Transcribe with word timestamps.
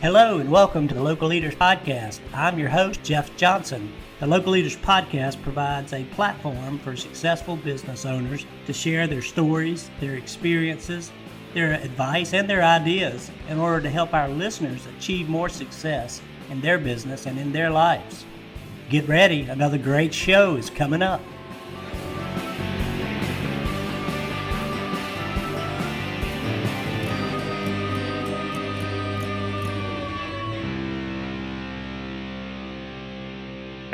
Hello 0.00 0.38
and 0.38 0.50
welcome 0.50 0.86
to 0.86 0.94
the 0.94 1.02
Local 1.02 1.28
Leaders 1.28 1.54
Podcast. 1.54 2.20
I'm 2.32 2.58
your 2.58 2.68
host, 2.68 3.02
Jeff 3.02 3.36
Johnson. 3.36 3.92
The 4.20 4.26
Local 4.26 4.52
Leaders 4.52 4.76
Podcast 4.76 5.42
provides 5.42 5.92
a 5.92 6.04
platform 6.04 6.78
for 6.78 6.96
successful 6.96 7.56
business 7.56 8.06
owners 8.06 8.46
to 8.66 8.72
share 8.72 9.06
their 9.06 9.22
stories, 9.22 9.90
their 10.00 10.14
experiences, 10.14 11.10
their 11.52 11.72
advice, 11.72 12.32
and 12.32 12.48
their 12.48 12.62
ideas 12.62 13.30
in 13.48 13.58
order 13.58 13.80
to 13.82 13.90
help 13.90 14.14
our 14.14 14.28
listeners 14.28 14.86
achieve 14.96 15.28
more 15.28 15.48
success 15.48 16.20
in 16.50 16.60
their 16.60 16.78
business 16.78 17.26
and 17.26 17.38
in 17.38 17.52
their 17.52 17.70
lives. 17.70 18.24
Get 18.90 19.08
ready, 19.08 19.42
another 19.42 19.78
great 19.78 20.14
show 20.14 20.56
is 20.56 20.70
coming 20.70 21.02
up. 21.02 21.20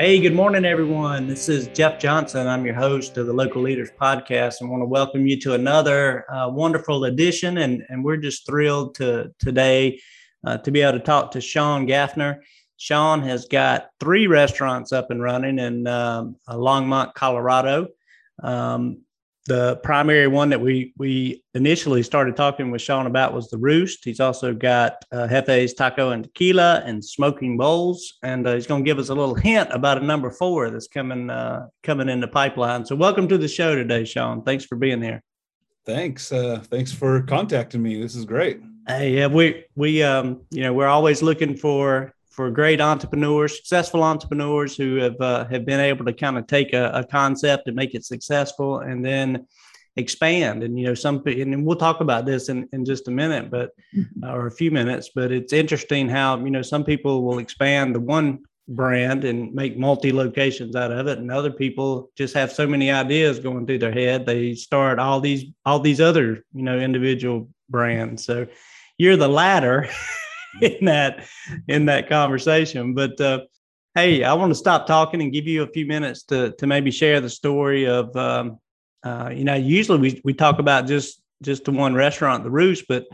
Hey, 0.05 0.21
good 0.21 0.35
morning, 0.35 0.67
everyone. 0.67 1.27
This 1.27 1.49
is 1.49 1.69
Jeff 1.69 1.99
Johnson. 1.99 2.47
I'm 2.47 2.67
your 2.67 2.75
host 2.75 3.17
of 3.17 3.25
the 3.25 3.33
Local 3.33 3.63
Leaders 3.63 3.89
Podcast. 3.99 4.61
and 4.61 4.69
want 4.69 4.83
to 4.83 4.87
welcome 4.87 5.27
you 5.27 5.41
to 5.41 5.55
another 5.55 6.31
uh, 6.31 6.47
wonderful 6.51 7.05
edition, 7.07 7.57
and, 7.57 7.83
and 7.89 8.05
we're 8.05 8.19
just 8.19 8.45
thrilled 8.45 8.97
to 8.97 9.33
today 9.39 9.99
uh, 10.47 10.59
to 10.59 10.71
be 10.71 10.83
able 10.83 10.99
to 10.99 11.03
talk 11.03 11.31
to 11.31 11.41
Sean 11.41 11.87
Gafner. 11.87 12.41
Sean 12.77 13.23
has 13.23 13.47
got 13.47 13.87
three 13.99 14.27
restaurants 14.27 14.93
up 14.93 15.11
and 15.11 15.23
running 15.23 15.59
in 15.59 15.87
um, 15.87 16.37
Longmont, 16.51 17.15
Colorado. 17.15 17.89
Um, 18.43 19.05
the 19.47 19.77
primary 19.83 20.27
one 20.27 20.49
that 20.49 20.61
we 20.61 20.95
we 20.97 21.43
initially 21.55 22.03
started 22.03 22.35
talking 22.35 22.71
with 22.71 22.81
Sean 22.81 23.07
about 23.07 23.35
was 23.35 23.51
the 23.51 23.59
Roost. 23.59 24.05
He's 24.05 24.21
also 24.21 24.55
got 24.55 25.05
uh, 25.13 25.29
Jefe's 25.29 25.75
Taco 25.75 26.11
and 26.11 26.25
Tequila 26.25 26.83
and 26.85 27.05
Smoking 27.05 27.59
Bowls, 27.59 28.15
and 28.23 28.47
uh, 28.47 28.55
he's 28.55 28.67
going 28.67 28.85
to 28.85 28.89
give 28.89 28.99
us 28.99 29.11
a 29.11 29.15
little 29.15 29.35
hint 29.35 29.69
about 29.71 29.99
a 29.99 30.05
number 30.05 30.31
four 30.31 30.71
that's 30.71 30.89
coming 30.89 31.29
uh, 31.29 31.67
coming 31.83 32.09
in 32.09 32.21
the 32.21 32.29
pipeline. 32.29 32.87
So, 32.87 32.97
welcome 32.97 33.29
to 33.29 33.37
the 33.37 33.49
show 33.49 33.75
today, 33.75 34.05
Sean. 34.05 34.43
Thanks 34.43 34.65
for 34.65 34.77
being 34.77 35.03
here. 35.03 35.23
Thanks. 35.85 36.33
Uh, 36.33 36.63
thanks 36.65 36.93
for 36.93 37.21
contacting 37.23 37.83
me. 37.83 38.01
This 38.01 38.15
is 38.15 38.25
great. 38.25 38.61
Hey, 38.89 39.17
yeah, 39.17 39.27
we 39.27 39.65
we 39.75 40.03
um, 40.03 40.41
you 40.51 40.63
know 40.63 40.73
we're 40.73 40.87
always 40.87 41.23
looking 41.23 41.55
for 41.57 42.14
for 42.35 42.51
great 42.51 42.81
entrepreneurs, 42.81 43.57
successful 43.57 44.03
entrepreneurs 44.03 44.77
who 44.77 44.97
have 44.97 45.21
uh, 45.21 45.45
have 45.47 45.65
been 45.65 45.81
able 45.81 46.05
to 46.05 46.13
kind 46.13 46.37
of 46.37 46.47
take 46.47 46.73
a, 46.73 46.91
a, 46.93 47.05
concept 47.05 47.69
and 47.69 47.77
make 47.77 47.95
it 47.95 48.05
successful, 48.05 48.81
and 48.81 49.05
then 49.05 49.47
expand. 49.97 50.65
And 50.65 50.79
you 50.79 50.87
know, 50.87 50.95
some 50.95 51.23
and 51.27 51.65
we'll 51.65 51.77
talk 51.77 52.01
about 52.01 52.27
this 52.27 52.49
in, 52.49 52.69
in 52.73 52.85
just 52.85 53.07
a 53.07 53.13
minute, 53.13 53.51
but 53.51 53.71
mm-hmm. 53.97 54.25
or 54.25 54.49
a 54.49 54.51
few 54.51 54.73
minutes. 54.73 55.11
But 55.15 55.31
it's 55.31 55.53
interesting 55.53 56.09
how 56.09 56.39
you 56.39 56.51
know 56.51 56.63
some 56.63 56.85
people 56.85 57.23
will 57.23 57.39
expand 57.39 57.95
the 57.95 58.01
one 58.01 58.41
brand 58.67 59.25
and 59.25 59.53
make 59.55 59.79
multi 59.79 60.13
locations 60.13 60.75
out 60.75 60.91
of 60.91 61.07
it, 61.07 61.19
and 61.19 61.31
other 61.31 61.53
people 61.53 62.11
just 62.17 62.35
have 62.35 62.51
so 62.51 62.67
many 62.67 62.91
ideas 62.91 63.39
going 63.39 63.67
through 63.67 63.79
their 63.79 63.93
head 63.93 64.27
they 64.27 64.55
start 64.55 64.99
all 64.99 65.21
these 65.21 65.45
all 65.65 65.79
these 65.79 66.01
other 66.01 66.45
you 66.53 66.63
know 66.63 66.79
individual 66.79 67.49
brands. 67.71 68.25
So 68.25 68.49
you're 68.99 69.17
the 69.17 69.29
latter. 69.29 69.89
in 70.61 70.85
that 70.87 71.27
in 71.69 71.87
that 71.87 72.09
conversation. 72.09 72.95
But 72.95 73.21
uh, 73.21 73.41
hey, 73.95 74.25
I 74.25 74.35
want 74.35 74.51
to 74.51 74.55
stop 74.55 74.87
talking 74.87 75.23
and 75.23 75.33
give 75.33 75.47
you 75.47 75.63
a 75.63 75.69
few 75.69 75.87
minutes 75.87 76.23
to 76.25 76.53
to 76.59 76.67
maybe 76.67 76.91
share 76.91 77.21
the 77.21 77.31
story 77.31 77.87
of 77.87 78.15
um, 78.17 78.59
uh, 79.03 79.31
you 79.35 79.45
know 79.45 79.55
usually 79.55 79.99
we 79.99 80.21
we 80.25 80.35
talk 80.35 80.59
about 80.59 80.87
just 80.87 81.23
just 81.43 81.65
the 81.65 81.73
one 81.73 81.95
restaurant, 81.95 82.45
the 82.45 82.51
Roost, 82.51 82.87
but 82.89 83.07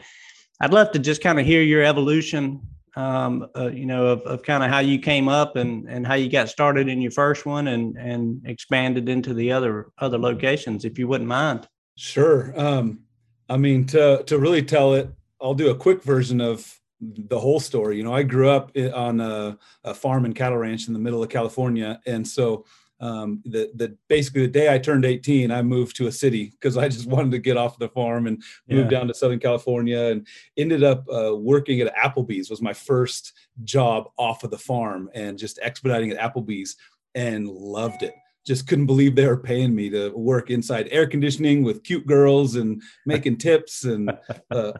I'd 0.61 0.73
love 0.73 0.93
to 0.93 0.99
just 0.99 1.23
kind 1.23 1.41
of 1.41 1.47
hear 1.47 1.63
your 1.63 1.83
evolution. 1.83 2.61
Um, 2.97 3.47
uh, 3.57 3.69
you 3.69 3.87
know, 3.87 4.09
of, 4.09 4.23
of 4.23 4.43
kind 4.43 4.65
of 4.65 4.71
how 4.71 4.81
you 4.81 4.99
came 4.99 5.29
up 5.29 5.55
and, 5.55 5.89
and 5.89 6.05
how 6.05 6.15
you 6.15 6.29
got 6.29 6.49
started 6.49 6.89
in 6.89 7.01
your 7.01 7.13
first 7.13 7.47
one 7.47 7.69
and, 7.69 7.97
and 7.97 8.43
expanded 8.47 9.09
into 9.09 9.33
the 9.33 9.53
other 9.53 9.93
other 9.99 10.19
locations, 10.19 10.85
if 10.85 10.99
you 10.99 11.07
wouldn't 11.07 11.29
mind. 11.29 11.69
Sure. 11.97 12.53
Um, 12.57 13.03
I 13.49 13.59
mean, 13.59 13.87
to 13.87 14.25
to 14.25 14.39
really 14.39 14.63
tell 14.63 14.95
it, 14.95 15.09
I'll 15.41 15.55
do 15.55 15.71
a 15.71 15.75
quick 15.75 16.03
version 16.03 16.41
of 16.41 16.80
the 17.01 17.39
whole 17.39 17.61
story. 17.61 17.97
You 17.97 18.05
know, 18.05 18.15
I 18.15 18.23
grew 18.23 18.51
up 18.51 18.77
on 18.95 19.21
a, 19.21 19.59
a, 19.85 19.95
farm 19.95 20.25
and 20.25 20.35
cattle 20.35 20.59
ranch 20.59 20.87
in 20.87 20.93
the 20.93 20.99
middle 20.99 21.23
of 21.23 21.29
California, 21.29 22.01
and 22.07 22.27
so 22.27 22.67
um, 23.01 23.41
the 23.45 23.71
the 23.75 23.97
basically 24.09 24.43
the 24.43 24.53
day 24.53 24.73
I 24.73 24.79
turned 24.79 25.05
18, 25.05 25.51
I 25.51 25.63
moved 25.63 25.97
to 25.97 26.07
a 26.07 26.13
city 26.13 26.51
because 26.51 26.77
I 26.77 26.89
just 26.89 27.07
wanted 27.09 27.31
to 27.33 27.39
get 27.39 27.57
off 27.57 27.79
the 27.79 27.89
farm 27.89 28.27
and 28.27 28.43
moved 28.69 28.93
yeah. 28.93 28.99
down 28.99 29.09
to 29.09 29.15
Southern 29.15 29.41
California, 29.41 29.99
and 29.99 30.27
ended 30.57 30.83
up 30.83 31.07
uh, 31.09 31.35
working 31.35 31.81
at 31.81 31.95
Applebee's. 31.97 32.51
Was 32.51 32.63
my 32.63 32.75
first 32.75 33.33
job 33.65 34.11
off 34.19 34.45
of 34.45 34.51
the 34.51 34.59
farm, 34.59 35.11
and 35.15 35.39
just 35.39 35.59
expediting 35.63 36.11
at 36.11 36.19
Applebee's, 36.19 36.77
and 37.15 37.49
loved 37.49 38.03
it 38.03 38.15
just 38.47 38.67
couldn't 38.67 38.87
believe 38.87 39.15
they 39.15 39.27
were 39.27 39.37
paying 39.37 39.75
me 39.75 39.91
to 39.91 40.11
work 40.11 40.51
inside 40.51 40.89
air 40.91 41.07
conditioning 41.07 41.63
with 41.63 41.83
cute 41.83 42.07
girls 42.07 42.57
and 42.57 42.83
making 43.05 43.37
tips 43.37 43.85
and 43.85 44.11
uh, 44.51 44.73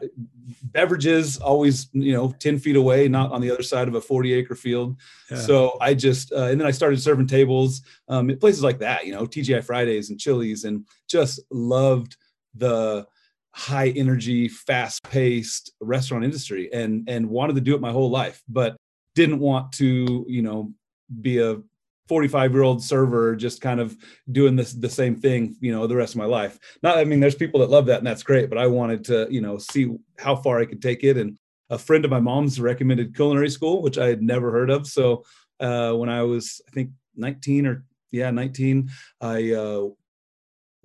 beverages 0.63 1.37
always 1.37 1.87
you 1.93 2.13
know 2.13 2.33
10 2.39 2.57
feet 2.57 2.75
away 2.75 3.07
not 3.07 3.31
on 3.31 3.41
the 3.41 3.51
other 3.51 3.63
side 3.63 3.87
of 3.87 3.95
a 3.95 4.01
40 4.01 4.33
acre 4.33 4.55
field 4.55 4.97
yeah. 5.29 5.37
so 5.37 5.77
i 5.79 5.93
just 5.93 6.31
uh, 6.31 6.45
and 6.45 6.59
then 6.59 6.67
i 6.67 6.71
started 6.71 7.01
serving 7.01 7.27
tables 7.27 7.81
um, 8.07 8.29
at 8.29 8.39
places 8.39 8.63
like 8.63 8.79
that 8.79 9.05
you 9.05 9.13
know 9.13 9.25
tgi 9.25 9.63
fridays 9.63 10.09
and 10.09 10.19
chili's 10.19 10.63
and 10.63 10.85
just 11.07 11.39
loved 11.51 12.17
the 12.55 13.05
high 13.53 13.89
energy 13.89 14.47
fast 14.47 15.03
paced 15.03 15.73
restaurant 15.81 16.23
industry 16.23 16.71
and 16.73 17.07
and 17.07 17.29
wanted 17.29 17.55
to 17.55 17.61
do 17.61 17.75
it 17.75 17.81
my 17.81 17.91
whole 17.91 18.09
life 18.09 18.41
but 18.47 18.75
didn't 19.13 19.39
want 19.39 19.71
to 19.73 20.25
you 20.27 20.41
know 20.41 20.73
be 21.21 21.39
a 21.39 21.57
45 22.07 22.53
year 22.53 22.63
old 22.63 22.83
server 22.83 23.35
just 23.35 23.61
kind 23.61 23.79
of 23.79 23.95
doing 24.31 24.55
this 24.55 24.73
the 24.73 24.89
same 24.89 25.15
thing 25.15 25.55
you 25.61 25.71
know 25.71 25.87
the 25.87 25.95
rest 25.95 26.13
of 26.13 26.17
my 26.17 26.25
life. 26.25 26.59
Not 26.83 26.97
i 26.97 27.03
mean 27.03 27.19
there's 27.19 27.35
people 27.35 27.59
that 27.61 27.69
love 27.69 27.85
that 27.87 27.99
and 27.99 28.07
that's 28.07 28.23
great 28.23 28.49
but 28.49 28.57
i 28.57 28.67
wanted 28.67 29.05
to 29.05 29.27
you 29.29 29.41
know 29.41 29.57
see 29.57 29.95
how 30.17 30.35
far 30.35 30.59
i 30.59 30.65
could 30.65 30.81
take 30.81 31.03
it. 31.03 31.17
And 31.17 31.37
a 31.69 31.77
friend 31.77 32.03
of 32.03 32.11
my 32.11 32.19
mom's 32.19 32.59
recommended 32.59 33.15
culinary 33.15 33.49
school 33.49 33.81
which 33.81 33.97
i 33.97 34.07
had 34.07 34.21
never 34.21 34.51
heard 34.51 34.69
of. 34.69 34.87
So 34.87 35.23
uh, 35.59 35.93
when 35.93 36.09
i 36.09 36.21
was 36.23 36.61
i 36.67 36.71
think 36.71 36.91
19 37.15 37.67
or 37.67 37.85
yeah 38.11 38.31
19 38.31 38.89
i 39.21 39.51
uh, 39.51 39.87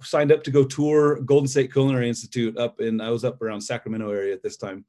signed 0.02 0.30
up 0.30 0.42
to 0.44 0.50
go 0.50 0.64
tour 0.64 1.20
golden 1.22 1.48
state 1.48 1.72
culinary 1.72 2.08
institute 2.08 2.56
up 2.58 2.80
in 2.80 3.00
i 3.00 3.10
was 3.10 3.24
up 3.24 3.40
around 3.42 3.60
sacramento 3.60 4.10
area 4.10 4.34
at 4.34 4.42
this 4.42 4.56
time. 4.56 4.84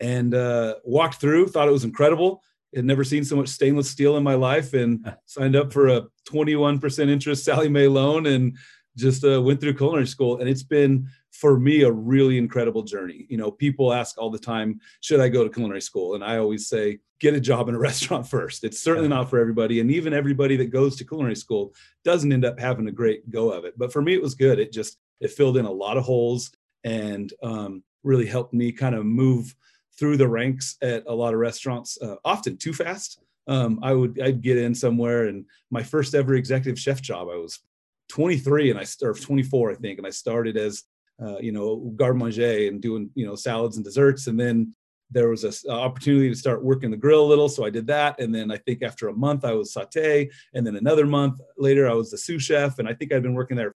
And 0.00 0.34
uh, 0.34 0.76
walked 0.84 1.20
through 1.20 1.48
thought 1.48 1.68
it 1.68 1.72
was 1.72 1.84
incredible 1.84 2.42
had 2.74 2.84
never 2.84 3.04
seen 3.04 3.24
so 3.24 3.36
much 3.36 3.48
stainless 3.48 3.90
steel 3.90 4.16
in 4.16 4.22
my 4.22 4.34
life 4.34 4.74
and 4.74 5.14
signed 5.26 5.56
up 5.56 5.72
for 5.72 5.88
a 5.88 6.02
21% 6.28 7.08
interest 7.08 7.44
Sallie 7.44 7.68
Mae 7.68 7.88
loan 7.88 8.26
and 8.26 8.56
just 8.96 9.24
uh, 9.24 9.40
went 9.40 9.60
through 9.60 9.74
culinary 9.74 10.06
school. 10.06 10.38
And 10.38 10.48
it's 10.48 10.62
been, 10.62 11.08
for 11.30 11.58
me, 11.58 11.82
a 11.82 11.90
really 11.90 12.36
incredible 12.36 12.82
journey. 12.82 13.26
You 13.28 13.38
know, 13.38 13.50
people 13.50 13.92
ask 13.92 14.18
all 14.18 14.30
the 14.30 14.38
time, 14.38 14.80
should 15.00 15.20
I 15.20 15.28
go 15.28 15.44
to 15.44 15.50
culinary 15.50 15.80
school? 15.80 16.14
And 16.14 16.24
I 16.24 16.38
always 16.38 16.68
say, 16.68 16.98
get 17.20 17.34
a 17.34 17.40
job 17.40 17.68
in 17.68 17.74
a 17.74 17.78
restaurant 17.88 18.26
first. 18.26 18.64
It's 18.64 18.80
certainly 18.80 19.08
not 19.08 19.30
for 19.30 19.38
everybody. 19.38 19.80
And 19.80 19.90
even 19.90 20.12
everybody 20.12 20.56
that 20.56 20.70
goes 20.70 20.96
to 20.96 21.04
culinary 21.04 21.36
school 21.36 21.74
doesn't 22.04 22.32
end 22.32 22.44
up 22.44 22.58
having 22.58 22.88
a 22.88 22.92
great 22.92 23.28
go 23.30 23.50
of 23.50 23.64
it. 23.64 23.78
But 23.78 23.92
for 23.92 24.02
me, 24.02 24.14
it 24.14 24.22
was 24.22 24.34
good. 24.34 24.58
It 24.58 24.72
just, 24.72 24.98
it 25.20 25.30
filled 25.30 25.56
in 25.56 25.64
a 25.64 25.70
lot 25.70 25.96
of 25.96 26.04
holes 26.04 26.50
and 26.84 27.32
um, 27.42 27.82
really 28.02 28.26
helped 28.26 28.52
me 28.52 28.72
kind 28.72 28.94
of 28.94 29.06
move 29.06 29.54
through 30.02 30.16
the 30.16 30.26
ranks 30.26 30.76
at 30.82 31.04
a 31.06 31.14
lot 31.14 31.32
of 31.32 31.38
restaurants, 31.38 31.96
uh, 32.02 32.16
often 32.24 32.56
too 32.56 32.72
fast. 32.72 33.20
Um, 33.46 33.78
I 33.84 33.92
would 33.92 34.20
I'd 34.20 34.42
get 34.42 34.58
in 34.58 34.74
somewhere, 34.74 35.28
and 35.28 35.44
my 35.70 35.84
first 35.84 36.16
ever 36.16 36.34
executive 36.34 36.76
chef 36.76 37.00
job, 37.00 37.28
I 37.32 37.36
was 37.36 37.60
23 38.08 38.70
and 38.72 38.80
I 38.80 38.84
or 39.02 39.14
24, 39.14 39.70
I 39.70 39.74
think, 39.76 39.98
and 39.98 40.06
I 40.06 40.10
started 40.10 40.56
as 40.56 40.82
uh, 41.24 41.38
you 41.38 41.52
know 41.52 41.92
garde 41.94 42.18
manger 42.18 42.66
and 42.66 42.82
doing 42.82 43.10
you 43.14 43.24
know 43.24 43.36
salads 43.36 43.76
and 43.76 43.84
desserts, 43.84 44.26
and 44.26 44.40
then 44.40 44.74
there 45.12 45.28
was 45.28 45.44
an 45.44 45.70
opportunity 45.70 46.28
to 46.28 46.34
start 46.34 46.64
working 46.64 46.90
the 46.90 46.96
grill 46.96 47.24
a 47.24 47.30
little, 47.32 47.48
so 47.48 47.64
I 47.64 47.70
did 47.70 47.86
that, 47.86 48.18
and 48.18 48.34
then 48.34 48.50
I 48.50 48.56
think 48.56 48.82
after 48.82 49.06
a 49.06 49.14
month 49.14 49.44
I 49.44 49.52
was 49.52 49.72
saute, 49.72 50.28
and 50.52 50.66
then 50.66 50.74
another 50.74 51.06
month 51.06 51.40
later 51.56 51.88
I 51.88 51.94
was 51.94 52.10
the 52.10 52.18
sous 52.18 52.42
chef, 52.42 52.80
and 52.80 52.88
I 52.88 52.94
think 52.94 53.12
I'd 53.12 53.22
been 53.22 53.34
working 53.34 53.56
there 53.56 53.76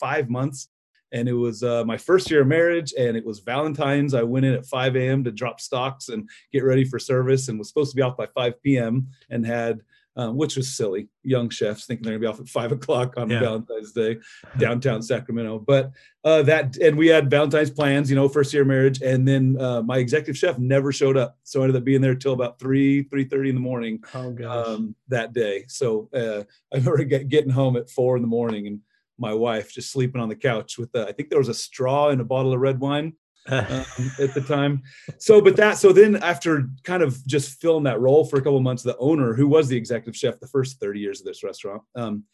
five 0.00 0.30
months 0.30 0.70
and 1.12 1.28
it 1.28 1.34
was 1.34 1.62
uh, 1.62 1.84
my 1.84 1.96
first 1.96 2.30
year 2.30 2.42
of 2.42 2.46
marriage 2.46 2.92
and 2.98 3.16
it 3.16 3.24
was 3.24 3.40
valentine's 3.40 4.14
i 4.14 4.22
went 4.22 4.46
in 4.46 4.54
at 4.54 4.66
5 4.66 4.96
a.m 4.96 5.24
to 5.24 5.30
drop 5.30 5.60
stocks 5.60 6.08
and 6.08 6.28
get 6.52 6.64
ready 6.64 6.84
for 6.84 6.98
service 6.98 7.48
and 7.48 7.58
was 7.58 7.68
supposed 7.68 7.90
to 7.92 7.96
be 7.96 8.02
off 8.02 8.16
by 8.16 8.26
5 8.26 8.62
p.m 8.62 9.08
and 9.30 9.46
had 9.46 9.82
um, 10.16 10.36
which 10.36 10.56
was 10.56 10.74
silly 10.74 11.08
young 11.22 11.50
chefs 11.50 11.84
thinking 11.84 12.02
they're 12.02 12.18
gonna 12.18 12.20
be 12.20 12.26
off 12.26 12.40
at 12.40 12.48
five 12.48 12.72
o'clock 12.72 13.14
on 13.16 13.28
yeah. 13.28 13.40
valentine's 13.40 13.92
day 13.92 14.16
downtown 14.58 15.02
sacramento 15.02 15.58
but 15.58 15.90
uh, 16.24 16.42
that 16.42 16.76
and 16.78 16.96
we 16.96 17.06
had 17.06 17.30
valentine's 17.30 17.70
plans 17.70 18.08
you 18.08 18.16
know 18.16 18.28
first 18.28 18.52
year 18.52 18.62
of 18.62 18.68
marriage 18.68 19.02
and 19.02 19.28
then 19.28 19.60
uh, 19.60 19.82
my 19.82 19.98
executive 19.98 20.36
chef 20.36 20.58
never 20.58 20.90
showed 20.90 21.16
up 21.16 21.36
so 21.42 21.60
i 21.60 21.64
ended 21.64 21.76
up 21.76 21.84
being 21.84 22.00
there 22.00 22.14
till 22.14 22.32
about 22.32 22.58
3 22.58 23.04
3.30 23.04 23.48
in 23.48 23.54
the 23.54 23.60
morning 23.60 24.02
oh, 24.14 24.30
gosh. 24.30 24.66
Um, 24.66 24.94
that 25.08 25.32
day 25.32 25.64
so 25.68 26.08
uh, 26.14 26.42
i 26.72 26.76
remember 26.78 27.04
get, 27.04 27.28
getting 27.28 27.50
home 27.50 27.76
at 27.76 27.90
4 27.90 28.16
in 28.16 28.22
the 28.22 28.28
morning 28.28 28.66
and 28.66 28.80
my 29.18 29.32
wife 29.32 29.72
just 29.72 29.90
sleeping 29.90 30.20
on 30.20 30.28
the 30.28 30.36
couch 30.36 30.78
with 30.78 30.92
the, 30.92 31.06
I 31.06 31.12
think 31.12 31.30
there 31.30 31.38
was 31.38 31.48
a 31.48 31.54
straw 31.54 32.08
and 32.08 32.20
a 32.20 32.24
bottle 32.24 32.52
of 32.52 32.60
red 32.60 32.80
wine. 32.80 33.14
um, 33.48 33.84
at 34.18 34.34
the 34.34 34.44
time. 34.44 34.82
So, 35.18 35.40
but 35.40 35.54
that, 35.54 35.78
so 35.78 35.92
then 35.92 36.16
after 36.16 36.68
kind 36.82 37.00
of 37.00 37.24
just 37.28 37.60
filling 37.60 37.84
that 37.84 38.00
role 38.00 38.24
for 38.24 38.38
a 38.38 38.40
couple 38.40 38.58
months, 38.58 38.82
the 38.82 38.96
owner, 38.98 39.34
who 39.34 39.46
was 39.46 39.68
the 39.68 39.76
executive 39.76 40.16
chef 40.16 40.40
the 40.40 40.48
first 40.48 40.80
30 40.80 40.98
years 40.98 41.20
of 41.20 41.26
this 41.26 41.44
restaurant, 41.44 41.82
um, 41.94 42.24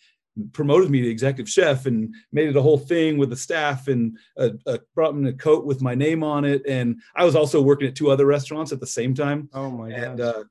promoted 0.53 0.91
me 0.91 1.03
to 1.03 1.09
executive 1.09 1.51
chef 1.51 1.87
and 1.87 2.15
made 2.33 2.49
it 2.49 2.57
a 2.57 2.63
whole 2.63 2.79
thing 2.79 3.19
with 3.19 3.31
the 3.31 3.37
staff 3.37 3.89
and 3.89 4.17
uh, 4.39 4.51
uh, 4.67 4.79
brought 4.95 5.15
me 5.15 5.29
a 5.29 5.33
coat 5.33 5.65
with 5.65 5.83
my 5.83 5.95
name 5.95 6.25
on 6.25 6.45
it. 6.45 6.63
And 6.67 7.01
I 7.15 7.25
was 7.25 7.37
also 7.37 7.61
working 7.61 7.89
at 7.89 7.95
two 7.95 8.11
other 8.11 8.27
restaurants 8.27 8.73
at 8.73 8.81
the 8.81 8.87
same 8.87 9.15
time. 9.15 9.49
Oh 9.53 9.71
my 9.71 9.91
god! 9.91 9.99
And 9.99 10.21
uh, 10.21 10.45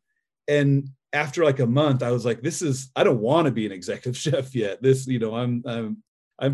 and 0.48 0.90
after 1.14 1.44
like 1.44 1.60
a 1.60 1.66
month, 1.66 2.04
I 2.04 2.12
was 2.12 2.26
like, 2.26 2.42
this 2.42 2.62
is 2.62 2.92
I 2.96 3.04
don't 3.04 3.20
want 3.20 3.46
to 3.46 3.52
be 3.52 3.66
an 3.66 3.72
executive 3.72 4.18
chef 4.18 4.56
yet. 4.56 4.82
This, 4.82 5.08
you 5.08 5.20
know, 5.20 5.36
I'm 5.36 5.64
I'm 5.66 6.04
I'm 6.42 6.54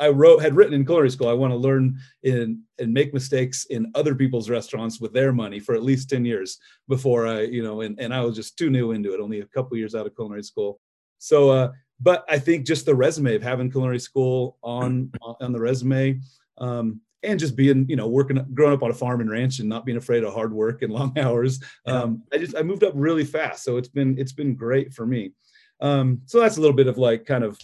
I 0.00 0.08
wrote 0.08 0.42
had 0.42 0.56
written 0.56 0.74
in 0.74 0.84
culinary 0.84 1.10
school. 1.10 1.28
I 1.28 1.34
want 1.34 1.52
to 1.52 1.56
learn 1.56 1.98
in 2.22 2.62
and 2.78 2.92
make 2.92 3.14
mistakes 3.14 3.66
in 3.66 3.92
other 3.94 4.14
people's 4.14 4.50
restaurants 4.50 5.00
with 5.00 5.12
their 5.12 5.32
money 5.32 5.60
for 5.60 5.74
at 5.74 5.82
least 5.82 6.10
10 6.10 6.24
years 6.24 6.58
before 6.88 7.26
I, 7.26 7.42
you 7.42 7.62
know, 7.62 7.82
and, 7.82 8.00
and 8.00 8.12
I 8.12 8.22
was 8.22 8.34
just 8.34 8.58
too 8.58 8.70
new 8.70 8.92
into 8.92 9.14
it, 9.14 9.20
only 9.20 9.40
a 9.40 9.46
couple 9.46 9.76
years 9.76 9.94
out 9.94 10.06
of 10.06 10.14
culinary 10.16 10.42
school. 10.42 10.80
So 11.18 11.50
uh 11.50 11.72
but 12.00 12.24
I 12.28 12.38
think 12.38 12.66
just 12.66 12.86
the 12.86 12.94
resume 12.94 13.34
of 13.34 13.42
having 13.42 13.70
culinary 13.70 13.98
school 13.98 14.58
on 14.62 15.10
on 15.40 15.52
the 15.52 15.60
resume, 15.60 16.20
um, 16.58 17.00
and 17.22 17.40
just 17.40 17.56
being 17.56 17.86
you 17.88 17.96
know 17.96 18.08
working 18.08 18.44
growing 18.54 18.74
up 18.74 18.82
on 18.82 18.90
a 18.90 18.94
farm 18.94 19.20
and 19.20 19.30
ranch 19.30 19.58
and 19.58 19.68
not 19.68 19.86
being 19.86 19.98
afraid 19.98 20.24
of 20.24 20.34
hard 20.34 20.52
work 20.52 20.82
and 20.82 20.92
long 20.98 21.18
hours. 21.18 21.62
Um, 21.86 22.22
I 22.32 22.38
just 22.38 22.56
I 22.56 22.62
moved 22.62 22.84
up 22.84 22.92
really 22.94 23.24
fast, 23.24 23.64
so 23.64 23.76
it's 23.76 23.88
been 23.88 24.18
it's 24.18 24.32
been 24.32 24.54
great 24.54 24.92
for 24.92 25.06
me. 25.06 25.32
Um, 25.80 26.22
so 26.26 26.40
that's 26.40 26.56
a 26.56 26.60
little 26.60 26.76
bit 26.76 26.86
of 26.86 26.98
like 26.98 27.26
kind 27.26 27.44
of 27.44 27.58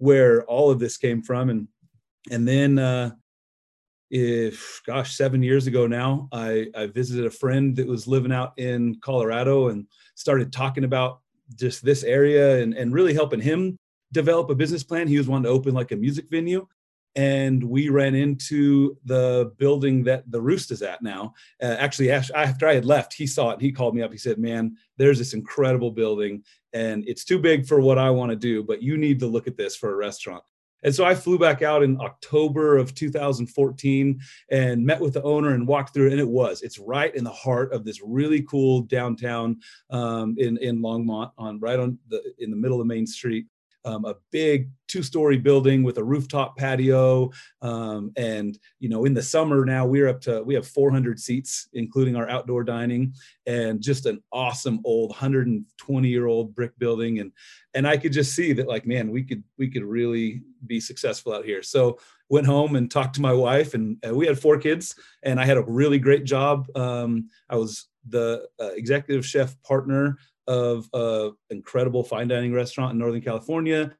where 0.00 0.44
all 0.44 0.70
of 0.70 0.78
this 0.78 0.96
came 0.96 1.22
from, 1.22 1.50
and 1.50 1.68
and 2.30 2.46
then 2.46 2.78
uh, 2.78 3.10
if 4.10 4.82
gosh 4.86 5.14
seven 5.14 5.42
years 5.42 5.66
ago 5.66 5.86
now 5.86 6.28
I, 6.32 6.66
I 6.74 6.86
visited 6.86 7.26
a 7.26 7.30
friend 7.30 7.76
that 7.76 7.86
was 7.86 8.08
living 8.08 8.32
out 8.32 8.52
in 8.58 8.96
colorado 9.00 9.68
and 9.68 9.86
started 10.16 10.52
talking 10.52 10.84
about 10.84 11.20
just 11.54 11.84
this 11.84 12.02
area 12.02 12.60
and, 12.60 12.74
and 12.74 12.92
really 12.92 13.14
helping 13.14 13.40
him 13.40 13.76
develop 14.12 14.50
a 14.50 14.54
business 14.54 14.82
plan. 14.82 15.06
He 15.06 15.18
was 15.18 15.28
wanting 15.28 15.44
to 15.44 15.50
open 15.50 15.74
like 15.74 15.92
a 15.92 15.96
music 15.96 16.26
venue. 16.28 16.66
And 17.16 17.62
we 17.62 17.88
ran 17.88 18.14
into 18.14 18.96
the 19.04 19.52
building 19.58 20.04
that 20.04 20.30
the 20.30 20.40
Roost 20.40 20.70
is 20.70 20.82
at 20.82 21.02
now. 21.02 21.34
Uh, 21.60 21.76
actually, 21.78 22.10
after 22.10 22.68
I 22.68 22.74
had 22.74 22.84
left, 22.84 23.12
he 23.12 23.26
saw 23.26 23.50
it 23.50 23.54
and 23.54 23.62
he 23.62 23.72
called 23.72 23.96
me 23.96 24.02
up. 24.02 24.12
He 24.12 24.18
said, 24.18 24.38
Man, 24.38 24.76
there's 24.96 25.18
this 25.18 25.34
incredible 25.34 25.90
building 25.90 26.44
and 26.72 27.04
it's 27.08 27.24
too 27.24 27.38
big 27.38 27.66
for 27.66 27.80
what 27.80 27.98
I 27.98 28.10
want 28.10 28.30
to 28.30 28.36
do, 28.36 28.62
but 28.62 28.82
you 28.82 28.96
need 28.96 29.18
to 29.20 29.26
look 29.26 29.46
at 29.46 29.56
this 29.56 29.76
for 29.76 29.92
a 29.92 29.96
restaurant. 29.96 30.42
And 30.82 30.94
so 30.94 31.04
I 31.04 31.14
flew 31.14 31.38
back 31.38 31.60
out 31.60 31.82
in 31.82 32.00
October 32.00 32.78
of 32.78 32.94
2014 32.94 34.20
and 34.50 34.86
met 34.86 35.00
with 35.00 35.12
the 35.12 35.22
owner 35.22 35.54
and 35.54 35.66
walked 35.66 35.92
through. 35.92 36.10
And 36.10 36.20
it 36.20 36.28
was, 36.28 36.62
it's 36.62 36.78
right 36.78 37.14
in 37.14 37.22
the 37.22 37.30
heart 37.30 37.72
of 37.74 37.84
this 37.84 38.00
really 38.02 38.42
cool 38.42 38.82
downtown 38.82 39.58
um, 39.90 40.36
in 40.38 40.56
in 40.58 40.80
Longmont, 40.80 41.32
on 41.36 41.60
right 41.60 41.78
on 41.78 41.98
the 42.08 42.22
in 42.38 42.50
the 42.50 42.56
middle 42.56 42.80
of 42.80 42.86
Main 42.86 43.06
Street 43.06 43.46
um, 43.84 44.04
a 44.04 44.14
big 44.30 44.70
two-story 44.88 45.36
building 45.36 45.82
with 45.82 45.98
a 45.98 46.04
rooftop 46.04 46.56
patio 46.56 47.30
um, 47.62 48.12
and 48.16 48.58
you 48.78 48.88
know 48.88 49.04
in 49.04 49.14
the 49.14 49.22
summer 49.22 49.64
now 49.64 49.86
we're 49.86 50.08
up 50.08 50.20
to 50.20 50.42
we 50.42 50.54
have 50.54 50.66
400 50.66 51.18
seats 51.18 51.68
including 51.72 52.16
our 52.16 52.28
outdoor 52.28 52.64
dining 52.64 53.14
and 53.46 53.80
just 53.80 54.06
an 54.06 54.22
awesome 54.32 54.80
old 54.84 55.10
120 55.10 56.08
year 56.08 56.26
old 56.26 56.54
brick 56.54 56.76
building 56.78 57.20
and 57.20 57.32
and 57.74 57.86
i 57.86 57.96
could 57.96 58.12
just 58.12 58.34
see 58.34 58.52
that 58.52 58.68
like 58.68 58.86
man 58.86 59.10
we 59.10 59.22
could 59.22 59.42
we 59.58 59.68
could 59.68 59.84
really 59.84 60.42
be 60.66 60.80
successful 60.80 61.32
out 61.32 61.44
here. 61.44 61.62
So 61.62 61.98
went 62.28 62.46
home 62.46 62.76
and 62.76 62.90
talked 62.90 63.14
to 63.16 63.20
my 63.20 63.32
wife 63.32 63.74
and 63.74 63.96
uh, 64.06 64.14
we 64.14 64.26
had 64.26 64.38
four 64.38 64.58
kids 64.58 64.94
and 65.22 65.40
i 65.40 65.44
had 65.44 65.56
a 65.56 65.62
really 65.62 65.98
great 65.98 66.24
job. 66.24 66.66
Um, 66.76 67.28
i 67.48 67.56
was 67.56 67.86
the 68.08 68.48
uh, 68.58 68.70
executive 68.74 69.26
chef 69.26 69.60
partner 69.62 70.16
of 70.46 70.88
an 70.92 71.34
incredible 71.50 72.02
fine 72.02 72.28
dining 72.28 72.52
restaurant 72.52 72.92
in 72.92 72.98
Northern 72.98 73.20
California. 73.20 73.94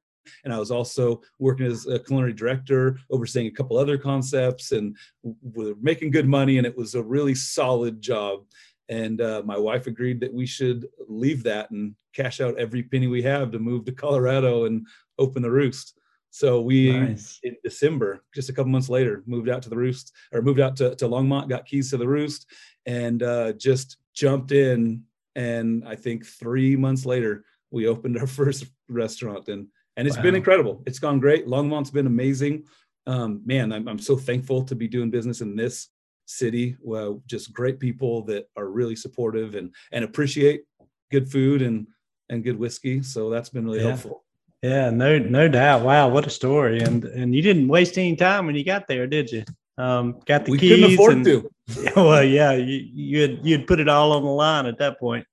And 0.44 0.52
I 0.52 0.58
was 0.58 0.70
also 0.70 1.22
working 1.38 1.66
as 1.66 1.86
a 1.86 1.98
culinary 1.98 2.32
director, 2.32 2.98
overseeing 3.10 3.46
a 3.46 3.50
couple 3.50 3.78
other 3.78 3.96
concepts, 3.96 4.72
and 4.72 4.96
we're 5.22 5.74
making 5.80 6.10
good 6.10 6.28
money. 6.28 6.58
And 6.58 6.66
it 6.66 6.76
was 6.76 6.94
a 6.94 7.02
really 7.02 7.34
solid 7.34 8.00
job. 8.00 8.44
And 8.88 9.20
uh, 9.20 9.42
my 9.44 9.56
wife 9.56 9.86
agreed 9.86 10.20
that 10.20 10.34
we 10.34 10.46
should 10.46 10.86
leave 11.08 11.42
that 11.44 11.70
and 11.70 11.94
cash 12.12 12.40
out 12.40 12.58
every 12.58 12.82
penny 12.82 13.06
we 13.06 13.22
have 13.22 13.52
to 13.52 13.58
move 13.58 13.84
to 13.84 13.92
Colorado 13.92 14.64
and 14.64 14.86
open 15.18 15.42
the 15.42 15.50
Roost. 15.50 15.94
So 16.30 16.60
we 16.60 16.92
nice. 16.92 17.40
in 17.42 17.56
December, 17.64 18.22
just 18.34 18.48
a 18.48 18.52
couple 18.52 18.70
months 18.70 18.88
later, 18.88 19.22
moved 19.26 19.48
out 19.48 19.62
to 19.62 19.68
the 19.68 19.76
Roost 19.76 20.12
or 20.32 20.42
moved 20.42 20.60
out 20.60 20.76
to, 20.76 20.94
to 20.96 21.06
Longmont, 21.06 21.48
got 21.48 21.66
keys 21.66 21.90
to 21.90 21.96
the 21.96 22.06
Roost, 22.06 22.46
and 22.86 23.22
uh, 23.22 23.52
just 23.52 23.96
jumped 24.14 24.52
in 24.52 25.02
and 25.36 25.86
I 25.86 25.96
think 25.96 26.26
three 26.26 26.76
months 26.76 27.06
later 27.06 27.44
we 27.70 27.86
opened 27.86 28.18
our 28.18 28.26
first 28.40 28.66
restaurant, 28.88 29.48
and 29.48 29.68
and 29.96 30.06
it's 30.06 30.16
wow. 30.16 30.22
been 30.22 30.34
incredible. 30.34 30.82
It's 30.86 30.98
gone 30.98 31.20
great. 31.20 31.46
Longmont's 31.46 31.90
been 31.90 32.06
amazing. 32.06 32.64
Um, 33.06 33.42
man, 33.44 33.72
I'm 33.72 33.88
I'm 33.88 33.98
so 33.98 34.16
thankful 34.16 34.64
to 34.64 34.74
be 34.74 34.88
doing 34.88 35.10
business 35.10 35.40
in 35.40 35.56
this 35.56 35.88
city. 36.26 36.76
Well, 36.80 37.22
just 37.26 37.52
great 37.52 37.80
people 37.80 38.22
that 38.22 38.48
are 38.56 38.68
really 38.68 38.96
supportive 38.96 39.54
and 39.54 39.74
and 39.92 40.04
appreciate 40.04 40.62
good 41.10 41.30
food 41.30 41.62
and 41.62 41.86
and 42.28 42.44
good 42.44 42.58
whiskey. 42.58 43.02
So 43.02 43.30
that's 43.30 43.48
been 43.48 43.64
really 43.64 43.80
yeah. 43.80 43.88
helpful. 43.88 44.24
Yeah, 44.62 44.90
no, 44.90 45.18
no 45.18 45.48
doubt. 45.48 45.82
Wow, 45.82 46.10
what 46.10 46.26
a 46.26 46.30
story! 46.30 46.80
And 46.80 47.04
and 47.04 47.34
you 47.34 47.40
didn't 47.40 47.68
waste 47.68 47.96
any 47.96 48.14
time 48.14 48.46
when 48.46 48.54
you 48.54 48.64
got 48.64 48.86
there, 48.86 49.06
did 49.06 49.30
you? 49.32 49.44
Um, 49.78 50.20
got 50.26 50.44
the 50.44 50.52
we 50.52 50.58
keys. 50.58 50.72
couldn't 50.72 50.94
afford 50.94 51.12
and, 51.14 51.24
to. 51.24 51.50
Well, 51.96 52.24
yeah, 52.24 52.52
you 52.52 52.88
you'd 52.92 53.40
you'd 53.42 53.66
put 53.66 53.80
it 53.80 53.88
all 53.88 54.12
on 54.12 54.22
the 54.22 54.30
line 54.30 54.66
at 54.66 54.78
that 54.78 54.98
point 54.98 55.26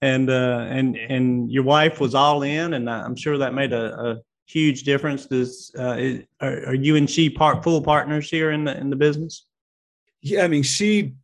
and 0.00 0.30
uh, 0.30 0.66
and 0.68 0.96
and 0.96 1.50
your 1.50 1.64
wife 1.64 2.00
was 2.00 2.14
all 2.14 2.42
in, 2.42 2.74
and 2.74 2.88
I'm 2.88 3.16
sure 3.16 3.38
that 3.38 3.54
made 3.54 3.72
a, 3.72 4.10
a 4.10 4.16
huge 4.46 4.84
difference. 4.84 5.26
Does 5.26 5.72
uh, 5.78 5.96
is, 5.98 6.22
are, 6.40 6.66
are, 6.68 6.74
you 6.74 6.96
and 6.96 7.08
she 7.08 7.28
part 7.28 7.64
full 7.64 7.82
partners 7.82 8.30
here 8.30 8.52
in 8.52 8.64
the 8.64 8.78
in 8.78 8.90
the 8.90 8.96
business? 8.96 9.46
Yeah, 10.20 10.44
I 10.44 10.48
mean, 10.48 10.62
she 10.62 11.14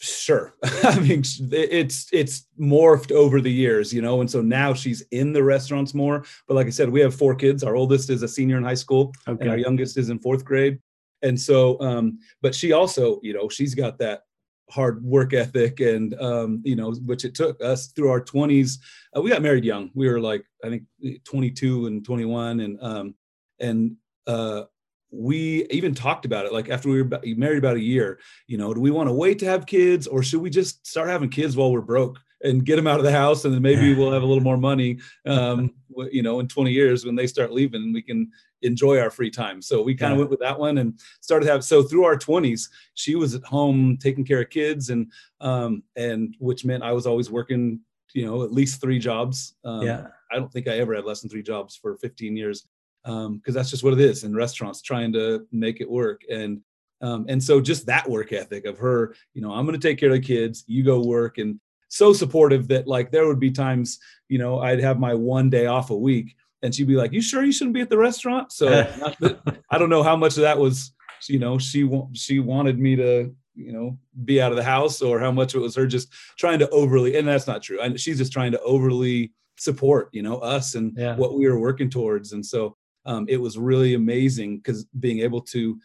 sure. 0.00 0.54
I 0.84 0.98
mean, 0.98 1.22
it's 1.52 2.08
it's 2.12 2.46
morphed 2.58 3.12
over 3.12 3.40
the 3.40 3.52
years, 3.52 3.92
you 3.92 4.02
know, 4.02 4.20
and 4.20 4.30
so 4.30 4.40
now 4.40 4.74
she's 4.74 5.02
in 5.10 5.32
the 5.32 5.42
restaurants 5.42 5.94
more. 5.94 6.24
But 6.48 6.54
like 6.54 6.66
I 6.66 6.70
said, 6.70 6.88
we 6.88 7.00
have 7.00 7.14
four 7.14 7.34
kids. 7.34 7.62
Our 7.62 7.76
oldest 7.76 8.10
is 8.10 8.22
a 8.22 8.28
senior 8.28 8.58
in 8.58 8.64
high 8.64 8.74
school, 8.74 9.12
okay. 9.28 9.40
and 9.42 9.50
our 9.50 9.58
youngest 9.58 9.96
is 9.96 10.10
in 10.10 10.18
fourth 10.18 10.44
grade. 10.44 10.80
And 11.24 11.40
so, 11.40 11.80
um, 11.80 12.20
but 12.42 12.54
she 12.54 12.72
also, 12.72 13.18
you 13.22 13.32
know, 13.34 13.48
she's 13.48 13.74
got 13.74 13.98
that 13.98 14.22
hard 14.70 15.04
work 15.04 15.34
ethic 15.34 15.80
and 15.80 16.14
um, 16.20 16.62
you 16.64 16.76
know 16.76 16.92
which 17.04 17.24
it 17.24 17.34
took 17.34 17.62
us 17.62 17.88
through 17.88 18.10
our 18.10 18.20
20s 18.20 18.78
uh, 19.16 19.20
we 19.20 19.30
got 19.30 19.42
married 19.42 19.64
young. 19.64 19.90
We 19.94 20.08
were 20.08 20.20
like 20.20 20.44
i 20.64 20.68
think 20.68 20.84
22 21.24 21.86
and 21.86 22.04
21 22.04 22.60
and 22.60 22.78
um, 22.82 23.14
and 23.60 23.96
uh, 24.26 24.62
we 25.10 25.66
even 25.66 25.94
talked 25.94 26.24
about 26.24 26.46
it 26.46 26.52
like 26.52 26.70
after 26.70 26.88
we 26.88 27.02
were 27.02 27.20
married 27.36 27.58
about 27.58 27.76
a 27.76 27.80
year 27.80 28.18
you 28.46 28.58
know 28.58 28.72
do 28.72 28.80
we 28.80 28.90
want 28.90 29.08
to 29.08 29.12
wait 29.12 29.38
to 29.40 29.46
have 29.46 29.66
kids 29.66 30.06
or 30.06 30.22
should 30.22 30.40
we 30.40 30.50
just 30.50 30.86
start 30.86 31.08
having 31.08 31.28
kids 31.28 31.56
while 31.56 31.70
we're 31.70 31.80
broke 31.80 32.18
and 32.42 32.66
get 32.66 32.76
them 32.76 32.86
out 32.86 32.98
of 32.98 33.04
the 33.04 33.12
house 33.12 33.44
and 33.44 33.54
then 33.54 33.62
maybe 33.62 33.94
we'll 33.94 34.12
have 34.12 34.22
a 34.22 34.26
little 34.26 34.42
more 34.42 34.56
money 34.56 34.98
um, 35.26 35.72
you 36.10 36.22
know 36.22 36.40
in 36.40 36.48
20 36.48 36.72
years 36.72 37.04
when 37.04 37.14
they 37.14 37.26
start 37.26 37.52
leaving 37.52 37.92
we 37.92 38.02
can 38.02 38.30
enjoy 38.64 38.98
our 38.98 39.10
free 39.10 39.30
time. 39.30 39.62
So 39.62 39.82
we 39.82 39.94
kind 39.94 40.12
of 40.12 40.16
yeah. 40.16 40.20
went 40.20 40.30
with 40.30 40.40
that 40.40 40.58
one 40.58 40.78
and 40.78 40.98
started 41.20 41.46
have 41.46 41.64
so 41.64 41.82
through 41.82 42.04
our 42.04 42.16
20s, 42.16 42.68
she 42.94 43.14
was 43.14 43.34
at 43.34 43.44
home 43.44 43.96
taking 44.00 44.24
care 44.24 44.42
of 44.42 44.50
kids 44.50 44.90
and 44.90 45.10
um 45.40 45.82
and 45.96 46.34
which 46.38 46.64
meant 46.64 46.82
I 46.82 46.92
was 46.92 47.06
always 47.06 47.30
working, 47.30 47.80
you 48.12 48.24
know, 48.24 48.42
at 48.42 48.52
least 48.52 48.80
three 48.80 48.98
jobs. 48.98 49.54
Um, 49.64 49.82
yeah. 49.82 50.06
I 50.30 50.36
don't 50.36 50.52
think 50.52 50.66
I 50.68 50.78
ever 50.78 50.94
had 50.94 51.04
less 51.04 51.20
than 51.20 51.30
three 51.30 51.42
jobs 51.42 51.76
for 51.76 51.96
15 51.98 52.36
years. 52.36 52.66
Um, 53.06 53.36
because 53.36 53.54
that's 53.54 53.70
just 53.70 53.84
what 53.84 53.92
it 53.92 54.00
is 54.00 54.24
in 54.24 54.34
restaurants, 54.34 54.80
trying 54.80 55.12
to 55.12 55.46
make 55.52 55.82
it 55.82 55.90
work. 55.90 56.22
And 56.30 56.62
um, 57.02 57.26
and 57.28 57.42
so 57.42 57.60
just 57.60 57.84
that 57.84 58.08
work 58.08 58.32
ethic 58.32 58.64
of 58.64 58.78
her, 58.78 59.14
you 59.34 59.42
know, 59.42 59.52
I'm 59.52 59.66
going 59.66 59.78
to 59.78 59.88
take 59.88 59.98
care 59.98 60.08
of 60.08 60.14
the 60.14 60.20
kids. 60.20 60.64
You 60.66 60.82
go 60.82 61.04
work, 61.04 61.36
and 61.36 61.60
so 61.88 62.12
supportive 62.12 62.66
that 62.68 62.88
like 62.88 63.10
there 63.10 63.26
would 63.26 63.38
be 63.38 63.50
times, 63.50 63.98
you 64.28 64.38
know, 64.38 64.58
I'd 64.60 64.80
have 64.80 64.98
my 64.98 65.14
one 65.14 65.50
day 65.50 65.66
off 65.66 65.90
a 65.90 65.96
week, 65.96 66.34
and 66.64 66.74
she'd 66.74 66.88
be 66.88 66.96
like, 66.96 67.12
"You 67.12 67.20
sure 67.20 67.44
you 67.44 67.52
shouldn't 67.52 67.74
be 67.74 67.82
at 67.82 67.90
the 67.90 67.98
restaurant?" 67.98 68.50
So 68.50 68.68
I 69.70 69.78
don't 69.78 69.90
know 69.90 70.02
how 70.02 70.16
much 70.16 70.36
of 70.36 70.42
that 70.42 70.58
was, 70.58 70.92
you 71.28 71.38
know, 71.38 71.58
she 71.58 71.88
she 72.14 72.40
wanted 72.40 72.78
me 72.78 72.96
to, 72.96 73.32
you 73.54 73.72
know, 73.72 73.98
be 74.24 74.40
out 74.40 74.50
of 74.50 74.56
the 74.56 74.64
house, 74.64 75.02
or 75.02 75.20
how 75.20 75.30
much 75.30 75.54
it 75.54 75.58
was 75.58 75.76
her 75.76 75.86
just 75.86 76.10
trying 76.38 76.58
to 76.60 76.68
overly, 76.70 77.16
and 77.16 77.28
that's 77.28 77.46
not 77.46 77.62
true. 77.62 77.80
And 77.80 78.00
she's 78.00 78.18
just 78.18 78.32
trying 78.32 78.50
to 78.52 78.60
overly 78.62 79.32
support, 79.58 80.08
you 80.12 80.22
know, 80.22 80.38
us 80.38 80.74
and 80.74 80.94
yeah. 80.96 81.14
what 81.16 81.34
we 81.34 81.46
were 81.46 81.60
working 81.60 81.90
towards. 81.90 82.32
And 82.32 82.44
so 82.44 82.76
um, 83.04 83.26
it 83.28 83.36
was 83.36 83.58
really 83.58 83.94
amazing 83.94 84.56
because 84.56 84.86
being 84.98 85.20
able 85.20 85.42
to 85.42 85.78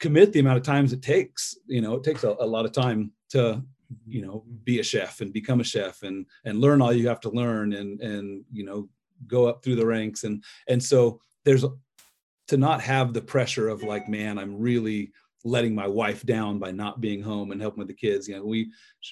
commit 0.00 0.32
the 0.32 0.40
amount 0.40 0.58
of 0.58 0.64
times 0.64 0.92
it 0.92 1.02
takes, 1.02 1.56
you 1.66 1.80
know, 1.80 1.94
it 1.94 2.04
takes 2.04 2.24
a, 2.24 2.36
a 2.40 2.46
lot 2.46 2.66
of 2.66 2.72
time 2.72 3.12
to 3.30 3.62
you 4.06 4.22
know 4.22 4.44
be 4.62 4.78
a 4.78 4.84
chef 4.84 5.20
and 5.20 5.32
become 5.32 5.60
a 5.60 5.64
chef 5.64 6.04
and 6.04 6.24
and 6.44 6.60
learn 6.60 6.80
all 6.80 6.92
you 6.92 7.08
have 7.08 7.18
to 7.18 7.30
learn 7.30 7.72
and 7.72 8.00
and 8.00 8.44
you 8.52 8.64
know 8.64 8.88
go 9.26 9.46
up 9.46 9.62
through 9.62 9.76
the 9.76 9.86
ranks 9.86 10.24
and 10.24 10.42
and 10.68 10.82
so 10.82 11.20
there's 11.44 11.64
to 12.48 12.56
not 12.56 12.80
have 12.80 13.12
the 13.12 13.20
pressure 13.20 13.68
of 13.68 13.82
like 13.82 14.08
man 14.08 14.38
i'm 14.38 14.58
really 14.58 15.12
letting 15.44 15.74
my 15.74 15.86
wife 15.86 16.24
down 16.24 16.58
by 16.58 16.70
not 16.70 17.00
being 17.00 17.22
home 17.22 17.50
and 17.50 17.60
helping 17.60 17.78
with 17.78 17.88
the 17.88 17.94
kids. 17.94 18.28
You 18.28 18.36
know, 18.36 18.44
we 18.44 18.70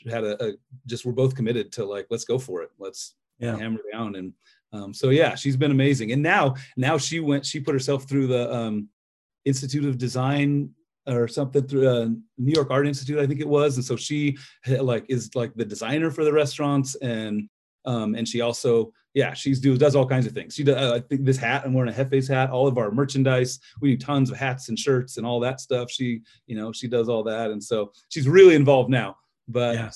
had 0.09 0.25
a, 0.25 0.43
a 0.45 0.53
just 0.87 1.05
we're 1.05 1.13
both 1.13 1.35
committed 1.35 1.73
to 1.73 1.85
like 1.85 2.07
let's 2.11 2.25
go 2.25 2.39
for 2.39 2.63
it. 2.63 2.71
Let's 2.79 3.15
yeah. 3.39 3.57
hammer 3.57 3.81
down 3.93 4.17
and 4.17 4.33
um, 4.73 4.93
so 4.93 5.09
yeah, 5.09 5.35
she's 5.35 5.57
been 5.57 5.71
amazing. 5.71 6.13
And 6.13 6.23
now 6.23 6.55
now 6.77 6.99
she 6.99 7.21
went 7.21 7.47
she 7.47 7.61
put 7.61 7.73
herself 7.73 8.05
through 8.05 8.27
the 8.27 8.55
um, 8.55 8.89
Institute 9.45 9.87
of 9.87 9.97
Design 9.97 10.71
or 11.07 11.27
something 11.27 11.67
through 11.67 11.89
uh, 11.89 12.09
New 12.37 12.53
York 12.53 12.71
Art 12.71 12.87
Institute, 12.87 13.19
I 13.19 13.27
think 13.27 13.41
it 13.41 13.49
was. 13.49 13.77
And 13.77 13.85
so 13.85 13.97
she 13.97 14.37
like 14.67 15.07
is 15.09 15.35
like 15.35 15.55
the 15.55 15.65
designer 15.65 16.11
for 16.11 16.25
the 16.25 16.33
restaurants 16.33 16.95
and 16.97 17.49
um, 17.87 18.15
and 18.15 18.29
she 18.29 18.43
also 18.43 18.93
yeah 19.15 19.35
she's 19.35 19.61
do 19.61 19.77
does 19.77 19.97
all 19.97 20.07
kinds 20.07 20.27
of 20.27 20.33
things. 20.33 20.55
She 20.55 20.65
does 20.65 20.77
uh, 20.77 20.97
I 20.97 21.01
think 21.01 21.25
this 21.25 21.37
hat 21.37 21.63
I'm 21.65 21.75
wearing 21.75 21.93
a 21.93 21.97
Jefe's 21.97 22.29
hat. 22.29 22.51
All 22.51 22.67
of 22.67 22.79
our 22.79 22.91
merchandise 22.91 23.59
we 23.81 23.97
do 23.97 23.99
tons 23.99 24.31
of 24.31 24.37
hats 24.37 24.69
and 24.69 24.79
shirts 24.79 25.17
and 25.17 25.27
all 25.27 25.41
that 25.41 25.61
stuff. 25.61 25.91
She 25.91 26.21
you 26.47 26.57
know 26.57 26.73
she 26.73 26.89
does 26.89 27.09
all 27.09 27.23
that 27.25 27.51
and 27.51 27.63
so 27.63 27.93
she's 28.09 28.29
really 28.29 28.55
involved 28.55 28.91
now. 28.91 29.17
But 29.51 29.77
yeah. 29.77 29.91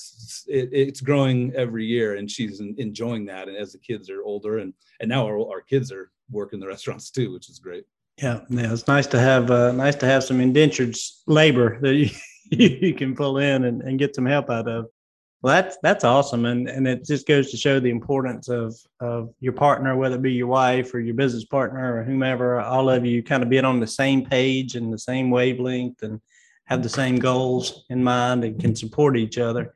it, 0.47 0.69
it's 0.71 0.99
growing 0.99 1.53
every 1.55 1.85
year, 1.85 2.15
and 2.15 2.29
she's 2.29 2.59
enjoying 2.59 3.25
that. 3.25 3.47
And 3.47 3.55
as 3.55 3.71
the 3.71 3.77
kids 3.77 4.09
are 4.09 4.23
older, 4.23 4.57
and 4.57 4.73
and 4.99 5.07
now 5.07 5.27
our, 5.27 5.37
our 5.47 5.61
kids 5.61 5.91
are 5.91 6.09
working 6.31 6.59
the 6.59 6.65
restaurants 6.65 7.11
too, 7.11 7.31
which 7.31 7.49
is 7.49 7.59
great. 7.59 7.85
Yeah, 8.21 8.41
yeah, 8.49 8.71
it's 8.71 8.87
nice 8.87 9.07
to 9.07 9.19
have 9.19 9.49
uh, 9.49 9.71
nice 9.71 9.95
to 9.95 10.05
have 10.05 10.23
some 10.23 10.39
indentured 10.39 10.95
labor 11.27 11.79
that 11.81 11.93
you, 11.93 12.09
you 12.51 12.93
can 12.93 13.15
pull 13.15 13.37
in 13.37 13.65
and, 13.65 13.81
and 13.81 13.99
get 13.99 14.15
some 14.15 14.25
help 14.25 14.49
out 14.49 14.67
of. 14.67 14.87
Well, 15.43 15.61
that's 15.61 15.77
that's 15.83 16.05
awesome, 16.05 16.45
and 16.45 16.69
and 16.69 16.87
it 16.87 17.03
just 17.05 17.27
goes 17.27 17.51
to 17.51 17.57
show 17.57 17.77
the 17.77 17.89
importance 17.89 18.47
of 18.47 18.77
of 19.01 19.33
your 19.41 19.51
partner, 19.51 19.97
whether 19.97 20.15
it 20.15 20.21
be 20.21 20.31
your 20.31 20.47
wife 20.47 20.93
or 20.93 21.01
your 21.01 21.15
business 21.15 21.43
partner 21.43 21.97
or 21.97 22.03
whomever. 22.05 22.61
All 22.61 22.89
of 22.89 23.05
you 23.05 23.21
kind 23.21 23.43
of 23.43 23.49
being 23.49 23.65
on 23.65 23.81
the 23.81 23.87
same 23.87 24.25
page 24.25 24.75
and 24.75 24.91
the 24.91 24.97
same 24.97 25.29
wavelength, 25.29 26.01
and 26.01 26.21
have 26.63 26.81
the 26.81 26.87
same 26.87 27.17
goals 27.17 27.83
in 27.89 28.01
mind, 28.01 28.45
and 28.45 28.57
can 28.57 28.73
support 28.73 29.17
each 29.17 29.37
other. 29.37 29.73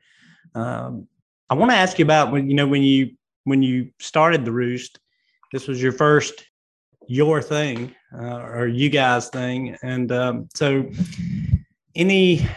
Um, 0.54 1.06
I 1.50 1.54
want 1.54 1.70
to 1.70 1.76
ask 1.76 1.98
you 1.98 2.04
about 2.06 2.32
when 2.32 2.48
you 2.48 2.56
know 2.56 2.66
when 2.66 2.82
you 2.82 3.10
when 3.44 3.62
you 3.62 3.90
started 3.98 4.46
the 4.46 4.52
Roost. 4.52 4.98
This 5.52 5.68
was 5.68 5.82
your 5.82 5.92
first 5.92 6.46
your 7.08 7.42
thing 7.42 7.94
uh, 8.14 8.38
or 8.38 8.66
you 8.68 8.88
guys 8.88 9.28
thing. 9.28 9.76
And 9.82 10.12
um, 10.12 10.48
so, 10.54 10.88
any 11.94 12.48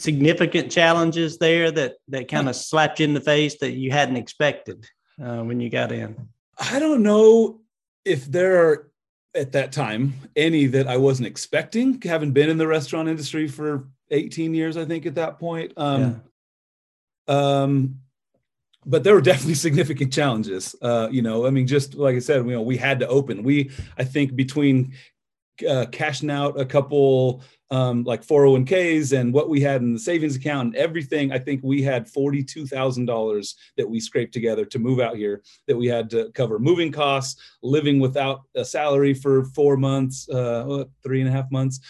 significant 0.00 0.70
challenges 0.70 1.38
there 1.38 1.70
that 1.70 1.94
that 2.08 2.28
kind 2.28 2.48
of 2.48 2.56
slapped 2.56 3.00
you 3.00 3.04
in 3.04 3.14
the 3.14 3.20
face 3.20 3.58
that 3.58 3.72
you 3.72 3.90
hadn't 3.90 4.16
expected 4.16 4.86
uh, 5.22 5.42
when 5.42 5.60
you 5.60 5.70
got 5.70 5.92
in? 5.92 6.28
I 6.58 6.78
don't 6.78 7.02
know 7.02 7.60
if 8.04 8.26
there 8.26 8.66
are 8.66 8.90
at 9.34 9.52
that 9.52 9.72
time 9.72 10.14
any 10.36 10.66
that 10.66 10.88
I 10.88 10.96
wasn't 10.96 11.28
expecting, 11.28 12.00
having 12.02 12.32
been 12.32 12.50
in 12.50 12.58
the 12.58 12.66
restaurant 12.66 13.08
industry 13.08 13.46
for 13.46 13.88
18 14.10 14.54
years, 14.54 14.76
I 14.76 14.84
think 14.84 15.06
at 15.06 15.14
that 15.14 15.38
point. 15.38 15.72
Um, 15.76 16.22
yeah. 17.28 17.34
um, 17.34 18.00
but 18.84 19.04
there 19.04 19.14
were 19.14 19.20
definitely 19.20 19.54
significant 19.66 20.12
challenges. 20.12 20.74
Uh, 20.82 21.08
you 21.10 21.22
know, 21.22 21.46
I 21.46 21.50
mean, 21.50 21.66
just 21.66 21.94
like 21.94 22.16
I 22.16 22.20
said, 22.20 22.44
you 22.44 22.52
know, 22.52 22.62
we 22.62 22.76
had 22.76 23.00
to 23.00 23.08
open. 23.08 23.42
We, 23.42 23.70
I 23.96 24.04
think, 24.04 24.34
between 24.34 24.94
uh, 25.68 25.86
cashing 25.92 26.30
out 26.30 26.58
a 26.58 26.64
couple 26.64 27.42
um, 27.70 28.02
like 28.04 28.26
401ks 28.26 29.18
and 29.18 29.32
what 29.32 29.48
we 29.48 29.60
had 29.60 29.80
in 29.80 29.92
the 29.92 29.98
savings 29.98 30.34
account 30.34 30.74
and 30.74 30.76
everything, 30.76 31.32
I 31.32 31.38
think 31.38 31.60
we 31.62 31.82
had 31.82 32.06
$42,000 32.06 33.54
that 33.76 33.88
we 33.88 34.00
scraped 34.00 34.32
together 34.32 34.64
to 34.64 34.78
move 34.78 34.98
out 34.98 35.16
here 35.16 35.42
that 35.68 35.76
we 35.76 35.86
had 35.86 36.10
to 36.10 36.30
cover 36.32 36.58
moving 36.58 36.90
costs, 36.90 37.40
living 37.62 38.00
without 38.00 38.42
a 38.56 38.64
salary 38.64 39.14
for 39.14 39.44
four 39.44 39.76
months, 39.76 40.28
uh, 40.28 40.84
three 41.02 41.20
and 41.20 41.28
a 41.28 41.32
half 41.32 41.50
months. 41.52 41.80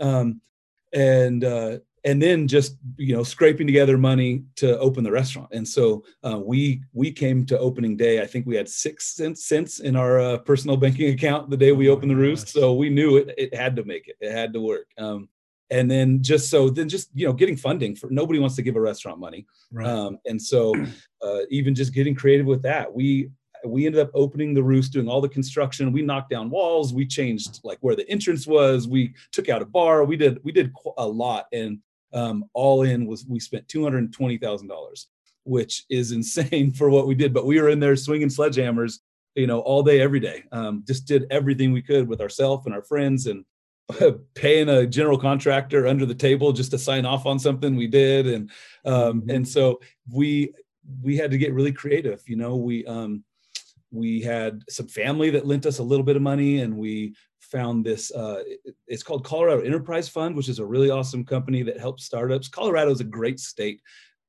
Um, 0.00 0.40
and 0.92 1.44
uh, 1.44 1.78
and 2.04 2.20
then 2.20 2.48
just 2.48 2.76
you 2.96 3.14
know 3.14 3.22
scraping 3.22 3.66
together 3.66 3.98
money 3.98 4.44
to 4.56 4.78
open 4.78 5.04
the 5.04 5.10
restaurant. 5.10 5.48
And 5.52 5.66
so 5.66 6.04
uh, 6.24 6.38
we 6.38 6.82
we 6.92 7.12
came 7.12 7.44
to 7.46 7.58
opening 7.58 7.96
day. 7.96 8.22
I 8.22 8.26
think 8.26 8.46
we 8.46 8.56
had 8.56 8.68
six 8.68 9.14
cents, 9.14 9.46
cents 9.46 9.80
in 9.80 9.96
our 9.96 10.20
uh, 10.20 10.38
personal 10.38 10.76
banking 10.76 11.12
account 11.12 11.50
the 11.50 11.56
day 11.56 11.72
we 11.72 11.88
oh 11.88 11.92
opened 11.92 12.10
the 12.10 12.16
roost. 12.16 12.48
so 12.48 12.74
we 12.74 12.88
knew 12.88 13.16
it 13.16 13.34
it 13.36 13.54
had 13.54 13.76
to 13.76 13.84
make 13.84 14.08
it. 14.08 14.16
It 14.20 14.32
had 14.32 14.52
to 14.54 14.60
work. 14.60 14.86
Um, 14.98 15.28
and 15.72 15.88
then 15.88 16.22
just 16.22 16.50
so 16.50 16.68
then 16.68 16.88
just 16.88 17.10
you 17.14 17.26
know 17.26 17.32
getting 17.32 17.56
funding 17.56 17.94
for 17.94 18.10
nobody 18.10 18.38
wants 18.38 18.56
to 18.56 18.62
give 18.62 18.76
a 18.76 18.80
restaurant 18.80 19.18
money. 19.18 19.46
Right. 19.72 19.86
um, 19.86 20.18
and 20.26 20.40
so 20.40 20.74
uh, 21.22 21.40
even 21.50 21.74
just 21.74 21.94
getting 21.94 22.14
creative 22.14 22.46
with 22.46 22.62
that 22.62 22.92
we 22.92 23.30
we 23.64 23.86
ended 23.86 24.00
up 24.00 24.10
opening 24.14 24.54
the 24.54 24.62
roost 24.62 24.92
doing 24.92 25.08
all 25.08 25.20
the 25.20 25.28
construction. 25.28 25.92
We 25.92 26.02
knocked 26.02 26.30
down 26.30 26.50
walls. 26.50 26.92
We 26.92 27.06
changed 27.06 27.60
like 27.62 27.78
where 27.80 27.96
the 27.96 28.08
entrance 28.08 28.46
was. 28.46 28.88
We 28.88 29.14
took 29.32 29.48
out 29.48 29.62
a 29.62 29.66
bar. 29.66 30.04
We 30.04 30.16
did 30.16 30.42
we 30.44 30.52
did 30.52 30.72
a 30.96 31.06
lot. 31.06 31.46
And 31.52 31.78
um, 32.12 32.44
all 32.54 32.82
in 32.82 33.06
was 33.06 33.26
we 33.26 33.40
spent 33.40 33.68
two 33.68 33.82
hundred 33.82 34.12
twenty 34.12 34.38
thousand 34.38 34.68
dollars, 34.68 35.08
which 35.44 35.84
is 35.90 36.12
insane 36.12 36.72
for 36.72 36.90
what 36.90 37.06
we 37.06 37.14
did. 37.14 37.32
But 37.34 37.46
we 37.46 37.60
were 37.60 37.68
in 37.68 37.80
there 37.80 37.96
swinging 37.96 38.28
sledgehammers, 38.28 38.98
you 39.34 39.46
know, 39.46 39.60
all 39.60 39.82
day, 39.82 40.00
every 40.00 40.20
day. 40.20 40.44
Um, 40.52 40.84
just 40.86 41.06
did 41.06 41.26
everything 41.30 41.72
we 41.72 41.82
could 41.82 42.08
with 42.08 42.20
ourselves 42.20 42.66
and 42.66 42.74
our 42.74 42.82
friends, 42.82 43.26
and 43.26 43.44
paying 44.34 44.68
a 44.68 44.86
general 44.86 45.18
contractor 45.18 45.86
under 45.86 46.06
the 46.06 46.14
table 46.14 46.52
just 46.52 46.70
to 46.70 46.78
sign 46.78 47.04
off 47.04 47.26
on 47.26 47.38
something 47.38 47.76
we 47.76 47.86
did, 47.86 48.26
and 48.26 48.50
um, 48.84 49.22
mm-hmm. 49.22 49.30
and 49.30 49.48
so 49.48 49.80
we 50.10 50.52
we 51.02 51.16
had 51.16 51.30
to 51.30 51.38
get 51.38 51.54
really 51.54 51.72
creative. 51.72 52.22
You 52.26 52.36
know, 52.36 52.56
we 52.56 52.84
um, 52.86 53.24
we 53.90 54.20
had 54.20 54.62
some 54.68 54.86
family 54.86 55.30
that 55.30 55.46
lent 55.46 55.66
us 55.66 55.78
a 55.78 55.82
little 55.82 56.04
bit 56.04 56.16
of 56.16 56.22
money 56.22 56.60
and 56.60 56.76
we 56.76 57.14
found 57.50 57.84
this 57.84 58.10
uh, 58.12 58.42
it's 58.86 59.02
called 59.02 59.24
colorado 59.24 59.60
enterprise 59.62 60.08
fund 60.08 60.36
which 60.36 60.48
is 60.48 60.58
a 60.58 60.64
really 60.64 60.90
awesome 60.90 61.24
company 61.24 61.62
that 61.62 61.78
helps 61.78 62.04
startups. 62.04 62.48
Colorado 62.48 62.90
is 62.90 63.00
a 63.00 63.04
great 63.04 63.40
state 63.40 63.80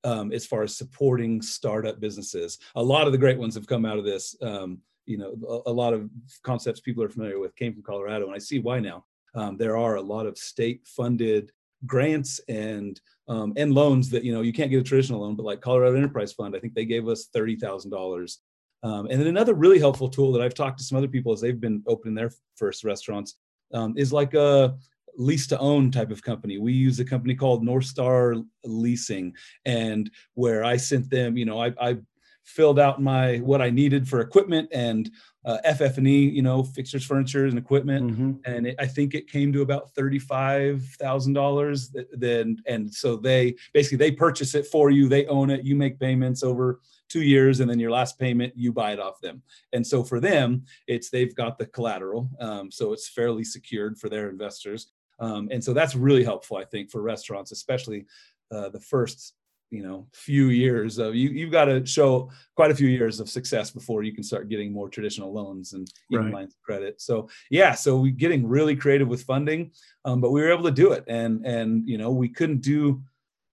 um, 0.04 0.32
as 0.32 0.46
far 0.46 0.64
as 0.64 0.76
supporting 0.76 1.42
startup 1.42 2.00
businesses. 2.00 2.58
A 2.76 2.84
lot 2.84 3.06
of 3.06 3.12
the 3.12 3.20
great 3.20 3.38
ones 3.38 3.56
have 3.56 3.68
come 3.68 3.86
out 3.86 4.00
of 4.00 4.06
this 4.06 4.36
um, 4.42 4.80
you 5.06 5.18
know 5.18 5.36
a, 5.66 5.70
a, 5.70 5.74
lot 5.74 5.94
of 5.94 6.10
concepts 6.44 6.80
people 6.80 7.04
are 7.04 7.10
familiar 7.10 7.40
with 7.40 7.56
came 7.56 7.74
from 7.74 7.84
colorado 7.84 8.26
and 8.26 8.36
i 8.36 8.40
see 8.40 8.60
why 8.60 8.80
now. 8.80 9.06
Um, 9.34 9.56
there 9.58 9.78
are 9.78 9.96
a 9.96 10.02
lot 10.02 10.26
of 10.26 10.38
state 10.38 10.86
funded 10.86 11.52
grants 11.86 12.40
and 12.48 13.00
um, 13.28 13.54
and 13.56 13.74
loans 13.74 14.10
that 14.10 14.24
you 14.24 14.34
know 14.34 14.42
you 14.42 14.54
can't 14.54 14.70
get 14.70 14.80
a 14.80 14.84
traditional 14.84 15.22
loan 15.22 15.36
but 15.36 15.46
like 15.46 15.62
colorado 15.62 15.96
enterprise 15.96 16.34
fund 16.34 16.56
i 16.56 16.60
think 16.60 16.74
they 16.74 16.86
gave 16.86 17.08
us 17.08 17.30
$30000 17.36 18.38
um, 18.84 19.08
and 19.10 19.20
then 19.20 19.28
another 19.28 19.54
really 19.54 19.80
helpful 19.80 20.10
tool 20.10 20.32
that 20.32 20.42
I've 20.42 20.54
talked 20.54 20.80
to 20.80 20.84
some 20.84 20.98
other 20.98 21.08
people 21.08 21.32
as 21.32 21.42
they've 21.42 21.60
been 21.60 21.84
opening 21.88 22.16
their 22.16 22.32
first 22.56 22.84
restaurants 22.84 23.36
um, 23.74 23.94
is 23.96 24.12
like 24.12 24.34
a 24.34 24.76
lease 25.18 25.48
to 25.48 25.60
own 25.60 25.92
type 25.92 26.10
of 26.12 26.24
company. 26.24 26.58
We 26.58 26.74
use 26.74 27.00
a 27.00 27.06
company 27.06 27.36
called 27.36 27.64
North 27.64 27.86
Star 27.86 28.36
Leasing, 28.64 29.34
and 29.66 30.10
where 30.34 30.64
I 30.64 30.78
sent 30.78 31.10
them, 31.10 31.38
you 31.38 31.46
know, 31.46 31.62
I, 31.62 31.74
I 31.80 31.98
filled 32.44 32.80
out 32.80 33.02
my 33.02 33.38
what 33.38 33.62
I 33.62 33.70
needed 33.70 34.08
for 34.08 34.22
equipment 34.22 34.70
and 34.72 35.10
uh, 35.44 35.58
FF&E, 35.74 36.30
you 36.30 36.42
know, 36.42 36.64
fixtures, 36.64 37.04
furniture, 37.04 37.46
and 37.46 37.58
equipment, 37.58 38.12
mm-hmm. 38.12 38.32
and 38.46 38.68
it, 38.68 38.76
I 38.78 38.86
think 38.86 39.16
it 39.16 39.28
came 39.28 39.52
to 39.54 39.62
about 39.62 39.94
thirty-five 39.96 40.84
thousand 41.00 41.34
dollars. 41.34 41.96
Then, 42.12 42.58
and 42.68 42.94
so 42.94 43.16
they 43.16 43.56
basically 43.74 43.98
they 43.98 44.12
purchase 44.12 44.54
it 44.54 44.68
for 44.68 44.92
you, 44.92 45.08
they 45.08 45.26
own 45.26 45.50
it, 45.50 45.66
you 45.66 45.76
make 45.76 46.00
payments 46.00 46.44
over 46.44 46.80
two 47.12 47.24
years 47.24 47.60
and 47.60 47.70
then 47.70 47.78
your 47.78 47.92
last 47.92 48.18
payment 48.18 48.54
you 48.56 48.72
buy 48.72 48.94
it 48.94 49.00
off 49.00 49.20
them 49.20 49.42
and 49.74 49.86
so 49.86 50.02
for 50.02 50.22
them 50.22 50.64
it's 50.88 51.10
they've 51.10 51.36
got 51.36 51.58
the 51.58 51.66
collateral 51.66 52.30
um, 52.40 52.72
so 52.72 52.94
it's 52.94 53.10
fairly 53.10 53.44
secured 53.44 53.98
for 53.98 54.08
their 54.08 54.30
investors 54.30 54.88
um, 55.20 55.50
and 55.52 55.62
so 55.62 55.74
that's 55.74 55.94
really 55.94 56.24
helpful 56.24 56.56
i 56.56 56.64
think 56.64 56.90
for 56.90 57.02
restaurants 57.02 57.52
especially 57.52 58.06
uh, 58.52 58.70
the 58.70 58.80
first 58.80 59.34
you 59.72 59.82
know 59.82 60.06
few 60.14 60.50
years 60.50 60.98
of 60.98 61.16
you 61.16 61.30
you've 61.30 61.52
got 61.52 61.66
to 61.66 61.84
show 61.86 62.30
quite 62.56 62.72
a 62.72 62.76
few 62.76 62.90
years 62.90 63.20
of 63.20 63.30
success 63.30 63.72
before 63.72 64.04
you 64.04 64.14
can 64.14 64.24
start 64.24 64.50
getting 64.50 64.72
more 64.72 64.90
traditional 64.90 65.34
loans 65.34 65.74
and 65.74 65.88
even 66.12 66.26
right. 66.26 66.34
lines 66.34 66.54
of 66.54 66.62
credit. 66.62 67.02
So 67.02 67.30
yeah 67.50 67.74
so 67.74 67.98
we 67.98 68.12
getting 68.12 68.46
really 68.46 68.76
creative 68.76 69.08
with 69.08 69.24
funding 69.24 69.72
um, 70.06 70.20
but 70.20 70.32
we 70.32 70.42
were 70.42 70.52
able 70.52 70.66
to 70.66 70.72
do 70.72 70.92
it. 70.92 71.06
And 71.08 71.46
and 71.46 71.88
you 71.88 71.98
know 71.98 72.12
we 72.12 72.30
couldn't 72.30 72.62
do 72.62 73.02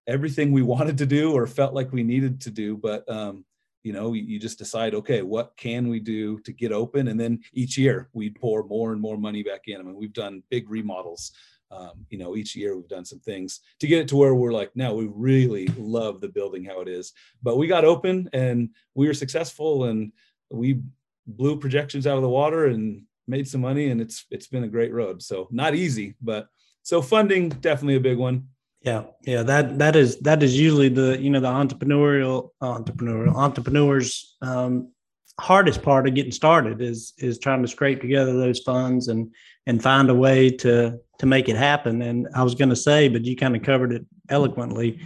everything 0.06 0.50
we 0.50 0.62
wanted 0.74 0.98
to 0.98 1.06
do 1.06 1.32
or 1.32 1.46
felt 1.46 1.72
like 1.72 1.92
we 1.92 2.02
needed 2.02 2.40
to 2.42 2.50
do 2.50 2.76
but 2.76 3.08
um, 3.08 3.44
you 3.84 3.92
know 3.92 4.12
you 4.12 4.40
just 4.40 4.58
decide 4.58 4.94
okay 4.94 5.22
what 5.22 5.56
can 5.56 5.88
we 5.88 6.00
do 6.00 6.40
to 6.40 6.52
get 6.52 6.72
open? 6.72 7.08
And 7.08 7.18
then 7.18 7.40
each 7.52 7.78
year 7.78 8.08
we 8.12 8.30
pour 8.30 8.64
more 8.64 8.92
and 8.92 9.00
more 9.00 9.16
money 9.16 9.44
back 9.44 9.62
in. 9.68 9.78
I 9.78 9.84
mean 9.84 9.94
we've 9.94 10.12
done 10.12 10.42
big 10.50 10.68
remodels 10.68 11.30
um, 11.70 12.06
you 12.10 12.18
know 12.18 12.36
each 12.36 12.56
year 12.56 12.76
we've 12.76 12.88
done 12.88 13.04
some 13.04 13.20
things 13.20 13.60
to 13.80 13.86
get 13.86 14.00
it 14.00 14.08
to 14.08 14.16
where 14.16 14.34
we're 14.34 14.52
like 14.52 14.70
now 14.74 14.94
we 14.94 15.08
really 15.12 15.66
love 15.76 16.20
the 16.20 16.28
building 16.28 16.64
how 16.64 16.80
it 16.80 16.88
is. 16.88 17.12
But 17.42 17.56
we 17.56 17.66
got 17.66 17.84
open 17.84 18.28
and 18.32 18.70
we 18.94 19.06
were 19.06 19.14
successful 19.14 19.84
and 19.84 20.12
we 20.50 20.80
blew 21.26 21.58
projections 21.58 22.06
out 22.06 22.16
of 22.16 22.22
the 22.22 22.28
water 22.28 22.66
and 22.66 23.02
made 23.26 23.46
some 23.46 23.60
money 23.60 23.90
and 23.90 24.00
it's 24.00 24.26
it's 24.30 24.46
been 24.46 24.64
a 24.64 24.68
great 24.68 24.92
road. 24.92 25.22
So 25.22 25.48
not 25.50 25.74
easy 25.74 26.14
but 26.20 26.48
so 26.82 27.02
funding 27.02 27.50
definitely 27.50 27.96
a 27.96 28.00
big 28.00 28.18
one. 28.18 28.48
Yeah, 28.80 29.04
yeah, 29.22 29.42
that 29.42 29.78
that 29.78 29.96
is 29.96 30.18
that 30.20 30.42
is 30.42 30.58
usually 30.58 30.88
the 30.88 31.18
you 31.20 31.30
know 31.30 31.40
the 31.40 31.48
entrepreneurial 31.48 32.50
entrepreneurial 32.62 33.34
entrepreneurs 33.34 34.36
um, 34.40 34.92
hardest 35.40 35.82
part 35.82 36.08
of 36.08 36.14
getting 36.14 36.32
started 36.32 36.80
is 36.80 37.12
is 37.18 37.38
trying 37.38 37.62
to 37.62 37.68
scrape 37.68 38.00
together 38.00 38.36
those 38.36 38.60
funds 38.60 39.08
and 39.08 39.32
and 39.66 39.82
find 39.82 40.10
a 40.10 40.14
way 40.14 40.50
to 40.50 40.98
to 41.18 41.26
make 41.26 41.48
it 41.48 41.56
happen. 41.56 42.02
And 42.02 42.28
I 42.34 42.42
was 42.42 42.54
going 42.54 42.70
to 42.70 42.76
say, 42.76 43.08
but 43.08 43.24
you 43.24 43.36
kind 43.36 43.56
of 43.56 43.62
covered 43.62 43.92
it 43.92 44.06
eloquently, 44.28 45.00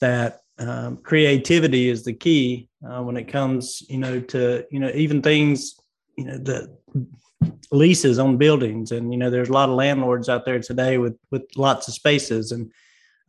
that 0.00 0.40
um, 0.58 0.96
creativity 0.98 1.88
is 1.88 2.04
the 2.04 2.12
key 2.12 2.68
uh, 2.88 3.02
when 3.02 3.16
it 3.16 3.28
comes, 3.28 3.82
you 3.88 3.98
know, 3.98 4.20
to 4.20 4.66
you 4.70 4.80
know 4.80 4.90
even 4.94 5.22
things, 5.22 5.78
you 6.16 6.24
know, 6.24 6.38
the 6.38 6.76
leases 7.70 8.18
on 8.18 8.36
buildings, 8.36 8.92
and 8.92 9.12
you 9.12 9.18
know, 9.18 9.30
there's 9.30 9.48
a 9.48 9.52
lot 9.52 9.68
of 9.68 9.74
landlords 9.74 10.28
out 10.28 10.44
there 10.44 10.60
today 10.60 10.98
with 10.98 11.16
with 11.30 11.44
lots 11.56 11.88
of 11.88 11.94
spaces 11.94 12.52
and 12.52 12.70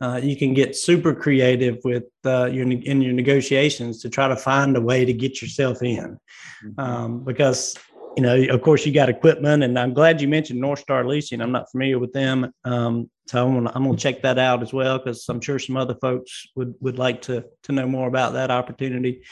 uh, 0.01 0.19
you 0.21 0.35
can 0.35 0.53
get 0.53 0.75
super 0.75 1.13
creative 1.13 1.77
with 1.83 2.05
uh, 2.25 2.45
your 2.45 2.69
in 2.71 3.01
your 3.01 3.13
negotiations 3.13 4.01
to 4.01 4.09
try 4.09 4.27
to 4.27 4.35
find 4.35 4.77
a 4.77 4.81
way 4.81 5.03
to 5.03 5.13
get 5.13 5.41
yourself 5.41 5.81
in, 5.83 6.17
mm-hmm. 6.63 6.79
um, 6.79 7.23
because 7.23 7.75
you 8.15 8.23
know, 8.23 8.53
of 8.53 8.61
course, 8.61 8.85
you 8.85 8.93
got 8.93 9.09
equipment, 9.09 9.63
and 9.63 9.77
I'm 9.77 9.93
glad 9.93 10.21
you 10.21 10.27
mentioned 10.27 10.59
North 10.59 10.79
Star 10.79 11.05
Leasing. 11.05 11.41
I'm 11.41 11.51
not 11.51 11.69
familiar 11.71 11.99
with 11.99 12.13
them, 12.13 12.51
um, 12.63 13.09
so 13.27 13.45
I'm 13.45 13.53
gonna, 13.53 13.71
I'm 13.75 13.83
gonna 13.83 13.97
check 13.97 14.21
that 14.21 14.39
out 14.39 14.61
as 14.61 14.73
well 14.73 14.97
because 14.97 15.27
I'm 15.27 15.41
sure 15.41 15.59
some 15.59 15.77
other 15.77 15.95
folks 15.95 16.47
would 16.55 16.75
would 16.79 16.97
like 16.97 17.21
to 17.23 17.45
to 17.63 17.71
know 17.71 17.87
more 17.87 18.07
about 18.07 18.33
that 18.33 18.51
opportunity. 18.51 19.23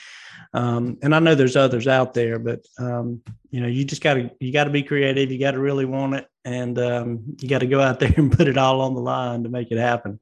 Um, 0.54 0.98
and 1.02 1.16
I 1.16 1.20
know 1.20 1.34
there's 1.34 1.56
others 1.56 1.88
out 1.88 2.14
there, 2.14 2.40
but 2.40 2.66
um, 2.78 3.22
you 3.52 3.62
know, 3.62 3.68
you 3.68 3.86
just 3.86 4.04
got 4.04 4.16
to 4.16 4.32
you 4.40 4.52
got 4.52 4.66
to 4.66 4.70
be 4.70 4.84
creative. 4.84 5.32
You 5.32 5.40
got 5.40 5.52
to 5.52 5.60
really 5.60 5.86
want 5.86 6.16
it, 6.16 6.28
and 6.44 6.78
um, 6.78 7.24
you 7.40 7.48
got 7.48 7.60
to 7.60 7.68
go 7.68 7.82
out 7.82 8.00
there 8.00 8.14
and 8.18 8.32
put 8.32 8.48
it 8.48 8.58
all 8.58 8.82
on 8.82 8.96
the 8.96 9.02
line 9.02 9.44
to 9.44 9.50
make 9.50 9.72
it 9.72 9.78
happen 9.78 10.20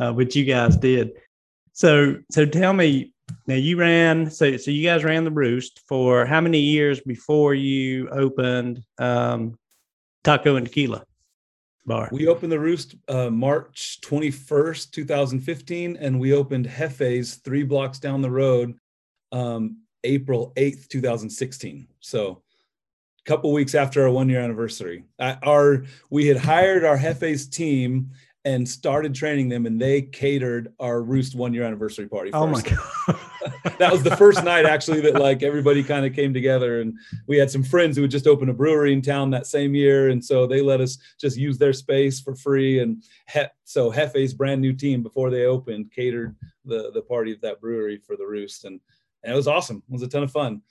uh, 0.00 0.12
which 0.12 0.36
you 0.36 0.44
guys 0.44 0.76
did. 0.76 1.12
So, 1.72 2.16
so 2.30 2.46
tell 2.46 2.72
me 2.72 3.12
now. 3.46 3.54
You 3.54 3.76
ran 3.76 4.30
so 4.30 4.56
so 4.56 4.70
you 4.70 4.84
guys 4.86 5.02
ran 5.02 5.24
the 5.24 5.30
Roost 5.30 5.80
for 5.88 6.24
how 6.24 6.40
many 6.40 6.60
years 6.60 7.00
before 7.00 7.54
you 7.54 8.08
opened 8.10 8.84
um, 8.98 9.58
Taco 10.22 10.56
and 10.56 10.66
Tequila 10.66 11.04
Bar? 11.84 12.10
We 12.12 12.28
opened 12.28 12.52
the 12.52 12.60
Roost 12.60 12.94
uh, 13.08 13.30
March 13.30 14.00
twenty 14.02 14.30
first, 14.30 14.94
two 14.94 15.04
thousand 15.04 15.40
fifteen, 15.40 15.96
and 15.96 16.20
we 16.20 16.32
opened 16.32 16.68
Jefe's 16.68 17.36
three 17.36 17.64
blocks 17.64 17.98
down 17.98 18.22
the 18.22 18.30
road, 18.30 18.74
um, 19.32 19.78
April 20.04 20.52
eighth, 20.56 20.88
two 20.88 21.00
thousand 21.00 21.30
sixteen. 21.30 21.88
So 22.00 22.42
a 23.26 23.28
couple 23.28 23.52
weeks 23.52 23.74
after 23.74 24.04
our 24.04 24.10
one 24.10 24.28
year 24.28 24.40
anniversary. 24.40 25.04
our 25.18 25.86
we 26.10 26.26
had 26.26 26.36
hired 26.36 26.84
our 26.84 26.98
Jefe's 26.98 27.48
team 27.48 28.10
and 28.46 28.68
started 28.68 29.14
training 29.14 29.48
them 29.48 29.64
and 29.66 29.80
they 29.80 30.02
catered 30.02 30.72
our 30.78 31.02
roost 31.02 31.34
one 31.34 31.54
year 31.54 31.62
anniversary 31.64 32.06
party 32.06 32.30
oh 32.32 32.46
my 32.46 32.60
god. 32.60 32.78
That 33.78 33.92
was 33.92 34.02
the 34.02 34.16
first 34.16 34.42
night 34.42 34.64
actually 34.64 35.02
that 35.02 35.14
like 35.16 35.42
everybody 35.42 35.82
kind 35.82 36.06
of 36.06 36.14
came 36.14 36.32
together 36.32 36.80
and 36.80 36.94
we 37.26 37.36
had 37.36 37.50
some 37.50 37.62
friends 37.62 37.94
who 37.94 38.02
had 38.02 38.10
just 38.10 38.26
opened 38.26 38.48
a 38.50 38.54
brewery 38.54 38.94
in 38.94 39.02
town 39.02 39.28
that 39.30 39.46
same 39.46 39.74
year 39.74 40.08
and 40.08 40.24
so 40.24 40.46
they 40.46 40.62
let 40.62 40.80
us 40.80 40.96
just 41.20 41.36
use 41.36 41.58
their 41.58 41.74
space 41.74 42.20
for 42.20 42.34
free 42.34 42.78
and 42.80 43.02
he- 43.30 43.42
so 43.64 43.90
jefe's 43.92 44.32
brand 44.32 44.62
new 44.62 44.72
team 44.72 45.02
before 45.02 45.28
they 45.28 45.44
opened 45.44 45.92
catered 45.92 46.34
the 46.64 46.90
the 46.94 47.02
party 47.02 47.32
at 47.32 47.42
that 47.42 47.60
brewery 47.60 48.00
for 48.06 48.16
the 48.16 48.26
roost 48.26 48.64
and, 48.64 48.80
and 49.22 49.32
it 49.32 49.36
was 49.36 49.48
awesome. 49.48 49.82
It 49.88 49.92
was 49.92 50.02
a 50.02 50.08
ton 50.08 50.22
of 50.22 50.30
fun. 50.30 50.62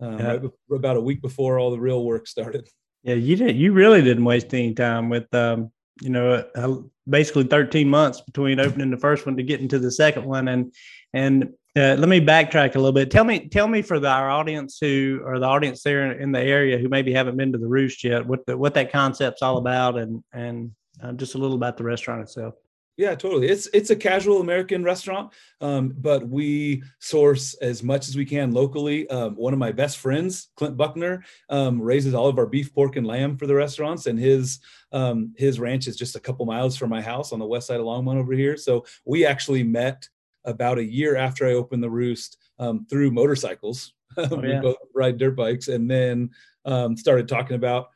Um, 0.00 0.18
yeah. 0.18 0.32
right 0.68 0.78
about 0.78 0.96
a 0.96 1.00
week 1.00 1.20
before 1.22 1.58
all 1.58 1.70
the 1.70 1.78
real 1.78 2.04
work 2.04 2.26
started. 2.26 2.68
Yeah 3.02 3.14
you 3.14 3.36
didn't 3.36 3.56
you 3.56 3.72
really 3.72 4.02
didn't 4.02 4.24
waste 4.24 4.52
any 4.54 4.74
time 4.74 5.08
with 5.08 5.32
um 5.34 5.70
you 6.00 6.10
know, 6.10 6.90
basically 7.08 7.44
13 7.44 7.88
months 7.88 8.20
between 8.20 8.60
opening 8.60 8.90
the 8.90 8.96
first 8.96 9.26
one 9.26 9.36
to 9.36 9.42
getting 9.42 9.68
to 9.68 9.78
the 9.78 9.90
second 9.90 10.24
one. 10.24 10.48
And, 10.48 10.72
and 11.12 11.50
uh, 11.76 11.94
let 11.98 12.08
me 12.08 12.20
backtrack 12.20 12.74
a 12.74 12.78
little 12.78 12.92
bit. 12.92 13.10
Tell 13.10 13.24
me, 13.24 13.48
tell 13.48 13.68
me 13.68 13.82
for 13.82 14.00
the, 14.00 14.08
our 14.08 14.28
audience 14.28 14.78
who, 14.80 15.20
or 15.24 15.38
the 15.38 15.46
audience 15.46 15.82
there 15.82 16.12
in 16.12 16.32
the 16.32 16.40
area 16.40 16.78
who 16.78 16.88
maybe 16.88 17.12
haven't 17.12 17.36
been 17.36 17.52
to 17.52 17.58
the 17.58 17.68
Roost 17.68 18.02
yet, 18.02 18.26
what 18.26 18.44
the, 18.46 18.56
what 18.56 18.74
that 18.74 18.90
concept's 18.90 19.42
all 19.42 19.58
about, 19.58 19.96
and 19.96 20.24
and 20.32 20.72
uh, 21.02 21.12
just 21.12 21.36
a 21.36 21.38
little 21.38 21.56
about 21.56 21.76
the 21.76 21.84
restaurant 21.84 22.22
itself. 22.22 22.54
Yeah, 23.00 23.14
totally. 23.14 23.48
It's 23.48 23.66
it's 23.72 23.88
a 23.88 23.96
casual 23.96 24.42
American 24.42 24.84
restaurant, 24.84 25.32
um, 25.62 25.94
but 25.96 26.28
we 26.28 26.82
source 26.98 27.54
as 27.54 27.82
much 27.82 28.10
as 28.10 28.14
we 28.14 28.26
can 28.26 28.50
locally. 28.50 29.08
Um, 29.08 29.36
one 29.36 29.54
of 29.54 29.58
my 29.58 29.72
best 29.72 29.96
friends, 29.96 30.50
Clint 30.54 30.76
Buckner, 30.76 31.24
um, 31.48 31.80
raises 31.80 32.12
all 32.12 32.26
of 32.26 32.36
our 32.36 32.44
beef, 32.44 32.74
pork, 32.74 32.96
and 32.96 33.06
lamb 33.06 33.38
for 33.38 33.46
the 33.46 33.54
restaurants, 33.54 34.04
and 34.04 34.18
his 34.18 34.60
um, 34.92 35.32
his 35.38 35.58
ranch 35.58 35.86
is 35.86 35.96
just 35.96 36.14
a 36.14 36.20
couple 36.20 36.44
miles 36.44 36.76
from 36.76 36.90
my 36.90 37.00
house 37.00 37.32
on 37.32 37.38
the 37.38 37.46
west 37.46 37.68
side 37.68 37.80
of 37.80 37.86
Longmont 37.86 38.18
over 38.18 38.34
here. 38.34 38.58
So 38.58 38.84
we 39.06 39.24
actually 39.24 39.62
met 39.62 40.06
about 40.44 40.76
a 40.76 40.84
year 40.84 41.16
after 41.16 41.46
I 41.46 41.54
opened 41.54 41.82
the 41.82 41.88
Roost 41.88 42.36
um, 42.58 42.84
through 42.84 43.12
motorcycles. 43.12 43.94
Oh, 44.18 44.42
yeah. 44.42 44.56
we 44.56 44.60
both 44.60 44.76
ride 44.92 45.18
dirt 45.18 45.36
bikes, 45.36 45.68
and 45.68 45.90
then 45.90 46.30
um, 46.66 46.96
started 46.98 47.28
talking 47.28 47.56
about 47.56 47.90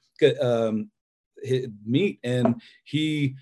meat, 1.84 2.20
and 2.22 2.62
he 2.84 3.36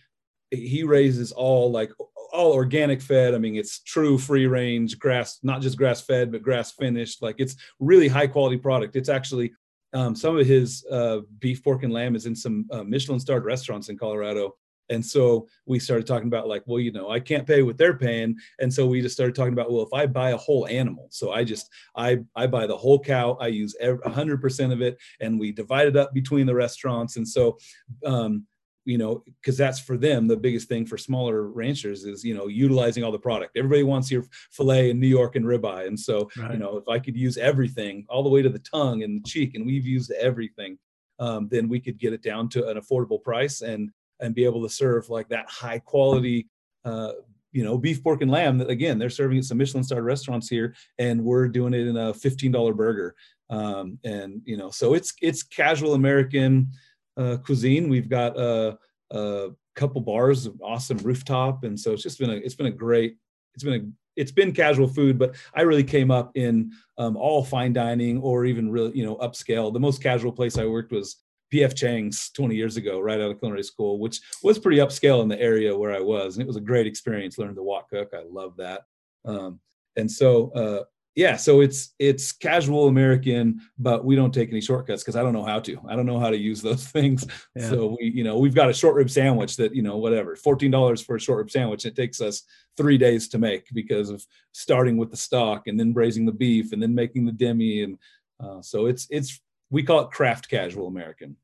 he 0.53 0.85
raises 0.85 1.33
all 1.33 1.71
like 1.71 1.91
all 2.33 2.53
organic 2.53 3.01
fed. 3.01 3.35
I 3.35 3.39
mean, 3.39 3.57
it's 3.57 3.81
true 3.81 4.19
free 4.19 4.47
range 4.47 4.99
grass, 4.99 5.39
not 5.43 5.61
just 5.61 5.77
grass 5.77 6.01
fed, 6.01 6.33
but 6.33 6.43
grass 6.43 6.73
finished. 6.73 7.23
Like 7.23 7.37
it's 7.39 7.57
really 7.79 8.09
high 8.09 8.27
quality 8.27 8.57
product. 8.57 8.97
It's 8.97 9.09
actually 9.09 9.53
um, 9.93 10.15
some 10.15 10.39
of 10.39 10.47
his 10.47 10.85
uh, 10.91 11.21
beef, 11.39 11.63
pork, 11.63 11.83
and 11.83 11.93
lamb 11.93 12.17
is 12.17 12.27
in 12.27 12.35
some 12.35 12.67
uh, 12.71 12.83
Michelin 12.83 13.21
starred 13.21 13.45
restaurants 13.45 13.89
in 13.91 13.99
Colorado. 13.99 14.55
And 14.89 15.05
so 15.05 15.47
we 15.65 15.79
started 15.79 16.07
talking 16.07 16.29
about 16.29 16.49
like, 16.49 16.65
well, 16.67 16.81
you 16.81 16.93
know, 16.93 17.11
I 17.11 17.21
can't 17.21 17.47
pay 17.47 17.63
what 17.63 17.79
they're 17.79 17.97
paying. 17.97 18.37
And 18.59 18.73
so 18.73 18.87
we 18.87 19.01
just 19.01 19.15
started 19.15 19.35
talking 19.35 19.53
about, 19.53 19.71
well, 19.71 19.83
if 19.83 19.93
I 19.93 20.07
buy 20.07 20.31
a 20.31 20.37
whole 20.37 20.67
animal, 20.67 21.09
so 21.11 21.33
I 21.33 21.45
just, 21.45 21.71
I, 21.97 22.21
I 22.35 22.47
buy 22.47 22.67
the 22.67 22.77
whole 22.77 22.99
cow, 22.99 23.39
I 23.41 23.47
use 23.47 23.75
hundred 24.05 24.41
percent 24.41 24.73
of 24.73 24.83
it 24.83 24.99
and 25.21 25.39
we 25.39 25.53
divide 25.53 25.89
it 25.89 25.97
up 25.97 26.13
between 26.13 26.47
the 26.47 26.55
restaurants. 26.55 27.17
And 27.17 27.27
so, 27.27 27.59
um, 28.05 28.47
you 28.85 28.99
know 28.99 29.23
because 29.41 29.57
that's 29.57 29.79
for 29.79 29.97
them 29.97 30.27
the 30.27 30.37
biggest 30.37 30.69
thing 30.69 30.85
for 30.85 30.99
smaller 30.99 31.49
ranchers 31.49 32.05
is 32.05 32.25
you 32.25 32.35
know 32.35 32.49
utilizing 32.49 33.05
all 33.05 33.13
the 33.13 33.19
product. 33.19 33.57
Everybody 33.57 33.83
wants 33.83 34.11
your 34.11 34.25
fillet 34.51 34.91
in 34.91 35.01
new 35.01 35.07
york 35.07 35.37
and 35.37 35.45
ribeye. 35.45 35.87
And 35.87 35.99
so 35.99 36.29
right. 36.37 36.53
you 36.53 36.59
know 36.59 36.77
if 36.77 36.89
i 36.89 36.99
could 36.99 37.17
use 37.17 37.37
everything 37.37 38.05
all 38.09 38.23
the 38.23 38.29
way 38.29 38.43
to 38.43 38.49
the 38.49 38.59
tongue 38.59 39.03
and 39.03 39.23
the 39.23 39.29
cheek 39.29 39.55
and 39.55 39.67
we've 39.67 39.87
used 39.87 40.11
everything 40.13 40.79
um, 41.19 41.49
then 41.51 41.69
we 41.69 41.79
could 41.79 41.99
get 41.99 42.13
it 42.13 42.23
down 42.23 42.49
to 42.51 42.69
an 42.69 42.79
affordable 42.79 43.23
price 43.23 43.61
and 43.61 43.91
and 44.21 44.35
be 44.35 44.45
able 44.45 44.63
to 44.63 44.69
serve 44.69 45.09
like 45.09 45.29
that 45.29 45.49
high 45.49 45.79
quality 45.79 46.49
uh, 46.85 47.13
you 47.53 47.63
know 47.63 47.79
beef 47.79 48.03
pork 48.03 48.23
and 48.23 48.31
lamb 48.31 48.59
that 48.59 48.71
again 48.71 48.99
they're 48.99 49.11
serving 49.11 49.39
at 49.39 49.45
some 49.45 49.59
michelin 49.59 49.85
star 49.85 50.03
restaurants 50.03 50.49
here 50.49 50.75
and 50.99 51.23
we're 51.23 51.49
doing 51.49 51.75
it 51.75 51.87
in 51.87 51.97
a 51.97 52.13
$15 52.13 52.77
burger. 52.77 53.15
Um, 53.51 53.99
and 54.03 54.41
you 54.45 54.57
know 54.57 54.71
so 54.71 54.95
it's 54.95 55.13
it's 55.21 55.43
casual 55.43 55.93
american 55.93 56.71
uh, 57.17 57.37
cuisine. 57.39 57.89
We've 57.89 58.09
got 58.09 58.39
a, 58.39 58.79
a 59.11 59.51
couple 59.75 60.01
bars, 60.01 60.49
awesome 60.63 60.99
rooftop, 60.99 61.65
and 61.65 61.79
so 61.79 61.93
it's 61.93 62.03
just 62.03 62.19
been 62.19 62.31
a 62.31 62.35
it's 62.35 62.55
been 62.55 62.67
a 62.67 62.71
great 62.71 63.17
it's 63.55 63.65
been 63.65 63.75
a 63.75 63.87
it's 64.15 64.33
been 64.33 64.53
casual 64.53 64.89
food, 64.89 65.19
but 65.19 65.35
I 65.55 65.63
really 65.63 65.85
came 65.85 66.11
up 66.11 66.33
in 66.37 66.73
um, 66.99 67.17
all 67.17 67.43
fine 67.43 67.73
dining 67.73 68.21
or 68.21 68.45
even 68.45 68.71
really 68.71 68.97
you 68.97 69.05
know 69.05 69.17
upscale. 69.17 69.73
The 69.73 69.81
most 69.81 70.03
casual 70.03 70.33
place 70.33 70.59
I 70.59 70.67
worked 70.67 70.93
was 70.93 71.17
PF 71.53 71.77
Chang's 71.77 72.31
20 72.31 72.55
years 72.55 72.77
ago, 72.77 72.99
right 72.99 73.21
out 73.21 73.31
of 73.31 73.39
culinary 73.39 73.63
school, 73.63 73.99
which 73.99 74.21
was 74.43 74.59
pretty 74.59 74.79
upscale 74.79 75.23
in 75.23 75.29
the 75.29 75.41
area 75.41 75.77
where 75.77 75.95
I 75.95 76.01
was, 76.01 76.37
and 76.37 76.43
it 76.43 76.47
was 76.47 76.57
a 76.57 76.61
great 76.61 76.87
experience 76.87 77.39
learning 77.39 77.57
to 77.57 77.63
wok 77.63 77.91
cook. 77.91 78.11
I 78.15 78.23
love 78.29 78.57
that. 78.57 78.83
Um, 79.25 79.61
and 79.97 80.11
so 80.11 80.51
uh, 80.53 80.85
yeah 81.15 81.37
so 81.37 81.61
it's 81.61 81.95
it's 81.99 82.33
casual 82.33 82.89
american 82.89 83.61
but 83.79 84.05
we 84.05 84.17
don't 84.17 84.33
take 84.33 84.51
any 84.51 84.61
shortcuts 84.61 85.03
because 85.03 85.17
i 85.17 85.23
don't 85.23 85.33
know 85.33 85.45
how 85.45 85.61
to. 85.61 85.79
I 85.89 85.97
don't 85.97 86.07
know 86.07 86.19
how 86.19 86.31
to 86.31 86.37
use 86.37 86.63
those 86.63 86.87
things. 86.97 87.27
Yeah. 87.55 87.69
so 87.69 87.97
we 87.99 88.07
you 88.07 88.25
know 88.25 88.39
we've 88.39 88.55
got 88.55 88.71
a 88.71 88.75
short 88.75 88.95
rib 88.95 89.11
sandwich 89.11 89.57
that 89.57 89.75
you 89.75 89.83
know 89.83 89.97
whatever 89.99 90.37
$14 90.37 91.05
for 91.05 91.17
a 91.17 91.21
short 91.21 91.39
rib 91.39 91.51
sandwich 91.51 91.87
it 91.87 91.97
takes 91.97 92.21
us 92.21 92.43
three 92.77 92.99
days 92.99 93.29
to 93.29 93.39
make 93.39 93.67
because 93.73 94.11
of 94.11 94.25
starting 94.53 94.97
with 94.97 95.11
the 95.11 95.17
stock 95.17 95.67
and 95.67 95.79
then 95.79 95.93
braising 95.93 96.25
the 96.25 96.33
beef 96.33 96.73
and 96.73 96.83
then 96.83 96.95
making 96.95 97.27
the 97.27 97.33
demi 97.33 97.83
and 97.83 97.99
uh, 98.43 98.61
so 98.61 98.87
it's 98.87 99.07
it's 99.11 99.41
we 99.71 99.83
call 99.83 100.01
it 100.01 100.11
craft 100.11 100.49
casual 100.49 100.87
american. 100.87 101.37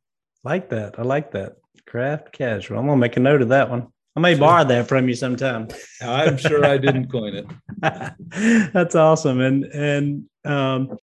Like 0.44 0.68
that. 0.70 0.98
I 0.98 1.02
like 1.02 1.33
that. 1.33 1.57
Craft 1.87 2.33
casual. 2.33 2.78
I'm 2.78 2.87
gonna 2.87 2.96
make 2.96 3.16
a 3.16 3.20
note 3.20 3.42
of 3.42 3.48
that 3.48 3.68
one 3.68 3.88
I 4.18 4.20
may 4.20 4.35
borrow 4.35 4.64
that 4.64 4.88
from 4.88 5.09
you 5.09 5.14
sometime. 5.14 5.68
I'm 6.02 6.37
sure 6.37 6.66
I 6.66 6.76
didn't 6.76 7.07
coin 7.07 7.37
it. 7.37 7.46
That's 8.72 8.96
awesome. 8.96 9.40
And 9.40 9.64
and 9.66 10.24
um, 10.44 10.98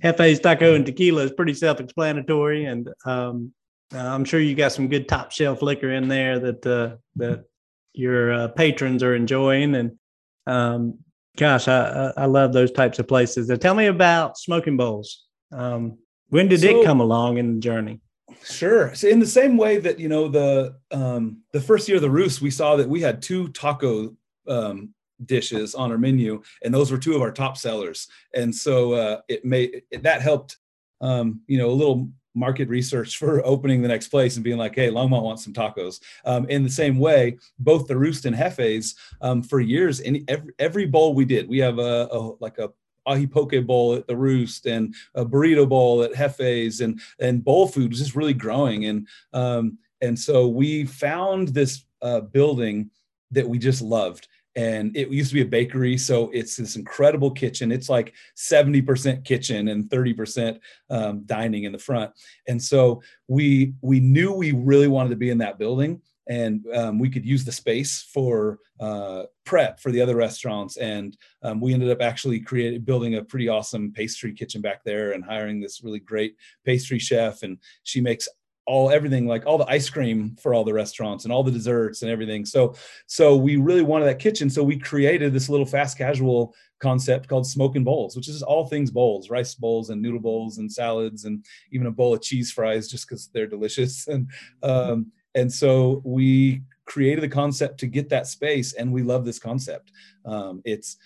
Jefe's 0.00 0.38
Taco 0.38 0.76
and 0.76 0.86
Tequila 0.86 1.24
is 1.24 1.32
pretty 1.32 1.54
self-explanatory, 1.54 2.66
and 2.66 2.88
um, 3.06 3.52
I'm 3.92 4.24
sure 4.24 4.38
you 4.38 4.54
got 4.54 4.70
some 4.70 4.86
good 4.86 5.08
top 5.08 5.32
shelf 5.32 5.62
liquor 5.62 5.90
in 5.90 6.06
there 6.06 6.38
that 6.38 6.64
uh, 6.64 6.96
that 7.16 7.44
your 7.92 8.32
uh, 8.32 8.48
patrons 8.48 9.02
are 9.02 9.16
enjoying. 9.16 9.74
And 9.74 9.98
um, 10.46 10.98
gosh, 11.36 11.66
I, 11.66 12.12
I 12.16 12.26
love 12.26 12.52
those 12.52 12.70
types 12.70 13.00
of 13.00 13.08
places. 13.08 13.48
Now, 13.48 13.56
tell 13.56 13.74
me 13.74 13.86
about 13.86 14.38
Smoking 14.38 14.76
Bowls. 14.76 15.24
Um, 15.50 15.98
when 16.28 16.46
did 16.46 16.60
so, 16.60 16.68
it 16.68 16.84
come 16.84 17.00
along 17.00 17.38
in 17.38 17.56
the 17.56 17.60
journey? 17.60 18.00
Sure. 18.42 18.94
So 18.94 19.08
in 19.08 19.20
the 19.20 19.26
same 19.26 19.56
way 19.56 19.78
that 19.78 19.98
you 19.98 20.08
know 20.08 20.28
the 20.28 20.76
um, 20.90 21.42
the 21.52 21.60
first 21.60 21.88
year 21.88 21.96
of 21.96 22.02
the 22.02 22.10
Roost, 22.10 22.40
we 22.40 22.50
saw 22.50 22.76
that 22.76 22.88
we 22.88 23.00
had 23.00 23.22
two 23.22 23.48
taco 23.48 24.16
um, 24.48 24.94
dishes 25.24 25.74
on 25.74 25.90
our 25.90 25.98
menu, 25.98 26.42
and 26.62 26.72
those 26.72 26.90
were 26.90 26.98
two 26.98 27.14
of 27.14 27.22
our 27.22 27.32
top 27.32 27.56
sellers. 27.56 28.08
And 28.34 28.54
so 28.54 28.92
uh, 28.94 29.20
it 29.28 29.44
made 29.44 29.82
it, 29.90 30.02
that 30.02 30.22
helped 30.22 30.56
um, 31.00 31.40
you 31.46 31.58
know, 31.58 31.70
a 31.70 31.72
little 31.72 32.08
market 32.34 32.68
research 32.68 33.16
for 33.18 33.44
opening 33.46 33.82
the 33.82 33.88
next 33.88 34.08
place 34.08 34.36
and 34.36 34.44
being 34.44 34.58
like, 34.58 34.74
hey, 34.74 34.90
Longmont 34.90 35.22
wants 35.22 35.44
some 35.44 35.52
tacos. 35.52 36.00
Um, 36.24 36.48
in 36.48 36.64
the 36.64 36.70
same 36.70 36.98
way, 36.98 37.38
both 37.58 37.86
the 37.86 37.96
Roost 37.96 38.24
and 38.24 38.36
Jefes, 38.36 38.94
um, 39.20 39.42
for 39.42 39.60
years, 39.60 40.00
any 40.00 40.24
every, 40.28 40.52
every 40.58 40.86
bowl 40.86 41.14
we 41.14 41.24
did, 41.24 41.48
we 41.48 41.58
have 41.58 41.78
a, 41.78 42.08
a 42.10 42.18
like 42.40 42.58
a 42.58 42.70
ahi 43.06 43.26
poke 43.26 43.54
bowl 43.66 43.94
at 43.94 44.06
the 44.06 44.16
Roost 44.16 44.66
and 44.66 44.94
a 45.14 45.24
burrito 45.24 45.68
bowl 45.68 46.02
at 46.02 46.14
Jefes, 46.14 46.80
and 46.80 47.00
and 47.20 47.44
bowl 47.44 47.68
food 47.68 47.90
was 47.90 48.00
just 48.00 48.16
really 48.16 48.34
growing, 48.34 48.86
and 48.86 49.08
um, 49.32 49.78
and 50.00 50.18
so 50.18 50.48
we 50.48 50.84
found 50.84 51.48
this 51.48 51.84
uh, 52.02 52.20
building 52.20 52.90
that 53.30 53.48
we 53.48 53.58
just 53.58 53.82
loved. 53.82 54.28
And 54.56 54.96
it 54.96 55.08
used 55.08 55.30
to 55.30 55.34
be 55.34 55.40
a 55.40 55.46
bakery 55.46 55.98
so 55.98 56.30
it's 56.30 56.56
this 56.56 56.76
incredible 56.76 57.32
kitchen. 57.32 57.72
It's 57.72 57.88
like 57.88 58.14
70% 58.36 59.24
kitchen 59.24 59.66
and 59.66 59.90
30% 59.90 60.60
um, 60.90 61.22
dining 61.26 61.64
in 61.64 61.72
the 61.72 61.78
front. 61.78 62.12
And 62.46 62.62
so 62.62 63.02
we 63.26 63.74
we 63.80 63.98
knew 63.98 64.32
we 64.32 64.52
really 64.52 64.86
wanted 64.86 65.10
to 65.10 65.16
be 65.16 65.30
in 65.30 65.38
that 65.38 65.58
building 65.58 66.00
and 66.26 66.64
um, 66.74 66.98
we 66.98 67.10
could 67.10 67.24
use 67.24 67.44
the 67.44 67.52
space 67.52 68.02
for 68.02 68.58
uh, 68.80 69.24
prep 69.44 69.78
for 69.80 69.90
the 69.92 70.00
other 70.00 70.16
restaurants. 70.16 70.76
And 70.76 71.16
um, 71.42 71.60
we 71.60 71.74
ended 71.74 71.90
up 71.90 72.00
actually 72.00 72.40
creating 72.40 72.82
building 72.82 73.16
a 73.16 73.24
pretty 73.24 73.48
awesome 73.48 73.92
pastry 73.92 74.32
kitchen 74.32 74.60
back 74.60 74.84
there 74.84 75.12
and 75.12 75.24
hiring 75.24 75.60
this 75.60 75.82
really 75.82 76.00
great 76.00 76.36
pastry 76.64 76.98
chef. 76.98 77.42
And 77.42 77.58
she 77.82 78.00
makes 78.00 78.28
all 78.66 78.90
everything 78.90 79.26
like 79.26 79.44
all 79.44 79.58
the 79.58 79.68
ice 79.70 79.90
cream 79.90 80.34
for 80.40 80.54
all 80.54 80.64
the 80.64 80.72
restaurants 80.72 81.24
and 81.24 81.32
all 81.32 81.42
the 81.42 81.50
desserts 81.50 82.00
and 82.00 82.10
everything. 82.10 82.46
So 82.46 82.74
so 83.06 83.36
we 83.36 83.56
really 83.56 83.82
wanted 83.82 84.06
that 84.06 84.18
kitchen. 84.18 84.48
So 84.48 84.62
we 84.62 84.78
created 84.78 85.34
this 85.34 85.50
little 85.50 85.66
fast 85.66 85.98
casual 85.98 86.54
concept 86.80 87.28
called 87.28 87.46
smoking 87.46 87.84
bowls 87.84 88.14
which 88.14 88.28
is 88.28 88.42
all 88.42 88.66
things 88.66 88.90
bowls 88.90 89.30
rice 89.30 89.54
bowls 89.54 89.88
and 89.88 90.02
noodle 90.02 90.20
bowls 90.20 90.58
and 90.58 90.70
salads 90.70 91.24
and 91.24 91.42
even 91.70 91.86
a 91.86 91.90
bowl 91.90 92.12
of 92.12 92.20
cheese 92.20 92.50
fries 92.50 92.88
just 92.88 93.08
because 93.08 93.28
they're 93.28 93.46
delicious. 93.46 94.08
And 94.14 94.30
um, 94.62 95.12
and 95.34 95.52
so 95.52 96.00
we 96.04 96.62
created 96.86 97.22
the 97.22 97.28
concept 97.28 97.78
to 97.80 97.86
get 97.86 98.08
that 98.10 98.26
space 98.26 98.74
and 98.74 98.92
we 98.92 99.02
love 99.02 99.24
this 99.24 99.38
concept. 99.38 99.90
Um, 100.24 100.62
it's 100.64 100.96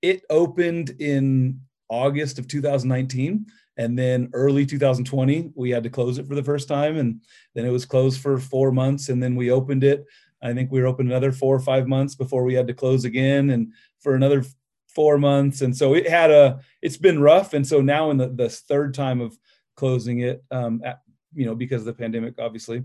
it 0.00 0.22
opened 0.30 0.90
in 0.98 1.60
august 1.88 2.38
of 2.38 2.48
2019 2.48 3.46
and 3.76 3.98
then 3.98 4.30
early 4.32 4.64
2020 4.64 5.52
we 5.54 5.70
had 5.70 5.82
to 5.82 5.90
close 5.90 6.18
it 6.18 6.26
for 6.26 6.34
the 6.34 6.42
first 6.42 6.66
time 6.66 6.96
and 6.96 7.20
then 7.54 7.66
it 7.66 7.70
was 7.70 7.84
closed 7.84 8.20
for 8.20 8.38
four 8.38 8.72
months 8.72 9.10
and 9.10 9.22
then 9.22 9.36
we 9.36 9.50
opened 9.50 9.84
it. 9.84 10.04
I 10.42 10.52
think 10.54 10.72
we 10.72 10.80
were 10.80 10.88
open 10.88 11.06
another 11.06 11.30
four 11.30 11.54
or 11.54 11.60
five 11.60 11.86
months 11.86 12.14
before 12.14 12.42
we 12.42 12.54
had 12.54 12.66
to 12.66 12.74
close 12.74 13.04
again 13.04 13.50
and 13.50 13.72
for 14.00 14.14
another 14.16 14.44
four 14.88 15.16
months. 15.16 15.60
And 15.60 15.76
so 15.76 15.94
it 15.94 16.08
had 16.08 16.30
a 16.30 16.60
it's 16.80 16.96
been 16.96 17.20
rough 17.20 17.54
and 17.54 17.66
so 17.66 17.80
now 17.80 18.10
in 18.10 18.16
the, 18.16 18.28
the 18.28 18.48
third 18.48 18.94
time 18.94 19.20
of 19.20 19.38
closing 19.76 20.20
it 20.20 20.42
um 20.50 20.82
at, 20.84 21.00
you 21.34 21.46
know 21.46 21.54
because 21.54 21.82
of 21.82 21.86
the 21.86 21.94
pandemic 21.94 22.34
obviously 22.38 22.84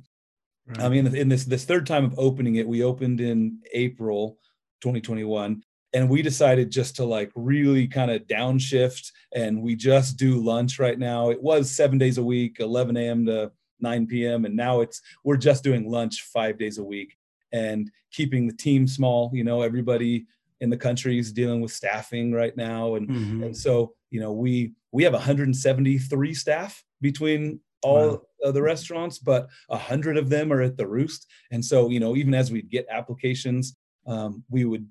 right. 0.68 0.82
i 0.82 0.90
mean 0.90 1.08
in 1.16 1.30
this 1.30 1.46
this 1.46 1.66
third 1.66 1.86
time 1.86 2.06
of 2.06 2.18
opening 2.18 2.56
it 2.56 2.68
we 2.68 2.84
opened 2.84 3.22
in 3.22 3.60
april 3.74 4.38
2021 4.82 5.62
and 5.94 6.10
we 6.10 6.22
decided 6.22 6.70
just 6.70 6.96
to 6.98 7.06
like 7.06 7.32
really 7.36 7.88
kind 7.88 8.12
of 8.12 8.28
downshift 8.28 9.12
and 9.34 9.62
we 9.62 9.76
just 9.76 10.18
do 10.18 10.40
lunch 10.40 10.80
right 10.80 11.00
now 11.00 11.30
it 11.30 11.42
was 11.42 11.72
seven 11.72 11.98
days 11.98 12.18
a 12.18 12.24
week 12.24 12.58
11 12.60 12.98
a.m 12.98 13.26
to 13.26 13.52
9 13.80 14.08
p.m 14.08 14.46
and 14.46 14.56
now 14.56 14.82
it's 14.82 15.02
we're 15.24 15.38
just 15.38 15.64
doing 15.64 15.90
lunch 15.90 16.24
five 16.34 16.58
days 16.58 16.78
a 16.78 16.84
week 16.84 17.16
and 17.52 17.90
keeping 18.12 18.48
the 18.48 18.54
team 18.54 18.88
small 18.88 19.32
you 19.34 19.44
know 19.44 19.62
everybody 19.62 20.26
in 20.60 20.70
the 20.70 20.78
country 20.78 21.20
is 21.20 21.32
dealing 21.32 21.62
with 21.62 21.72
staffing 21.72 22.32
right 22.32 22.58
now 22.58 22.96
and 22.96 23.08
mm-hmm. 23.08 23.44
and 23.44 23.56
so 23.56 23.94
you 24.10 24.20
know 24.20 24.34
we 24.34 24.74
we 24.92 25.04
have 25.04 25.14
173 25.14 26.34
staff 26.34 26.84
between 27.02 27.60
all 27.84 28.10
wow. 28.10 28.22
Of 28.44 28.54
the 28.54 28.62
restaurants 28.62 29.18
but 29.18 29.48
a 29.70 29.76
100 29.76 30.18
of 30.18 30.30
them 30.30 30.52
are 30.52 30.62
at 30.62 30.78
the 30.78 30.88
roost 30.88 31.28
and 31.52 31.64
so 31.64 31.90
you 31.90 32.00
know 32.00 32.16
even 32.16 32.34
as 32.34 32.52
we'd 32.52 32.70
get 32.70 32.86
applications 32.90 33.76
um, 34.08 34.44
we 34.50 34.66
would 34.66 34.88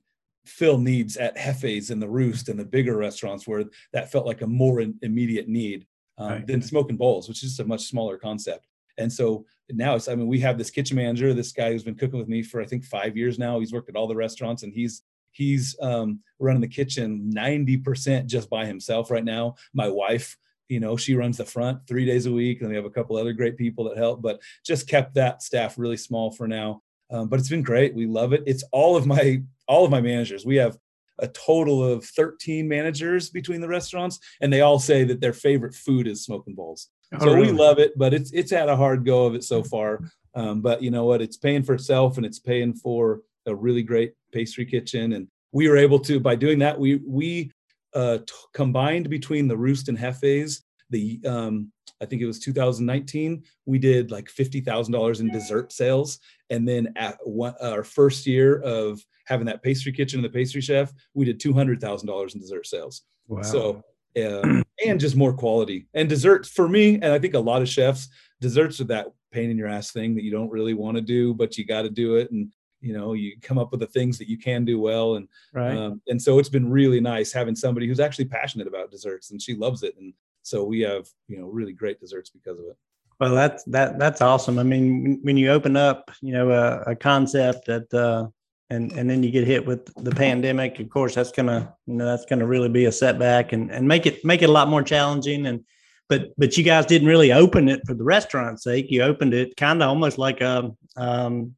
fill 0.47 0.79
needs 0.79 1.17
at 1.17 1.37
Jefes 1.37 1.91
and 1.91 2.01
the 2.01 2.09
Roost 2.09 2.49
and 2.49 2.59
the 2.59 2.65
bigger 2.65 2.97
restaurants 2.97 3.47
where 3.47 3.65
that 3.93 4.11
felt 4.11 4.27
like 4.27 4.43
a 4.43 4.47
more 4.47 4.83
immediate 5.03 5.49
need 5.49 5.87
um, 6.19 6.29
right. 6.29 6.47
than 6.47 6.63
smoking 6.63 6.97
bowls, 6.97 7.29
which 7.29 7.43
is 7.43 7.59
a 7.59 7.65
much 7.65 7.85
smaller 7.85 8.17
concept. 8.17 8.67
And 8.99 9.13
so 9.13 9.45
now 9.71 9.97
it's, 9.97 10.09
I 10.09 10.15
mean, 10.15 10.29
we 10.29 10.41
have 10.41 10.57
this 10.57 10.71
kitchen 10.71 10.97
manager, 10.97 11.35
this 11.35 11.53
guy 11.53 11.73
who's 11.73 11.83
been 11.83 11.97
cooking 11.97 12.19
with 12.19 12.29
me 12.29 12.43
for 12.43 12.63
I 12.63 12.67
think 12.67 12.85
five 12.85 13.17
years 13.17 13.39
now. 13.39 13.59
He's 13.61 13.73
worked 13.73 13.91
at 13.91 13.97
all 13.97 14.07
the 14.07 14.17
restaurants 14.17 14.63
and 14.63 14.73
he's 14.73 15.03
he's 15.33 15.77
um, 15.83 16.21
running 16.39 16.63
the 16.63 16.69
kitchen 16.69 17.31
90% 17.35 18.25
just 18.25 18.49
by 18.49 18.65
himself 18.65 19.11
right 19.11 19.25
now. 19.25 19.55
My 19.75 19.87
wife, 19.87 20.39
you 20.69 20.81
know, 20.81 20.97
she 20.97 21.15
runs 21.15 21.37
the 21.37 21.45
front 21.45 21.87
three 21.87 22.05
days 22.05 22.27
a 22.27 22.33
week, 22.33 22.61
and 22.61 22.71
we 22.71 22.77
have 22.77 22.85
a 22.85 22.91
couple 22.91 23.17
other 23.17 23.33
great 23.33 23.57
people 23.57 23.85
that 23.85 23.97
help, 23.97 24.23
but 24.23 24.41
just 24.65 24.89
kept 24.89 25.15
that 25.15 25.43
staff 25.43 25.79
really 25.79 25.97
small 25.97 26.31
for 26.31 26.49
now. 26.49 26.83
Um, 27.11 27.29
but 27.29 27.39
it's 27.39 27.49
been 27.49 27.63
great. 27.63 27.95
We 27.95 28.07
love 28.07 28.33
it. 28.33 28.43
It's 28.47 28.65
all 28.73 28.97
of 28.97 29.07
my 29.07 29.43
all 29.69 29.85
of 29.85 29.91
my 29.91 30.01
managers. 30.01 30.45
We 30.45 30.57
have 30.57 30.77
a 31.19 31.29
total 31.29 31.83
of 31.83 32.05
13 32.05 32.69
managers 32.69 33.31
between 33.31 33.61
the 33.61 33.69
restaurants, 33.69 34.19
and 34.41 34.53
they 34.53 34.61
all 34.61 34.79
say 34.79 35.05
that 35.05 35.21
their 35.21 35.33
favorite 35.33 35.75
food 35.75 36.07
is 36.07 36.25
smoking 36.25 36.55
bowls. 36.55 36.89
Oh, 37.15 37.19
so 37.21 37.35
really? 37.35 37.53
we 37.53 37.59
love 37.59 37.79
it, 37.79 37.97
but 37.97 38.13
it's 38.13 38.33
it's 38.33 38.51
had 38.51 38.69
a 38.69 38.77
hard 38.77 39.05
go 39.05 39.27
of 39.27 39.35
it 39.35 39.45
so 39.45 39.63
far. 39.63 40.01
Um, 40.35 40.61
but 40.61 40.83
you 40.83 40.91
know 40.91 41.05
what? 41.05 41.23
It's 41.23 41.37
paying 41.37 41.63
for 41.63 41.75
itself, 41.75 42.17
and 42.17 42.27
it's 42.27 42.41
paying 42.41 42.75
for 42.75 43.23
a 43.47 43.55
really 43.55 43.83
great 43.83 44.13
pastry 44.33 44.67
kitchen. 44.67 45.13
And 45.13 45.29
we 45.53 45.69
were 45.69 45.77
able 45.77 46.01
to 46.01 46.21
by 46.21 46.35
doing 46.35 46.59
that, 46.59 46.79
we 46.79 46.97
we 47.07 47.53
uh, 47.97 48.19
t- 48.19 48.33
combined 48.53 49.09
between 49.09 49.49
the 49.49 49.57
Roost 49.57 49.89
and 49.89 49.99
Jefes, 49.99 50.63
the 50.91 51.21
um, 51.27 51.73
I 52.01 52.05
think 52.05 52.23
it 52.23 52.27
was 52.27 52.39
2019, 52.39 53.43
we 53.65 53.79
did 53.79 54.11
like 54.11 54.27
$50,000 54.27 55.21
in 55.21 55.31
dessert 55.31 55.73
sales. 55.73 56.19
And 56.51 56.69
then 56.69 56.93
at 56.97 57.17
one, 57.25 57.55
our 57.61 57.83
first 57.83 58.27
year 58.27 58.61
of 58.61 59.01
having 59.27 59.47
that 59.47 59.63
pastry 59.63 59.93
kitchen 59.93 60.19
and 60.19 60.25
the 60.25 60.39
pastry 60.39 60.61
chef, 60.61 60.93
we 61.15 61.25
did 61.25 61.41
$200,000 61.41 62.35
in 62.35 62.41
dessert 62.41 62.67
sales. 62.67 63.03
Wow. 63.29 63.43
So, 63.43 63.83
uh, 64.17 64.63
and 64.87 65.01
just 65.01 65.17
more 65.17 65.33
quality 65.33 65.89
and 65.95 66.09
desserts 66.09 66.49
for 66.49 66.69
me. 66.69 66.95
And 66.97 67.07
I 67.07 67.19
think 67.19 67.35
a 67.35 67.39
lot 67.39 67.63
of 67.63 67.69
chefs, 67.69 68.09
desserts 68.41 68.81
are 68.81 68.85
that 68.85 69.09
pain 69.33 69.51
in 69.51 69.57
your 69.57 69.69
ass 69.69 69.91
thing 69.91 70.15
that 70.15 70.25
you 70.25 70.31
don't 70.31 70.51
really 70.51 70.75
want 70.75 70.97
to 70.97 71.03
do, 71.03 71.35
but 71.35 71.57
you 71.57 71.65
got 71.65 71.83
to 71.83 71.91
do 71.91 72.17
it. 72.17 72.31
And, 72.31 72.53
you 72.87 72.93
know, 72.93 73.15
you 73.15 73.37
come 73.43 73.59
up 73.59 73.73
with 73.73 73.81
the 73.81 73.87
things 73.87 74.17
that 74.19 74.29
you 74.29 74.39
can 74.39 74.65
do 74.65 74.79
well. 74.79 75.17
And, 75.17 75.29
right. 75.53 75.77
um, 75.77 76.01
and 76.07 76.23
so 76.23 76.39
it's 76.39 76.49
been 76.49 76.71
really 76.71 77.01
nice 77.01 77.33
having 77.33 77.57
somebody 77.57 77.89
who's 77.89 78.01
actually 78.01 78.27
passionate 78.27 78.69
about 78.69 78.93
desserts 78.93 79.33
and 79.33 79.43
she 79.43 79.55
loves 79.55 79.83
it. 79.83 79.95
And 79.99 80.15
so 80.43 80.63
we 80.63 80.81
have, 80.81 81.09
you 81.27 81.39
know, 81.39 81.49
really 81.49 81.73
great 81.73 81.99
desserts 81.99 82.31
because 82.31 82.59
of 82.61 82.67
it. 82.67 82.77
Well, 83.19 83.35
that's 83.35 83.65
that 83.65 83.99
that's 83.99 84.21
awesome. 84.21 84.59
I 84.59 84.63
mean, 84.63 85.21
when 85.23 85.37
you 85.37 85.51
open 85.51 85.75
up, 85.77 86.11
you 86.21 86.33
know, 86.33 86.51
a, 86.51 86.93
a 86.93 86.95
concept 86.95 87.67
that, 87.67 87.93
uh, 87.93 88.29
and 88.69 88.93
and 88.93 89.09
then 89.09 89.23
you 89.23 89.31
get 89.31 89.47
hit 89.47 89.65
with 89.65 89.91
the 90.05 90.11
pandemic, 90.11 90.79
of 90.81 90.91
course, 90.91 91.15
that's 91.15 91.33
gonna, 91.33 91.75
you 91.87 91.95
know, 91.95 92.05
that's 92.05 92.27
gonna 92.27 92.47
really 92.47 92.69
be 92.69 92.85
a 92.85 92.93
setback 92.93 93.53
and 93.53 93.73
and 93.73 93.89
make 93.89 94.05
it 94.07 94.25
make 94.25 94.43
it 94.43 94.51
a 94.51 94.53
lot 94.53 94.69
more 94.69 94.83
challenging. 94.83 95.47
And 95.47 95.65
but 96.09 96.33
but 96.37 96.57
you 96.59 96.65
guys 96.65 96.85
didn't 96.85 97.09
really 97.09 97.33
open 97.33 97.69
it 97.69 97.81
for 97.87 97.95
the 97.95 98.05
restaurant's 98.05 98.65
sake. 98.65 98.91
You 98.91 99.03
opened 99.03 99.35
it 99.35 99.57
kind 99.57 99.83
of 99.83 99.89
almost 99.89 100.19
like 100.19 100.41
a, 100.43 100.73
um, 100.97 101.55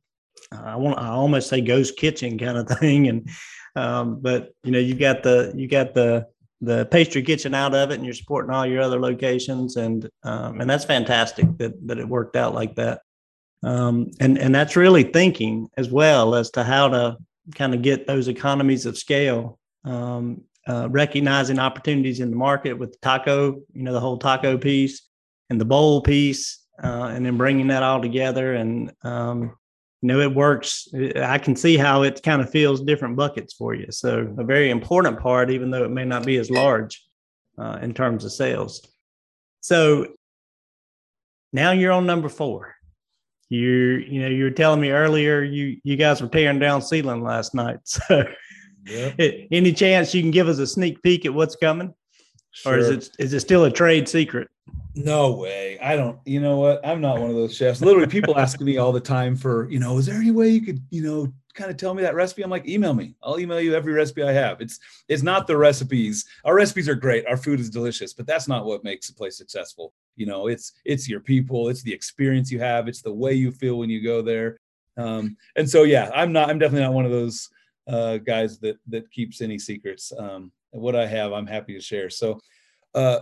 I 0.53 0.77
want 0.77 0.99
I 0.99 1.09
almost 1.09 1.49
say 1.49 1.61
ghost 1.61 1.97
kitchen 1.97 2.39
kind 2.39 2.59
of 2.59 2.69
thing. 2.79 3.09
And 3.09 3.29
um, 3.77 4.21
but 4.21 4.51
you 4.65 4.73
know, 4.73 4.79
you've 4.79 4.99
got 4.99 5.23
the 5.23 5.53
you 5.55 5.69
got 5.69 5.95
the 5.95 6.27
the 6.61 6.87
pastry 6.87 7.23
kitchen 7.23 7.55
out 7.55 7.75
of 7.75 7.91
it 7.91 7.95
and 7.95 8.05
you're 8.05 8.15
supporting 8.15 8.53
all 8.53 8.67
your 8.67 8.83
other 8.83 9.01
locations. 9.01 9.77
And 9.77 10.09
um, 10.23 10.61
and 10.61 10.69
that's 10.69 10.85
fantastic 10.85 11.47
that 11.59 11.87
that 11.87 11.99
it 11.99 12.09
worked 12.09 12.37
out 12.37 12.55
like 12.55 12.75
that. 12.77 13.03
Um, 13.63 14.11
and 14.21 14.39
and 14.39 14.55
that's 14.55 14.77
really 14.77 15.05
thinking 15.05 15.69
as 15.77 15.91
well 15.91 16.35
as 16.35 16.51
to 16.53 16.65
how 16.65 16.89
to 16.89 17.17
kind 17.55 17.75
of 17.75 17.83
get 17.83 18.07
those 18.07 18.29
economies 18.29 18.87
of 18.87 18.99
scale 18.99 19.59
um, 19.85 20.43
uh, 20.67 20.89
recognizing 20.91 21.59
opportunities 21.59 22.21
in 22.21 22.31
the 22.31 22.37
market 22.37 22.75
with 22.75 23.01
taco 23.01 23.63
you 23.73 23.83
know 23.83 23.93
the 23.93 24.01
whole 24.01 24.19
taco 24.19 24.59
piece 24.59 25.09
and 25.49 25.59
the 25.59 25.65
bowl 25.65 26.03
piece 26.03 26.67
uh, 26.83 27.11
and 27.13 27.27
then 27.27 27.37
bringing 27.37 27.69
that 27.69 27.83
all 27.83 28.01
together. 28.01 28.55
And 28.55 28.93
um, 29.03 29.57
you 30.03 30.09
know 30.09 30.21
it 30.21 30.35
works. 30.35 30.89
I 31.17 31.39
can 31.39 31.57
see 31.57 31.77
how 31.77 32.03
it 32.03 32.23
kind 32.23 32.41
of 32.41 32.51
fills 32.51 32.81
different 32.83 33.17
buckets 33.17 33.55
for 33.55 33.75
you. 33.75 33.91
So 33.91 34.33
a 34.39 34.45
very 34.45 34.71
important 34.71 35.19
part 35.19 35.51
even 35.51 35.71
though 35.71 35.85
it 35.85 35.91
may 35.91 36.05
not 36.05 36.25
be 36.25 36.37
as 36.37 36.51
large 36.51 37.05
uh, 37.59 37.79
in 37.83 37.95
terms 37.95 38.25
of 38.25 38.33
sales. 38.33 38.87
So 39.61 40.07
now 41.53 41.73
you're 41.73 41.93
on 41.93 42.07
number 42.07 42.29
four. 42.29 42.75
You're 43.49 43.99
you 43.99 44.21
know 44.21 44.29
you 44.29 44.45
were 44.45 44.51
telling 44.51 44.81
me 44.81 44.91
earlier 44.91 45.43
you 45.43 45.79
you 45.83 45.97
guys 45.97 46.21
were 46.21 46.29
tearing 46.29 46.59
down 46.59 46.83
ceiling 46.83 47.23
last 47.23 47.55
night. 47.55 47.79
So 48.87 49.15
yeah. 49.19 49.31
any 49.51 49.75
chance 49.75 50.15
you 50.15 50.23
can 50.23 50.31
give 50.31 50.49
us 50.49 50.59
a 50.59 50.67
sneak 50.67 51.03
peek 51.03 51.27
at 51.27 51.35
what's 51.35 51.57
coming 51.57 51.93
sure. 52.51 52.75
or 52.75 52.79
is 52.79 52.89
it 52.89 53.11
is 53.19 53.33
it 53.33 53.41
still 53.41 53.65
a 53.65 53.71
trade 53.71 54.09
secret 54.09 54.49
no 54.95 55.33
way. 55.33 55.79
I 55.81 55.97
don't, 55.97 56.19
you 56.25 56.41
know 56.41 56.57
what? 56.59 56.85
I'm 56.85 57.01
not 57.01 57.21
one 57.21 57.31
of 57.31 57.37
those 57.37 57.57
chefs. 57.57 57.81
Literally, 57.81 58.09
people 58.09 58.39
ask 58.39 58.61
me 58.61 58.79
all 58.79 58.93
the 58.93 59.01
time 59.01 59.37
for, 59.37 59.71
you 59.71 59.79
know, 59.79 59.97
is 59.99 60.07
there 60.07 60.17
any 60.17 60.31
way 60.31 60.49
you 60.49 60.61
could, 60.61 60.83
you 60.91 61.03
know, 61.03 61.33
kind 61.55 61.71
of 61.71 61.77
tell 61.77 61.95
me 61.95 62.03
that 62.03 62.15
recipe? 62.15 62.43
I'm 62.43 62.51
like, 62.51 62.69
email 62.69 62.95
me. 62.95 63.15
I'll 63.23 63.39
email 63.39 63.61
you 63.61 63.75
every 63.75 63.93
recipe 63.93 64.23
I 64.23 64.33
have. 64.33 64.61
It's 64.61 64.81
it's 65.09 65.23
not 65.23 65.47
the 65.47 65.57
recipes. 65.57 66.25
Our 66.45 66.55
recipes 66.55 66.89
are 66.89 66.95
great. 66.95 67.27
Our 67.27 67.37
food 67.37 67.61
is 67.61 67.71
delicious, 67.71 68.13
but 68.13 68.27
that's 68.27 68.49
not 68.49 68.65
what 68.65 68.85
makes 68.85 69.09
a 69.09 69.15
place 69.15 69.37
successful. 69.37 69.93
You 70.17 70.27
know, 70.27 70.49
it's 70.49 70.73
it's 70.85 71.09
your 71.09 71.21
people, 71.21 71.69
it's 71.69 71.83
the 71.83 71.93
experience 71.93 72.51
you 72.51 72.59
have, 72.59 72.89
it's 72.89 73.03
the 73.03 73.13
way 73.13 73.35
you 73.35 73.53
feel 73.53 73.79
when 73.79 73.91
you 73.91 74.03
go 74.03 74.21
there. 74.21 74.59
Um, 74.97 75.37
and 75.55 75.69
so 75.69 75.85
yeah, 75.85 76.11
I'm 76.15 76.33
not. 76.33 76.51
I'm 76.51 76.59
definitely 76.59 76.87
not 76.87 76.95
one 76.95 77.05
of 77.05 77.13
those 77.13 77.49
uh, 77.87 78.17
guys 78.19 78.59
that 78.61 78.79
that 78.89 79.11
keeps 79.13 79.41
any 79.41 79.59
secrets. 79.59 80.13
Um, 80.19 80.51
what 80.71 80.97
I 80.97 81.07
have, 81.07 81.33
I'm 81.33 81.47
happy 81.47 81.75
to 81.75 81.81
share. 81.81 82.11
So. 82.11 82.41
Uh, 82.95 83.21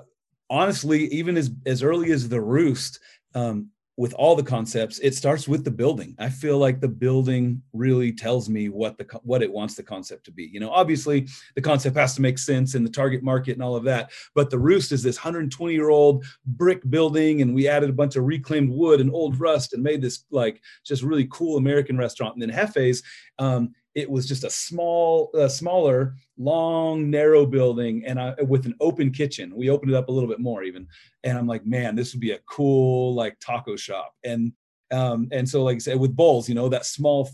honestly, 0.49 1.13
even 1.13 1.37
as 1.37 1.51
as 1.67 1.83
early 1.83 2.13
as 2.13 2.29
the 2.29 2.41
roost, 2.41 3.01
um, 3.35 3.69
with 3.99 4.13
all 4.15 4.37
the 4.37 4.43
concepts, 4.43 4.99
it 4.99 5.15
starts 5.15 5.49
with 5.49 5.65
the 5.65 5.71
building. 5.71 6.15
I 6.19 6.29
feel 6.29 6.59
like 6.59 6.81
the 6.81 6.89
building 6.89 7.63
really 7.73 8.13
tells 8.13 8.49
me 8.49 8.69
what 8.69 8.99
the 8.99 9.07
what 9.23 9.43
it 9.43 9.51
wants 9.51 9.75
the 9.75 9.83
concept 9.83 10.25
to 10.27 10.31
be. 10.31 10.45
You 10.45 10.61
know, 10.61 10.71
obviously 10.71 11.27
the 11.55 11.63
concept 11.63 11.97
has 11.97 12.15
to 12.17 12.21
make 12.21 12.39
sense 12.39 12.75
in 12.75 12.85
the 12.85 12.91
target 12.91 13.23
market 13.23 13.53
and 13.53 13.63
all 13.63 13.75
of 13.75 13.85
that. 13.85 14.11
But 14.35 14.51
the 14.51 14.59
Roost 14.59 14.93
is 14.93 15.03
this 15.03 15.17
120 15.17 15.73
year 15.73 15.89
old 15.89 16.27
brick 16.45 16.89
building, 16.91 17.41
and 17.41 17.55
we 17.55 17.69
added 17.69 17.89
a 17.89 17.95
bunch 17.95 18.17
of 18.17 18.25
reclaimed 18.25 18.71
wood 18.71 19.01
and 19.01 19.11
old 19.11 19.41
rust 19.41 19.73
and 19.73 19.83
made 19.83 20.03
this 20.03 20.25
like 20.31 20.61
just 20.85 21.03
really 21.03 21.27
cool 21.31 21.57
American 21.57 21.97
restaurant. 21.97 22.35
And 22.35 22.43
then 22.43 22.51
Jefe's 22.51 23.03
um, 23.39 23.73
it 23.97 24.09
was 24.09 24.29
just 24.29 24.45
a 24.45 24.51
small, 24.51 25.31
uh, 25.35 25.49
smaller, 25.49 26.17
long, 26.37 27.11
narrow 27.11 27.47
building, 27.47 28.05
and 28.07 28.21
I, 28.21 28.35
with 28.43 28.67
an 28.67 28.75
open 28.79 29.11
kitchen. 29.11 29.57
We 29.57 29.71
opened 29.71 29.91
it 29.91 29.97
up 29.97 30.09
a 30.09 30.13
little 30.13 30.29
bit 30.29 30.39
more 30.39 30.63
even, 30.63 30.87
and 31.25 31.37
I'm 31.37 31.47
like, 31.47 31.65
man, 31.65 31.97
this 31.97 32.13
would 32.13 32.21
be 32.21 32.33
a 32.33 32.39
cool 32.47 33.15
like 33.15 33.41
taco 33.41 33.75
shop. 33.75 34.15
And 34.23 34.53
um, 34.93 35.29
and 35.33 35.49
so 35.49 35.65
like 35.65 35.77
I 35.77 35.79
said, 35.79 35.99
with 35.99 36.15
bowls, 36.15 36.47
you 36.47 36.55
know, 36.55 36.69
that 36.69 36.85
small 36.85 37.31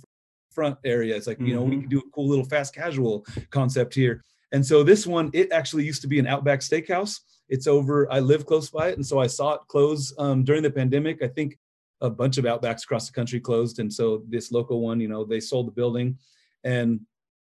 front 0.52 0.78
area, 0.84 1.16
it's 1.16 1.26
like 1.26 1.40
you 1.40 1.52
know 1.52 1.62
we 1.62 1.72
mm-hmm. 1.72 1.80
could 1.80 1.90
do 1.90 1.98
a 1.98 2.10
cool 2.14 2.28
little 2.28 2.44
fast 2.44 2.74
casual 2.74 3.26
concept 3.50 3.92
here. 3.92 4.22
And 4.52 4.64
so 4.64 4.84
this 4.84 5.04
one, 5.04 5.30
it 5.32 5.50
actually 5.50 5.84
used 5.84 6.02
to 6.02 6.08
be 6.08 6.20
an 6.20 6.28
Outback 6.28 6.60
Steakhouse. 6.60 7.18
It's 7.48 7.66
over. 7.66 8.10
I 8.12 8.20
live 8.20 8.46
close 8.46 8.70
by 8.70 8.90
it, 8.90 8.96
and 8.96 9.04
so 9.04 9.18
I 9.18 9.26
saw 9.26 9.54
it 9.54 9.62
close 9.66 10.14
um, 10.16 10.44
during 10.44 10.62
the 10.62 10.70
pandemic. 10.70 11.22
I 11.24 11.28
think 11.28 11.58
a 12.00 12.10
bunch 12.10 12.38
of 12.38 12.44
Outbacks 12.44 12.84
across 12.84 13.08
the 13.08 13.12
country 13.12 13.40
closed, 13.40 13.80
and 13.80 13.92
so 13.92 14.22
this 14.28 14.52
local 14.52 14.80
one, 14.80 15.00
you 15.00 15.08
know, 15.08 15.24
they 15.24 15.40
sold 15.40 15.66
the 15.66 15.72
building 15.72 16.16
and 16.64 17.00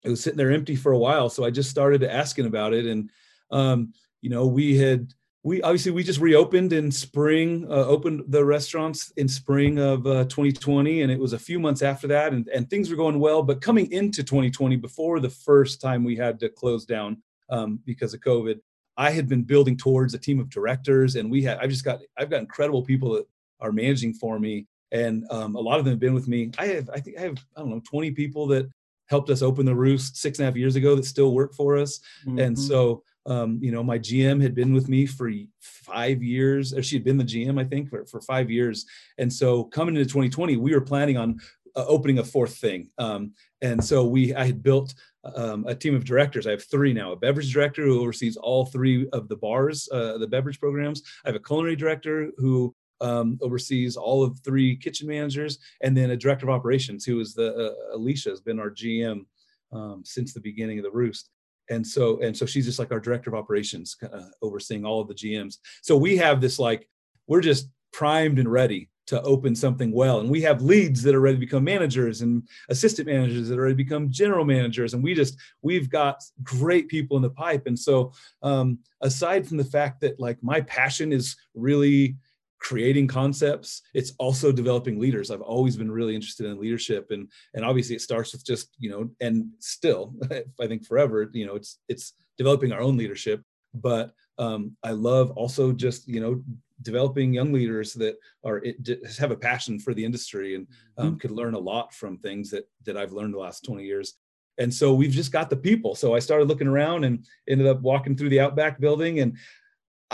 it 0.02 0.10
was 0.10 0.22
sitting 0.22 0.36
there 0.36 0.52
empty 0.52 0.76
for 0.76 0.92
a 0.92 0.98
while. 0.98 1.28
So 1.30 1.44
I 1.44 1.50
just 1.50 1.70
started 1.70 2.02
asking 2.04 2.46
about 2.46 2.74
it, 2.74 2.86
and 2.86 3.10
um, 3.50 3.92
you 4.20 4.30
know, 4.30 4.46
we 4.46 4.76
had 4.76 5.12
we 5.44 5.60
obviously 5.60 5.92
we 5.92 6.02
just 6.02 6.20
reopened 6.20 6.72
in 6.72 6.90
spring, 6.90 7.66
uh, 7.70 7.86
opened 7.86 8.24
the 8.28 8.44
restaurants 8.44 9.12
in 9.16 9.28
spring 9.28 9.78
of 9.78 10.06
uh, 10.06 10.24
2020, 10.24 11.02
and 11.02 11.12
it 11.12 11.20
was 11.20 11.34
a 11.34 11.38
few 11.38 11.58
months 11.58 11.82
after 11.82 12.06
that, 12.08 12.32
and 12.32 12.48
and 12.48 12.68
things 12.68 12.90
were 12.90 12.96
going 12.96 13.20
well. 13.20 13.42
But 13.42 13.60
coming 13.60 13.90
into 13.92 14.22
2020, 14.22 14.76
before 14.76 15.20
the 15.20 15.30
first 15.30 15.80
time 15.80 16.02
we 16.02 16.16
had 16.16 16.40
to 16.40 16.48
close 16.48 16.84
down 16.86 17.22
um, 17.50 17.78
because 17.84 18.14
of 18.14 18.20
COVID, 18.20 18.58
I 18.96 19.10
had 19.10 19.28
been 19.28 19.42
building 19.42 19.76
towards 19.76 20.14
a 20.14 20.18
team 20.18 20.40
of 20.40 20.48
directors, 20.48 21.16
and 21.16 21.30
we 21.30 21.42
had 21.42 21.58
I've 21.58 21.70
just 21.70 21.84
got 21.84 22.00
I've 22.16 22.30
got 22.30 22.40
incredible 22.40 22.82
people 22.82 23.12
that 23.12 23.26
are 23.60 23.72
managing 23.72 24.14
for 24.14 24.38
me, 24.38 24.66
and 24.92 25.24
um, 25.30 25.56
a 25.56 25.60
lot 25.60 25.78
of 25.78 25.84
them 25.84 25.92
have 25.92 26.00
been 26.00 26.14
with 26.14 26.28
me. 26.28 26.52
I 26.58 26.66
have 26.68 26.88
I 26.90 27.00
think 27.00 27.18
I 27.18 27.22
have 27.22 27.36
I 27.56 27.60
don't 27.60 27.70
know 27.70 27.82
20 27.84 28.12
people 28.12 28.46
that 28.48 28.66
helped 29.06 29.30
us 29.30 29.42
open 29.42 29.66
the 29.66 29.74
roost 29.74 30.16
six 30.16 30.38
and 30.38 30.44
a 30.44 30.50
half 30.50 30.56
years 30.56 30.76
ago 30.76 30.94
that 30.94 31.04
still 31.04 31.34
work 31.34 31.54
for 31.54 31.76
us. 31.76 32.00
Mm-hmm. 32.26 32.38
And 32.38 32.58
so, 32.58 33.02
um, 33.26 33.58
you 33.60 33.72
know, 33.72 33.82
my 33.82 33.98
GM 33.98 34.40
had 34.42 34.54
been 34.54 34.72
with 34.72 34.88
me 34.88 35.06
for 35.06 35.30
five 35.60 36.22
years, 36.22 36.74
or 36.74 36.82
she 36.82 36.96
had 36.96 37.04
been 37.04 37.16
the 37.16 37.24
GM, 37.24 37.60
I 37.60 37.64
think, 37.64 37.90
for, 37.90 38.04
for 38.06 38.20
five 38.20 38.50
years. 38.50 38.86
And 39.18 39.32
so 39.32 39.64
coming 39.64 39.96
into 39.96 40.08
2020, 40.08 40.56
we 40.56 40.74
were 40.74 40.80
planning 40.80 41.16
on 41.16 41.40
uh, 41.76 41.84
opening 41.86 42.18
a 42.18 42.24
fourth 42.24 42.56
thing. 42.56 42.90
Um, 42.98 43.32
and 43.62 43.82
so 43.82 44.04
we, 44.04 44.34
I 44.34 44.44
had 44.44 44.62
built 44.62 44.94
um, 45.34 45.64
a 45.66 45.74
team 45.74 45.94
of 45.94 46.04
directors. 46.04 46.46
I 46.46 46.50
have 46.50 46.64
three 46.64 46.92
now: 46.92 47.12
a 47.12 47.16
beverage 47.16 47.52
director 47.52 47.82
who 47.84 48.00
oversees 48.00 48.36
all 48.36 48.66
three 48.66 49.08
of 49.12 49.28
the 49.28 49.36
bars, 49.36 49.88
uh, 49.90 50.18
the 50.18 50.26
beverage 50.26 50.60
programs. 50.60 51.02
I 51.24 51.28
have 51.28 51.36
a 51.36 51.40
culinary 51.40 51.76
director 51.76 52.30
who 52.36 52.74
um, 53.00 53.38
oversees 53.42 53.96
all 53.96 54.22
of 54.22 54.38
three 54.40 54.76
kitchen 54.76 55.08
managers, 55.08 55.58
and 55.82 55.96
then 55.96 56.10
a 56.10 56.16
director 56.16 56.46
of 56.46 56.54
operations 56.54 57.04
who 57.04 57.20
is 57.20 57.34
the 57.34 57.54
uh, 57.54 57.96
Alicia 57.96 58.30
has 58.30 58.40
been 58.40 58.58
our 58.58 58.70
GM 58.70 59.26
um, 59.72 60.02
since 60.04 60.32
the 60.32 60.40
beginning 60.40 60.78
of 60.78 60.84
the 60.84 60.90
Roost. 60.90 61.30
And 61.70 61.86
so, 61.86 62.20
and 62.20 62.36
so 62.36 62.44
she's 62.44 62.66
just 62.66 62.78
like 62.78 62.92
our 62.92 63.00
director 63.00 63.30
of 63.30 63.34
operations, 63.34 63.96
uh, 64.02 64.28
overseeing 64.42 64.84
all 64.84 65.00
of 65.00 65.08
the 65.08 65.14
GMs. 65.14 65.58
So 65.82 65.96
we 65.96 66.16
have 66.18 66.40
this 66.40 66.58
like 66.58 66.88
we're 67.26 67.40
just 67.40 67.68
primed 67.92 68.38
and 68.38 68.50
ready 68.50 68.90
to 69.06 69.20
open 69.22 69.54
something 69.54 69.92
well. 69.92 70.20
And 70.20 70.30
we 70.30 70.40
have 70.42 70.62
leads 70.62 71.02
that 71.02 71.14
are 71.14 71.20
ready 71.20 71.36
to 71.36 71.40
become 71.40 71.64
managers 71.64 72.22
and 72.22 72.42
assistant 72.70 73.06
managers 73.06 73.48
that 73.48 73.58
are 73.58 73.62
ready 73.62 73.74
to 73.74 73.84
become 73.84 74.10
general 74.10 74.44
managers. 74.44 74.94
And 74.94 75.04
we 75.04 75.14
just, 75.14 75.36
we've 75.62 75.90
got 75.90 76.22
great 76.42 76.88
people 76.88 77.16
in 77.16 77.22
the 77.22 77.30
pipe. 77.30 77.66
And 77.66 77.78
so, 77.78 78.12
um, 78.42 78.78
aside 79.02 79.46
from 79.46 79.58
the 79.58 79.64
fact 79.64 80.00
that 80.00 80.18
like 80.18 80.42
my 80.42 80.62
passion 80.62 81.12
is 81.12 81.36
really 81.54 82.16
creating 82.64 83.06
concepts. 83.06 83.82
It's 83.92 84.14
also 84.18 84.50
developing 84.50 84.98
leaders. 84.98 85.30
I've 85.30 85.42
always 85.42 85.76
been 85.76 85.92
really 85.92 86.14
interested 86.14 86.46
in 86.46 86.58
leadership 86.58 87.08
and 87.10 87.30
and 87.52 87.62
obviously 87.64 87.94
it 87.94 88.00
starts 88.00 88.32
with 88.32 88.44
just 88.44 88.74
you 88.78 88.90
know 88.90 89.10
and 89.20 89.50
still 89.58 90.14
i 90.60 90.66
think 90.66 90.84
forever 90.86 91.30
you 91.34 91.46
know 91.46 91.56
it's 91.56 91.78
it's 91.88 92.14
developing 92.38 92.72
our 92.72 92.80
own 92.80 92.96
leadership. 92.96 93.42
But 93.74 94.12
um, 94.38 94.76
i 94.82 94.92
love 94.92 95.30
also 95.32 95.72
just 95.72 96.08
you 96.08 96.20
know 96.20 96.42
developing 96.82 97.32
young 97.34 97.52
leaders 97.52 97.92
that 97.94 98.16
are 98.44 98.58
it, 98.64 98.76
have 99.18 99.30
a 99.30 99.36
passion 99.36 99.78
for 99.78 99.94
the 99.94 100.04
industry 100.04 100.54
and 100.56 100.66
um, 100.98 101.06
mm-hmm. 101.06 101.16
could 101.18 101.30
learn 101.30 101.54
a 101.54 101.66
lot 101.72 101.92
from 101.92 102.18
things 102.18 102.50
that 102.50 102.64
that 102.86 102.96
i've 102.96 103.12
learned 103.12 103.34
the 103.34 103.38
last 103.46 103.64
20 103.64 103.84
years. 103.84 104.14
And 104.56 104.72
so 104.72 104.94
we've 104.94 105.10
just 105.10 105.32
got 105.32 105.50
the 105.50 105.56
people. 105.56 105.94
So 105.94 106.14
i 106.14 106.20
started 106.20 106.48
looking 106.48 106.68
around 106.68 107.04
and 107.04 107.26
ended 107.46 107.66
up 107.66 107.82
walking 107.82 108.16
through 108.16 108.30
the 108.30 108.40
outback 108.40 108.80
building 108.80 109.20
and 109.20 109.36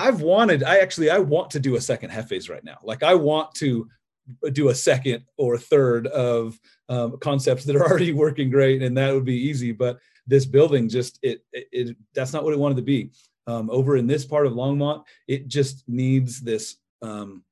I've 0.00 0.22
wanted, 0.22 0.62
I 0.62 0.78
actually, 0.78 1.10
I 1.10 1.18
want 1.18 1.50
to 1.50 1.60
do 1.60 1.76
a 1.76 1.80
second 1.80 2.10
Jefe's 2.10 2.48
right 2.48 2.64
now. 2.64 2.78
Like 2.82 3.02
I 3.02 3.14
want 3.14 3.54
to 3.56 3.88
do 4.52 4.68
a 4.68 4.74
second 4.74 5.24
or 5.36 5.54
a 5.54 5.58
third 5.58 6.06
of 6.08 6.58
um, 6.88 7.18
concepts 7.18 7.64
that 7.64 7.76
are 7.76 7.84
already 7.88 8.12
working 8.12 8.50
great, 8.50 8.82
and 8.82 8.96
that 8.96 9.12
would 9.12 9.24
be 9.24 9.48
easy. 9.48 9.72
But 9.72 9.98
this 10.26 10.46
building 10.46 10.88
just, 10.88 11.18
it, 11.22 11.44
it, 11.52 11.68
it 11.72 11.96
that's 12.14 12.32
not 12.32 12.44
what 12.44 12.52
it 12.52 12.58
wanted 12.58 12.76
to 12.76 12.82
be. 12.82 13.10
Um, 13.46 13.68
over 13.70 13.96
in 13.96 14.06
this 14.06 14.24
part 14.24 14.46
of 14.46 14.52
Longmont, 14.52 15.04
it 15.26 15.48
just 15.48 15.84
needs 15.88 16.40
this 16.40 16.76
um, 17.02 17.42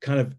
kind 0.00 0.20
of 0.20 0.34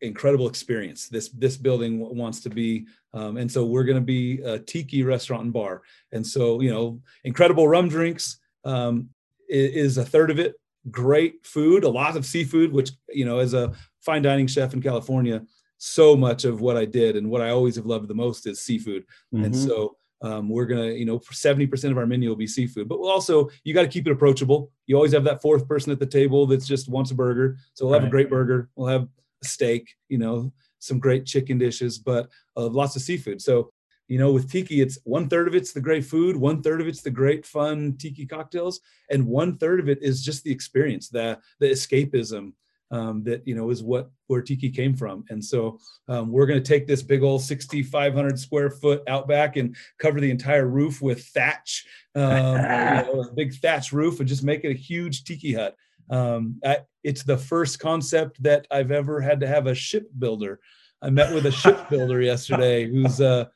incredible 0.00 0.48
experience. 0.48 1.08
This 1.08 1.28
this 1.30 1.56
building 1.56 1.98
wants 1.98 2.40
to 2.40 2.50
be, 2.50 2.86
um, 3.14 3.36
and 3.36 3.50
so 3.50 3.66
we're 3.66 3.84
going 3.84 3.96
to 3.96 4.00
be 4.00 4.40
a 4.42 4.58
tiki 4.58 5.02
restaurant 5.02 5.44
and 5.44 5.52
bar. 5.52 5.82
And 6.12 6.26
so 6.26 6.60
you 6.60 6.70
know, 6.70 7.00
incredible 7.24 7.66
rum 7.66 7.88
drinks 7.88 8.38
um, 8.64 9.08
is 9.48 9.98
a 9.98 10.04
third 10.04 10.30
of 10.30 10.38
it 10.38 10.54
great 10.90 11.46
food, 11.46 11.84
a 11.84 11.88
lot 11.88 12.16
of 12.16 12.26
seafood, 12.26 12.72
which, 12.72 12.90
you 13.08 13.24
know, 13.24 13.38
as 13.38 13.54
a 13.54 13.72
fine 14.00 14.22
dining 14.22 14.46
chef 14.46 14.74
in 14.74 14.82
California, 14.82 15.42
so 15.78 16.16
much 16.16 16.44
of 16.44 16.60
what 16.60 16.76
I 16.76 16.84
did 16.84 17.16
and 17.16 17.28
what 17.28 17.40
I 17.40 17.50
always 17.50 17.76
have 17.76 17.86
loved 17.86 18.08
the 18.08 18.14
most 18.14 18.46
is 18.46 18.62
seafood. 18.62 19.04
Mm-hmm. 19.34 19.44
And 19.44 19.56
so 19.56 19.96
um, 20.22 20.48
we're 20.48 20.66
gonna, 20.66 20.90
you 20.92 21.04
know, 21.04 21.18
70% 21.18 21.90
of 21.90 21.98
our 21.98 22.06
menu 22.06 22.28
will 22.28 22.36
be 22.36 22.46
seafood, 22.46 22.88
but 22.88 23.00
we'll 23.00 23.10
also, 23.10 23.50
you 23.64 23.74
got 23.74 23.82
to 23.82 23.88
keep 23.88 24.06
it 24.06 24.12
approachable. 24.12 24.70
You 24.86 24.96
always 24.96 25.12
have 25.12 25.24
that 25.24 25.42
fourth 25.42 25.66
person 25.66 25.90
at 25.90 25.98
the 25.98 26.06
table 26.06 26.46
that's 26.46 26.66
just 26.66 26.88
wants 26.88 27.10
a 27.10 27.14
burger. 27.14 27.56
So 27.74 27.84
we'll 27.84 27.94
have 27.94 28.02
right. 28.02 28.08
a 28.08 28.10
great 28.10 28.30
burger. 28.30 28.68
We'll 28.76 28.88
have 28.88 29.08
a 29.42 29.46
steak, 29.46 29.94
you 30.08 30.18
know, 30.18 30.52
some 30.78 30.98
great 30.98 31.26
chicken 31.26 31.58
dishes, 31.58 31.98
but 31.98 32.28
uh, 32.56 32.68
lots 32.68 32.94
of 32.96 33.02
seafood. 33.02 33.42
So 33.42 33.72
you 34.12 34.18
know 34.18 34.30
with 34.30 34.50
tiki 34.50 34.82
it's 34.82 34.98
one 35.04 35.26
third 35.28 35.48
of 35.48 35.54
it's 35.54 35.72
the 35.72 35.80
great 35.80 36.04
food 36.04 36.36
one 36.36 36.62
third 36.62 36.80
of 36.82 36.86
it's 36.86 37.00
the 37.00 37.10
great 37.10 37.46
fun 37.46 37.96
tiki 37.96 38.26
cocktails 38.26 38.80
and 39.10 39.26
one 39.26 39.56
third 39.56 39.80
of 39.80 39.88
it 39.88 39.98
is 40.02 40.22
just 40.22 40.44
the 40.44 40.52
experience 40.52 41.08
the 41.08 41.38
the 41.60 41.70
escapism 41.70 42.52
um, 42.90 43.24
that 43.24 43.48
you 43.48 43.54
know 43.54 43.70
is 43.70 43.82
what 43.82 44.10
where 44.26 44.42
tiki 44.42 44.70
came 44.70 44.94
from. 44.94 45.24
And 45.30 45.42
so 45.42 45.78
um, 46.08 46.30
we're 46.30 46.44
going 46.44 46.62
to 46.62 46.68
take 46.68 46.86
this 46.86 47.02
big 47.02 47.22
old 47.22 47.42
6500 47.42 48.38
square 48.38 48.70
foot 48.70 49.02
outback 49.08 49.56
and 49.56 49.74
cover 49.98 50.20
the 50.20 50.30
entire 50.30 50.66
roof 50.66 51.00
with 51.00 51.24
thatch 51.28 51.86
um, 52.14 52.22
you 52.56 53.14
know, 53.14 53.24
a 53.28 53.32
big 53.32 53.54
thatch 53.54 53.92
roof 53.92 54.20
and 54.20 54.28
just 54.28 54.44
make 54.44 54.64
it 54.64 54.70
a 54.70 54.74
huge 54.74 55.24
tiki 55.24 55.54
hut. 55.54 55.74
Um, 56.10 56.60
I, 56.64 56.80
it's 57.02 57.22
the 57.22 57.38
first 57.38 57.80
concept 57.80 58.42
that 58.42 58.66
i've 58.70 58.90
ever 58.90 59.20
had 59.20 59.40
to 59.40 59.46
have 59.46 59.66
a 59.66 59.74
shipbuilder 59.74 60.60
I 61.02 61.10
met 61.10 61.34
with 61.34 61.46
a 61.46 61.50
shipbuilder 61.50 62.22
yesterday 62.22 62.86
who's 62.86 63.20
uh, 63.20 63.46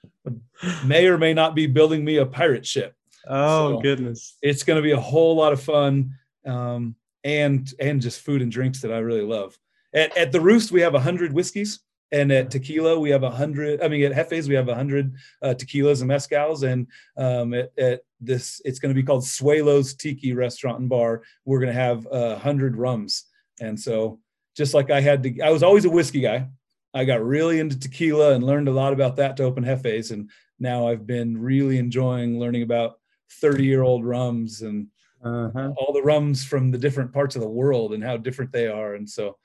may 0.85 1.06
or 1.06 1.16
may 1.16 1.32
not 1.32 1.54
be 1.54 1.66
building 1.66 2.04
me 2.04 2.16
a 2.16 2.26
pirate 2.26 2.66
ship. 2.66 2.94
Oh 3.28 3.74
so 3.74 3.80
goodness! 3.80 4.37
It's 4.42 4.64
going 4.64 4.76
to 4.76 4.82
be 4.82 4.92
a 4.92 5.00
whole 5.00 5.37
lot 5.37 5.52
of 5.52 5.62
fun, 5.62 6.14
um, 6.44 6.96
and 7.24 7.72
and 7.80 8.00
just 8.00 8.20
food 8.20 8.42
and 8.42 8.50
drinks 8.50 8.80
that 8.82 8.92
I 8.92 8.98
really 8.98 9.22
love. 9.22 9.56
At, 9.94 10.16
at 10.16 10.32
the 10.32 10.40
Roost, 10.40 10.72
we 10.72 10.80
have 10.80 10.94
a 10.94 11.00
hundred 11.00 11.32
whiskeys, 11.32 11.80
and 12.12 12.30
at 12.30 12.50
Tequila, 12.50 12.98
we 12.98 13.11
have 13.11 13.22
a 13.22 13.30
hundred. 13.30 13.82
I 13.82 13.88
mean, 13.88 14.04
at 14.04 14.14
Jefe's, 14.14 14.48
we 14.48 14.54
have 14.54 14.68
a 14.68 14.74
hundred 14.74 15.14
uh, 15.42 15.54
tequilas 15.56 16.02
and 16.02 16.11
mezcals, 16.11 16.62
and 16.62 16.87
um, 17.16 17.54
at, 17.54 17.72
at 17.78 18.00
this, 18.20 18.61
it's 18.64 18.78
going 18.78 18.94
to 18.94 19.00
be 19.00 19.06
called 19.06 19.24
Suelo's 19.24 19.94
Tiki 19.94 20.32
Restaurant 20.32 20.80
and 20.80 20.88
Bar. 20.88 21.22
We're 21.44 21.61
going 21.61 21.72
to 21.72 21.80
have 21.80 22.06
a 22.11 22.38
hundred 22.38 22.76
rums, 22.76 23.24
and 23.61 23.78
so 23.78 24.20
just 24.56 24.72
like 24.72 24.90
I 24.90 25.00
had 25.00 25.22
to, 25.24 25.40
I 25.40 25.50
was 25.50 25.62
always 25.62 25.85
a 25.85 25.90
whiskey 25.90 26.20
guy 26.20 26.48
I 26.94 27.05
got 27.05 27.25
really 27.25 27.61
into 27.61 27.79
tequila 27.79 28.35
and 28.35 28.44
learned 28.44 28.68
a 28.68 28.72
lot 28.72 28.92
about 28.92 29.16
that 29.16 29.37
to 29.37 29.44
open 29.44 29.64
Jefes. 29.64 30.11
And 30.11 30.31
now 30.59 30.88
I've 30.88 31.07
been 31.07 31.38
really 31.38 31.79
enjoying 31.79 32.38
learning 32.38 32.62
about 32.62 32.99
30 33.40 33.64
year 33.64 33.83
old 33.83 34.05
rums 34.05 34.62
and 34.62 34.87
uh-huh. 35.22 35.72
all 35.77 35.92
the 35.92 36.03
rums 36.03 36.44
from 36.44 36.70
the 36.70 36.79
different 36.79 37.12
parts 37.12 37.37
of 37.37 37.42
the 37.42 37.49
world 37.49 37.92
and 37.92 38.03
how 38.03 38.16
different 38.16 38.53
they 38.53 38.66
are. 38.66 38.94
And 38.94 39.09
so, 39.09 39.37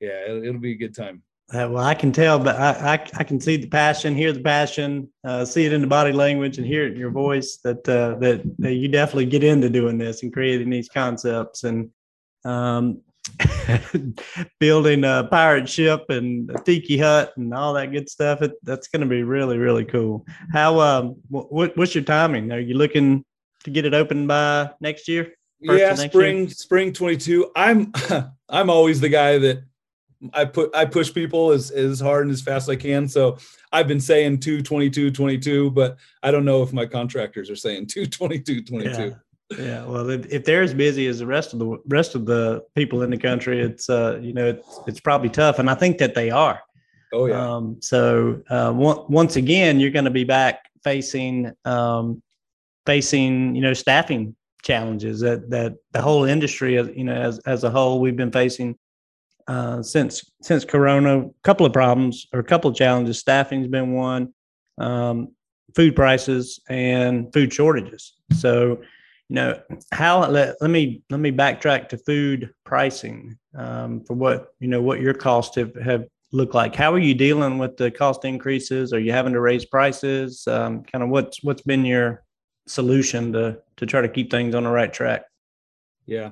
yeah, 0.00 0.24
it'll, 0.24 0.44
it'll 0.44 0.60
be 0.60 0.72
a 0.72 0.76
good 0.76 0.94
time. 0.94 1.22
Uh, 1.52 1.68
well, 1.70 1.84
I 1.84 1.94
can 1.94 2.10
tell, 2.10 2.38
but 2.38 2.56
I, 2.56 2.94
I, 2.94 3.08
I, 3.18 3.24
can 3.24 3.38
see 3.38 3.58
the 3.58 3.66
passion, 3.66 4.14
hear 4.14 4.32
the 4.32 4.40
passion, 4.40 5.10
uh, 5.24 5.44
see 5.44 5.66
it 5.66 5.74
in 5.74 5.82
the 5.82 5.86
body 5.86 6.10
language, 6.10 6.56
and 6.56 6.66
hear 6.66 6.86
it 6.86 6.92
in 6.92 6.98
your 6.98 7.10
voice 7.10 7.58
that, 7.58 7.86
uh, 7.86 8.18
that 8.20 8.42
that 8.58 8.72
you 8.72 8.88
definitely 8.88 9.26
get 9.26 9.44
into 9.44 9.68
doing 9.68 9.98
this 9.98 10.22
and 10.22 10.32
creating 10.32 10.70
these 10.70 10.88
concepts 10.88 11.64
and 11.64 11.90
um, 12.46 13.02
building 14.60 15.04
a 15.04 15.26
pirate 15.30 15.68
ship 15.68 16.04
and 16.08 16.50
a 16.50 16.60
tiki 16.62 16.98
hut 16.98 17.32
and 17.36 17.52
all 17.54 17.74
that 17.74 17.92
good 17.92 18.08
stuff. 18.08 18.42
It, 18.42 18.52
that's 18.62 18.88
going 18.88 19.00
to 19.00 19.06
be 19.06 19.22
really 19.22 19.58
really 19.58 19.84
cool. 19.84 20.26
How 20.52 20.80
um, 20.80 21.16
what, 21.28 21.76
what's 21.76 21.94
your 21.94 22.04
timing? 22.04 22.52
Are 22.52 22.60
you 22.60 22.76
looking 22.76 23.24
to 23.64 23.70
get 23.70 23.84
it 23.84 23.94
open 23.94 24.26
by 24.26 24.70
next 24.80 25.08
year? 25.08 25.34
yeah, 25.60 25.94
spring 25.94 26.38
year? 26.38 26.50
spring 26.50 26.92
twenty 26.92 27.16
two. 27.16 27.50
I'm 27.56 27.92
I'm 28.48 28.70
always 28.70 29.00
the 29.00 29.08
guy 29.08 29.38
that 29.38 29.64
I 30.32 30.44
put 30.44 30.74
I 30.74 30.84
push 30.84 31.12
people 31.12 31.50
as 31.50 31.70
as 31.70 32.00
hard 32.00 32.26
and 32.26 32.32
as 32.32 32.42
fast 32.42 32.64
as 32.64 32.70
I 32.70 32.76
can. 32.76 33.08
So 33.08 33.38
I've 33.72 33.88
been 33.88 34.00
saying 34.00 34.40
222 34.40 35.10
22, 35.10 35.70
but 35.72 35.96
I 36.22 36.30
don't 36.30 36.44
know 36.44 36.62
if 36.62 36.72
my 36.72 36.86
contractors 36.86 37.50
are 37.50 37.56
saying 37.56 37.86
222 37.86 38.62
22. 38.62 38.90
Yeah. 38.90 39.10
Yeah, 39.50 39.84
well, 39.84 40.08
if, 40.08 40.26
if, 40.32 40.44
they're 40.44 40.62
as 40.62 40.72
busy 40.72 41.06
as 41.06 41.18
the 41.18 41.26
rest 41.26 41.52
of 41.52 41.58
the 41.58 41.78
rest 41.86 42.14
of 42.14 42.24
the 42.24 42.64
people 42.74 43.02
in 43.02 43.10
the 43.10 43.18
country, 43.18 43.60
it's 43.60 43.90
uh, 43.90 44.18
you 44.20 44.32
know, 44.32 44.46
it's 44.46 44.80
it's 44.86 45.00
probably 45.00 45.28
tough, 45.28 45.58
and 45.58 45.68
I 45.68 45.74
think 45.74 45.98
that 45.98 46.14
they 46.14 46.30
are. 46.30 46.60
Oh 47.12 47.26
yeah. 47.26 47.54
Um, 47.54 47.76
so 47.80 48.42
uh, 48.48 48.72
once 48.74 49.36
again, 49.36 49.80
you're 49.80 49.90
going 49.90 50.06
to 50.06 50.10
be 50.10 50.24
back 50.24 50.70
facing 50.82 51.52
um, 51.64 52.22
facing 52.86 53.54
you 53.54 53.62
know 53.62 53.74
staffing 53.74 54.34
challenges 54.62 55.20
that 55.20 55.50
that 55.50 55.74
the 55.92 56.02
whole 56.02 56.24
industry, 56.24 56.74
you 56.74 57.04
know, 57.04 57.14
as 57.14 57.38
as 57.40 57.64
a 57.64 57.70
whole, 57.70 58.00
we've 58.00 58.16
been 58.16 58.32
facing 58.32 58.76
uh, 59.46 59.82
since 59.82 60.32
since 60.42 60.64
Corona. 60.64 61.20
A 61.20 61.30
couple 61.42 61.66
of 61.66 61.72
problems 61.72 62.26
or 62.32 62.40
a 62.40 62.44
couple 62.44 62.70
of 62.70 62.76
challenges. 62.76 63.18
Staffing's 63.18 63.68
been 63.68 63.92
one, 63.92 64.32
um, 64.78 65.28
food 65.76 65.94
prices 65.94 66.58
and 66.68 67.32
food 67.32 67.52
shortages. 67.52 68.14
So, 68.32 68.80
you 69.34 69.40
know, 69.40 69.60
how 69.90 70.30
let, 70.30 70.54
let 70.60 70.70
me 70.70 71.02
let 71.10 71.18
me 71.18 71.32
backtrack 71.32 71.88
to 71.88 71.98
food 71.98 72.54
pricing 72.64 73.36
um, 73.58 74.04
for 74.04 74.14
what 74.14 74.50
you 74.60 74.68
know 74.68 74.80
what 74.80 75.00
your 75.00 75.12
costs 75.12 75.56
have 75.56 75.74
have 75.74 76.04
looked 76.30 76.54
like. 76.54 76.76
How 76.76 76.92
are 76.92 77.00
you 77.00 77.14
dealing 77.14 77.58
with 77.58 77.76
the 77.76 77.90
cost 77.90 78.24
increases? 78.24 78.92
Are 78.92 79.00
you 79.00 79.10
having 79.10 79.32
to 79.32 79.40
raise 79.40 79.64
prices? 79.64 80.46
Um, 80.46 80.84
kind 80.84 81.02
of 81.02 81.10
what's 81.10 81.42
what's 81.42 81.62
been 81.62 81.84
your 81.84 82.22
solution 82.68 83.32
to 83.32 83.58
to 83.78 83.86
try 83.86 84.02
to 84.02 84.08
keep 84.08 84.30
things 84.30 84.54
on 84.54 84.62
the 84.62 84.70
right 84.70 84.92
track? 84.92 85.22
Yeah. 86.06 86.30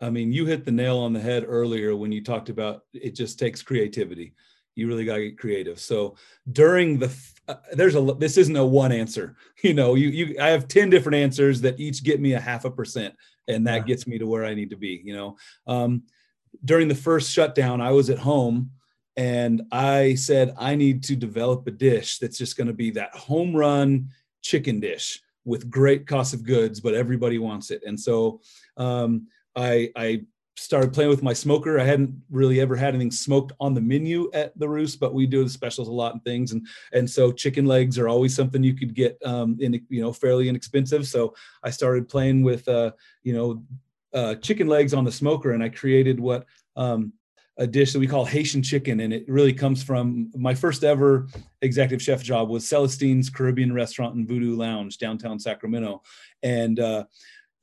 I 0.00 0.10
mean, 0.10 0.32
you 0.32 0.46
hit 0.46 0.64
the 0.64 0.70
nail 0.70 0.98
on 0.98 1.12
the 1.12 1.20
head 1.20 1.44
earlier 1.48 1.96
when 1.96 2.12
you 2.12 2.22
talked 2.22 2.50
about 2.50 2.82
it 2.92 3.16
just 3.16 3.36
takes 3.36 3.62
creativity. 3.62 4.32
You 4.74 4.88
really 4.88 5.04
got 5.04 5.16
to 5.16 5.28
get 5.28 5.38
creative. 5.38 5.78
So 5.78 6.16
during 6.50 6.98
the 6.98 7.14
uh, 7.46 7.56
there's 7.72 7.94
a 7.94 8.00
this 8.18 8.36
isn't 8.38 8.56
a 8.56 8.64
one 8.64 8.92
answer. 8.92 9.36
You 9.62 9.72
know, 9.72 9.94
you 9.94 10.08
you 10.10 10.36
I 10.38 10.48
have 10.48 10.68
10 10.68 10.90
different 10.90 11.16
answers 11.16 11.62
that 11.62 11.80
each 11.80 12.04
get 12.04 12.20
me 12.20 12.34
a 12.34 12.40
half 12.40 12.66
a 12.66 12.70
percent 12.70 13.14
and 13.48 13.66
that 13.66 13.76
yeah. 13.76 13.84
gets 13.84 14.06
me 14.06 14.18
to 14.18 14.26
where 14.26 14.44
I 14.44 14.52
need 14.52 14.68
to 14.70 14.76
be, 14.76 15.00
you 15.02 15.14
know. 15.14 15.38
Um, 15.66 16.02
during 16.66 16.86
the 16.86 16.94
first 16.94 17.30
shutdown, 17.30 17.80
I 17.80 17.90
was 17.90 18.10
at 18.10 18.18
home 18.18 18.72
and 19.16 19.62
I 19.72 20.16
said 20.16 20.54
I 20.58 20.74
need 20.74 21.02
to 21.04 21.16
develop 21.16 21.66
a 21.66 21.70
dish 21.70 22.18
that's 22.18 22.36
just 22.36 22.58
going 22.58 22.66
to 22.66 22.74
be 22.74 22.90
that 22.90 23.14
home 23.14 23.56
run 23.56 24.10
chicken 24.42 24.80
dish 24.80 25.22
with 25.44 25.70
great 25.70 26.06
cost 26.06 26.34
of 26.34 26.44
goods, 26.44 26.80
but 26.80 26.94
everybody 26.94 27.38
wants 27.38 27.70
it. 27.70 27.82
And 27.86 27.98
so 27.98 28.40
um, 28.76 29.28
I, 29.56 29.90
I 29.96 30.24
started 30.56 30.92
playing 30.92 31.10
with 31.10 31.22
my 31.22 31.32
smoker. 31.32 31.80
I 31.80 31.84
hadn't 31.84 32.14
really 32.30 32.60
ever 32.60 32.76
had 32.76 32.94
anything 32.94 33.10
smoked 33.10 33.52
on 33.60 33.74
the 33.74 33.80
menu 33.80 34.30
at 34.32 34.56
the 34.58 34.68
Roost, 34.68 35.00
but 35.00 35.14
we 35.14 35.26
do 35.26 35.42
the 35.42 35.50
specials 35.50 35.88
a 35.88 35.92
lot 35.92 36.12
and 36.12 36.24
things. 36.24 36.52
And 36.52 36.66
and 36.92 37.08
so 37.08 37.32
chicken 37.32 37.66
legs 37.66 37.98
are 37.98 38.08
always 38.08 38.34
something 38.34 38.62
you 38.62 38.74
could 38.74 38.94
get 38.94 39.18
um, 39.24 39.56
in 39.60 39.84
you 39.88 40.00
know 40.00 40.12
fairly 40.12 40.48
inexpensive. 40.48 41.06
So 41.06 41.34
I 41.62 41.70
started 41.70 42.08
playing 42.08 42.42
with 42.42 42.66
uh, 42.68 42.92
you 43.22 43.32
know 43.32 43.64
uh, 44.12 44.36
chicken 44.36 44.68
legs 44.68 44.94
on 44.94 45.04
the 45.04 45.12
smoker, 45.12 45.52
and 45.52 45.62
I 45.62 45.68
created 45.68 46.20
what 46.20 46.46
um, 46.76 47.12
a 47.58 47.66
dish 47.66 47.92
that 47.92 47.98
we 47.98 48.06
call 48.06 48.24
Haitian 48.24 48.62
chicken, 48.62 49.00
and 49.00 49.12
it 49.12 49.24
really 49.28 49.52
comes 49.52 49.82
from 49.82 50.30
my 50.34 50.54
first 50.54 50.84
ever 50.84 51.28
executive 51.62 52.02
chef 52.02 52.22
job 52.22 52.48
was 52.48 52.68
Celestine's 52.68 53.30
Caribbean 53.30 53.72
Restaurant 53.72 54.14
and 54.14 54.26
Voodoo 54.26 54.56
Lounge 54.56 54.98
downtown 54.98 55.38
Sacramento, 55.38 56.02
and 56.42 56.78
uh, 56.78 57.04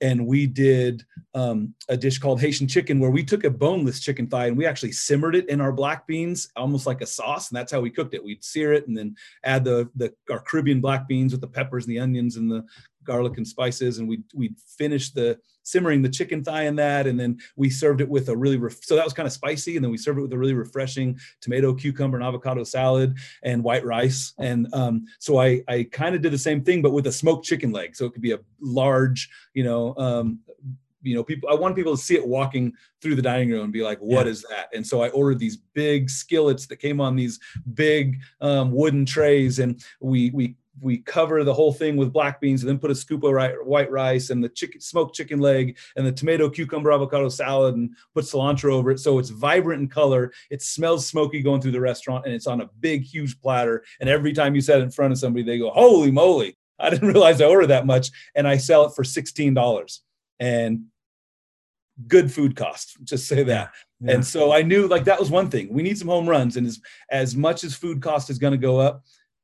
and 0.02 0.26
we 0.26 0.48
did 0.48 1.06
um, 1.34 1.74
a 1.88 1.96
dish 1.96 2.18
called 2.18 2.42
Haitian 2.42 2.68
chicken 2.68 3.00
where 3.00 3.12
we 3.12 3.24
took 3.24 3.44
a 3.44 3.50
boneless 3.50 4.00
chicken 4.00 4.28
thigh 4.28 4.48
and 4.48 4.58
we 4.58 4.66
actually 4.66 4.92
simmered 4.92 5.36
it 5.36 5.48
in 5.48 5.62
our 5.62 5.72
black 5.72 6.08
beans, 6.08 6.50
almost 6.56 6.88
like 6.88 7.02
a 7.02 7.06
sauce, 7.06 7.50
and 7.50 7.58
that's 7.58 7.72
how 7.72 7.80
we 7.80 7.90
cooked 7.90 8.14
it. 8.14 8.24
We'd 8.24 8.44
sear 8.44 8.74
it 8.74 8.88
and 8.88 8.98
then 8.98 9.16
add 9.44 9.64
the 9.64 9.90
the 9.96 10.14
our 10.30 10.40
Caribbean 10.40 10.82
black 10.82 11.08
beans 11.08 11.32
with 11.32 11.42
the 11.42 11.48
peppers 11.48 11.86
and 11.86 11.96
the 11.96 12.00
onions 12.00 12.36
and 12.36 12.52
the 12.52 12.66
garlic 13.04 13.38
and 13.38 13.48
spices, 13.48 14.00
and 14.00 14.08
we 14.08 14.22
we'd 14.34 14.56
finish 14.78 15.12
the 15.12 15.40
simmering 15.64 16.02
the 16.02 16.10
chicken 16.10 16.44
thigh 16.44 16.64
in 16.64 16.76
that, 16.76 17.08
and 17.08 17.20
then 17.20 17.38
we 17.56 17.70
served 17.70 18.02
it 18.02 18.10
with 18.10 18.30
a 18.30 18.36
really 18.36 18.58
ref- 18.58 18.84
so 18.84 18.96
that 18.96 19.06
was 19.06 19.14
kind 19.14 19.28
of 19.28 19.34
spicy, 19.34 19.76
and 19.76 19.84
then 19.84 19.92
we 19.92 19.98
served 19.98 20.20
it 20.20 20.24
with 20.24 20.34
a 20.34 20.38
really 20.38 20.54
refreshing 20.54 21.20
tomato, 21.40 21.74
cucumber, 21.74 22.18
and 22.18 22.26
avocado 22.26 22.64
salad 22.64 23.16
and 23.44 23.64
white 23.64 23.86
rice, 23.86 24.34
and 24.40 24.74
um, 24.74 25.06
so 25.20 25.40
I 25.40 25.62
I 25.68 25.88
kind 25.92 26.16
of 26.16 26.22
did 26.22 26.34
the 26.34 26.38
same 26.38 26.64
thing, 26.64 26.82
but 26.82 26.92
with 26.92 27.08
a 27.08 27.12
smoked 27.12 27.46
chicken 27.46 27.72
leg, 27.72 27.96
so 27.96 28.06
it 28.06 28.14
could 28.14 28.22
be 28.22 28.34
a 28.34 28.40
large, 28.60 29.30
you 29.54 29.64
know. 29.64 29.96
Um, 29.98 30.40
you 31.04 31.16
know 31.16 31.24
people 31.24 31.50
i 31.50 31.54
want 31.56 31.76
people 31.76 31.96
to 31.96 32.02
see 32.02 32.16
it 32.16 32.26
walking 32.26 32.74
through 33.02 33.16
the 33.16 33.22
dining 33.22 33.50
room 33.50 33.64
and 33.64 33.74
be 33.74 33.82
like 33.82 34.00
"What 34.00 34.26
yeah. 34.26 34.32
is 34.32 34.46
that 34.50 34.70
and 34.74 34.86
so 34.86 35.02
i 35.02 35.10
ordered 35.10 35.40
these 35.40 35.58
big 35.58 36.10
skillets 36.10 36.68
that 36.68 36.78
came 36.78 37.02
on 37.02 37.16
these 37.16 37.40
big 37.74 38.20
um, 38.40 38.72
wooden 38.72 39.06
trays 39.06 39.60
and 39.60 39.84
we 40.00 40.32
we 40.32 40.56
we 40.82 40.98
cover 40.98 41.44
the 41.44 41.54
whole 41.54 41.72
thing 41.72 41.96
with 41.96 42.12
black 42.12 42.42
beans 42.42 42.64
and 42.64 42.70
then 42.70 42.80
put 42.80 42.92
a 42.92 42.96
scoop 42.96 43.24
of 43.24 43.34
white 43.64 43.92
rice 43.92 44.32
and 44.32 44.44
the 44.44 44.50
chicken 44.50 44.82
smoked 44.82 45.16
chicken 45.16 45.40
leg 45.40 45.78
and 45.96 46.06
the 46.06 46.12
tomato 46.12 46.50
cucumber 46.50 46.92
avocado 46.92 47.30
salad 47.30 47.76
and 47.76 47.96
put 48.16 48.26
cilantro 48.26 48.72
over 48.72 48.92
it. 48.92 49.00
So 49.00 49.20
it's 49.20 49.30
vibrant 49.30 49.82
in 49.82 49.88
color. 49.88 50.34
It 50.50 50.62
smells 50.62 51.06
smoky 51.06 51.42
going 51.42 51.62
through 51.62 51.72
the 51.72 51.80
restaurant 51.80 52.26
and 52.26 52.34
it's 52.34 52.48
on 52.48 52.62
a 52.62 52.70
big 52.80 53.04
huge 53.04 53.40
platter. 53.40 53.84
And 54.00 54.10
every 54.10 54.34
time 54.34 54.56
you 54.56 54.62
set 54.62 54.80
it 54.80 54.84
in 54.84 54.92
front 54.92 55.14
of 55.14 55.20
somebody 55.20 55.44
they 55.44 55.60
go 55.60 55.70
holy 55.70 56.12
moly. 56.12 56.58
I 56.80 56.90
didn't 56.90 57.10
realize 57.10 57.40
i 57.42 57.46
ordered 57.46 57.68
that 57.68 57.86
much 57.86 58.10
and 58.34 58.48
i 58.48 58.58
sell 58.58 58.86
it 58.86 58.94
for 58.96 59.04
$16 59.04 60.00
and 60.40 60.86
good 62.08 62.32
food 62.32 62.56
cost 62.56 62.98
just 63.04 63.28
say 63.28 63.44
that. 63.44 63.72
Yeah. 64.00 64.14
and 64.14 64.26
so 64.26 64.52
i 64.52 64.64
knew 64.64 64.88
like 64.88 65.04
that 65.04 65.20
was 65.20 65.30
one 65.30 65.52
thing. 65.52 65.72
We 65.72 65.84
need 65.84 66.00
some 66.00 66.08
home 66.08 66.28
runs 66.28 66.58
and 66.58 66.66
as 66.66 66.82
as 67.12 67.36
much 67.36 67.64
as 67.64 67.76
food 67.76 68.02
cost 68.02 68.32
is 68.32 68.40
going 68.40 68.52
to 68.52 68.58
go 68.58 68.80
up 68.80 69.04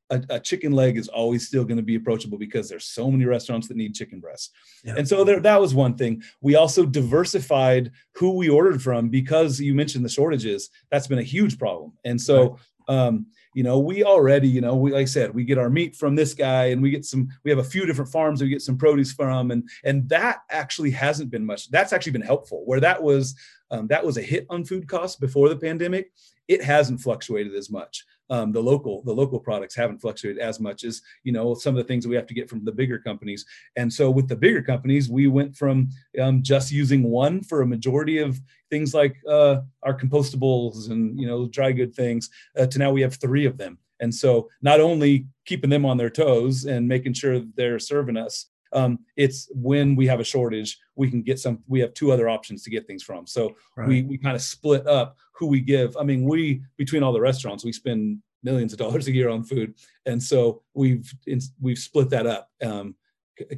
a, 0.09 0.23
a, 0.29 0.39
chicken 0.39 0.71
leg 0.71 0.97
is 0.97 1.07
always 1.07 1.47
still 1.47 1.63
going 1.63 1.77
to 1.77 1.83
be 1.83 1.95
approachable 1.95 2.37
because 2.37 2.69
there's 2.69 2.85
so 2.85 3.11
many 3.11 3.25
restaurants 3.25 3.67
that 3.67 3.77
need 3.77 3.93
chicken 3.93 4.19
breasts. 4.19 4.51
Yeah. 4.83 4.95
And 4.97 5.07
so 5.07 5.23
there, 5.23 5.39
that 5.39 5.59
was 5.59 5.73
one 5.73 5.95
thing. 5.95 6.23
We 6.41 6.55
also 6.55 6.85
diversified 6.85 7.91
who 8.13 8.31
we 8.31 8.49
ordered 8.49 8.81
from 8.81 9.09
because 9.09 9.59
you 9.59 9.73
mentioned 9.73 10.05
the 10.05 10.09
shortages. 10.09 10.69
That's 10.91 11.07
been 11.07 11.19
a 11.19 11.23
huge 11.23 11.59
problem. 11.59 11.93
And 12.05 12.19
so, 12.19 12.57
right. 12.87 13.07
um, 13.07 13.27
you 13.53 13.63
know, 13.63 13.79
we 13.79 14.03
already, 14.03 14.47
you 14.47 14.61
know, 14.61 14.75
we 14.75 14.91
like 14.91 15.01
I 15.01 15.05
said, 15.05 15.33
we 15.33 15.43
get 15.43 15.57
our 15.57 15.69
meat 15.69 15.95
from 15.95 16.15
this 16.15 16.35
guy, 16.35 16.65
and 16.65 16.79
we 16.79 16.91
get 16.91 17.05
some. 17.05 17.27
We 17.43 17.49
have 17.49 17.57
a 17.57 17.63
few 17.63 17.87
different 17.87 18.11
farms 18.11 18.39
we 18.39 18.49
get 18.49 18.61
some 18.61 18.77
produce 18.77 19.11
from, 19.13 19.49
and 19.49 19.67
and 19.83 20.07
that 20.09 20.41
actually 20.51 20.91
hasn't 20.91 21.31
been 21.31 21.43
much. 21.43 21.71
That's 21.71 21.91
actually 21.91 22.11
been 22.11 22.21
helpful. 22.21 22.61
Where 22.65 22.79
that 22.81 23.01
was, 23.01 23.35
um, 23.71 23.87
that 23.87 24.05
was 24.05 24.17
a 24.17 24.21
hit 24.21 24.45
on 24.51 24.63
food 24.63 24.87
costs 24.87 25.15
before 25.15 25.49
the 25.49 25.55
pandemic. 25.55 26.11
It 26.47 26.63
hasn't 26.63 27.01
fluctuated 27.01 27.55
as 27.55 27.71
much 27.71 28.05
um, 28.29 28.51
the 28.51 28.61
local 28.61 29.03
the 29.03 29.13
local 29.13 29.39
products 29.39 29.75
haven't 29.75 29.99
fluctuated 29.99 30.41
as 30.41 30.59
much 30.59 30.83
as 30.83 31.01
you 31.23 31.31
know 31.31 31.53
some 31.53 31.75
of 31.75 31.77
the 31.77 31.87
things 31.87 32.07
we 32.07 32.15
have 32.15 32.27
to 32.27 32.33
get 32.33 32.49
from 32.49 32.63
the 32.63 32.71
bigger 32.71 32.99
companies. 32.99 33.45
And 33.75 33.91
so 33.91 34.09
with 34.11 34.27
the 34.27 34.35
bigger 34.35 34.61
companies 34.61 35.09
we 35.09 35.27
went 35.27 35.55
from 35.55 35.89
um, 36.21 36.43
just 36.43 36.71
using 36.71 37.03
one 37.03 37.43
for 37.43 37.61
a 37.61 37.67
majority 37.67 38.19
of 38.19 38.39
things 38.69 38.93
like 38.93 39.17
uh, 39.29 39.61
our 39.83 39.97
compostables 39.97 40.89
and 40.89 41.19
you 41.19 41.27
know 41.27 41.47
dry 41.47 41.71
good 41.71 41.93
things 41.93 42.29
uh, 42.57 42.65
to 42.67 42.79
now 42.79 42.91
we 42.91 43.01
have 43.01 43.15
three 43.15 43.45
of 43.45 43.57
them. 43.57 43.77
And 43.99 44.13
so 44.13 44.49
not 44.61 44.79
only 44.79 45.25
keeping 45.45 45.71
them 45.71 45.85
on 45.85 45.97
their 45.97 46.11
toes 46.11 46.65
and 46.65 46.87
making 46.87 47.13
sure 47.13 47.41
they're 47.55 47.79
serving 47.79 48.17
us 48.17 48.47
um, 48.73 48.99
it's 49.15 49.49
when 49.53 49.95
we 49.95 50.07
have 50.07 50.19
a 50.19 50.23
shortage 50.23 50.77
we 50.95 51.09
can 51.09 51.21
get 51.21 51.39
some 51.39 51.59
we 51.67 51.79
have 51.79 51.93
two 51.93 52.11
other 52.11 52.29
options 52.29 52.63
to 52.63 52.69
get 52.69 52.87
things 52.87 53.03
from. 53.03 53.27
So 53.27 53.55
right. 53.75 53.87
we, 53.87 54.03
we 54.03 54.17
kind 54.17 54.35
of 54.35 54.41
split 54.41 54.85
up 54.87 55.15
who 55.33 55.47
we 55.47 55.61
give. 55.61 55.95
I 55.97 56.03
mean 56.03 56.23
we 56.23 56.61
between 56.77 57.03
all 57.03 57.13
the 57.13 57.21
restaurants 57.21 57.63
we 57.63 57.71
spend 57.71 58.19
millions 58.43 58.73
of 58.73 58.79
dollars 58.79 59.07
a 59.07 59.11
year 59.11 59.29
on 59.29 59.43
food 59.43 59.73
and 60.05 60.21
so 60.21 60.61
we've 60.73 61.13
we've 61.59 61.79
split 61.79 62.09
that 62.09 62.27
up 62.27 62.49
um, 62.63 62.95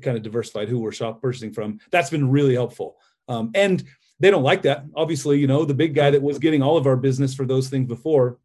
kind 0.01 0.17
of 0.17 0.23
diversified 0.23 0.67
who 0.67 0.79
we're 0.79 0.91
shop 0.91 1.21
purchasing 1.21 1.51
from 1.51 1.79
that's 1.91 2.09
been 2.09 2.29
really 2.29 2.53
helpful 2.53 2.97
um, 3.27 3.51
and 3.55 3.83
they 4.19 4.31
don't 4.31 4.43
like 4.43 4.61
that 4.61 4.85
obviously 4.95 5.37
you 5.37 5.47
know 5.47 5.65
the 5.65 5.73
big 5.73 5.93
guy 5.93 6.09
that 6.09 6.21
was 6.21 6.39
getting 6.39 6.61
all 6.61 6.77
of 6.77 6.87
our 6.87 6.97
business 6.97 7.33
for 7.33 7.45
those 7.45 7.69
things 7.69 7.87
before 7.87 8.39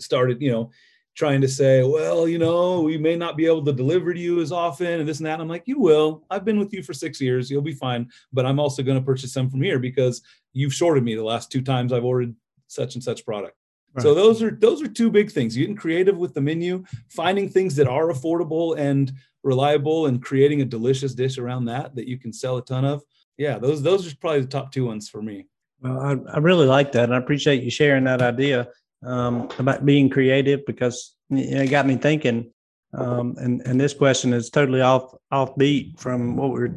started, 0.00 0.40
you 0.40 0.50
know, 0.50 0.70
trying 1.14 1.40
to 1.40 1.48
say, 1.48 1.82
well, 1.84 2.26
you 2.26 2.38
know, 2.38 2.80
we 2.80 2.98
may 2.98 3.14
not 3.14 3.36
be 3.36 3.46
able 3.46 3.64
to 3.64 3.72
deliver 3.72 4.12
to 4.12 4.18
you 4.18 4.40
as 4.40 4.50
often 4.50 5.00
and 5.00 5.08
this 5.08 5.18
and 5.18 5.26
that. 5.26 5.34
And 5.34 5.42
I'm 5.42 5.48
like, 5.48 5.62
you 5.66 5.78
will. 5.78 6.24
I've 6.28 6.44
been 6.44 6.58
with 6.58 6.72
you 6.72 6.82
for 6.82 6.92
six 6.92 7.20
years. 7.20 7.50
You'll 7.50 7.62
be 7.62 7.72
fine. 7.72 8.10
But 8.32 8.46
I'm 8.46 8.58
also 8.58 8.82
going 8.82 8.98
to 8.98 9.04
purchase 9.04 9.32
some 9.32 9.48
from 9.48 9.62
here 9.62 9.78
because 9.78 10.22
you've 10.52 10.74
shorted 10.74 11.04
me 11.04 11.14
the 11.14 11.22
last 11.22 11.52
two 11.52 11.62
times 11.62 11.92
I've 11.92 12.04
ordered 12.04 12.34
such 12.66 12.96
and 12.96 13.04
such 13.04 13.24
product. 13.24 13.56
Right. 13.94 14.02
So 14.02 14.14
those 14.14 14.42
are 14.42 14.50
those 14.50 14.82
are 14.82 14.88
two 14.88 15.10
big 15.10 15.30
things. 15.30 15.56
Getting 15.56 15.76
creative 15.76 16.16
with 16.16 16.34
the 16.34 16.40
menu, 16.40 16.84
finding 17.08 17.48
things 17.48 17.76
that 17.76 17.86
are 17.86 18.08
affordable 18.08 18.76
and 18.76 19.12
reliable, 19.44 20.06
and 20.06 20.22
creating 20.22 20.62
a 20.62 20.64
delicious 20.64 21.14
dish 21.14 21.38
around 21.38 21.66
that 21.66 21.94
that 21.94 22.08
you 22.08 22.18
can 22.18 22.32
sell 22.32 22.56
a 22.56 22.64
ton 22.64 22.84
of. 22.84 23.02
Yeah, 23.38 23.58
those 23.58 23.82
those 23.82 24.10
are 24.10 24.16
probably 24.16 24.40
the 24.40 24.48
top 24.48 24.72
two 24.72 24.86
ones 24.86 25.08
for 25.08 25.22
me. 25.22 25.46
Well, 25.80 26.00
I, 26.00 26.16
I 26.32 26.38
really 26.38 26.66
like 26.66 26.92
that, 26.92 27.04
and 27.04 27.14
I 27.14 27.18
appreciate 27.18 27.62
you 27.62 27.70
sharing 27.70 28.04
that 28.04 28.22
idea 28.22 28.68
um, 29.04 29.48
about 29.58 29.84
being 29.84 30.08
creative 30.08 30.66
because 30.66 31.14
it 31.30 31.70
got 31.70 31.86
me 31.86 31.96
thinking. 31.96 32.50
Um, 32.94 33.36
and 33.38 33.60
and 33.66 33.80
this 33.80 33.94
question 33.94 34.32
is 34.32 34.50
totally 34.50 34.80
off 34.80 35.14
off 35.30 35.56
beat 35.56 35.98
from 35.98 36.36
what 36.36 36.50
we're 36.50 36.74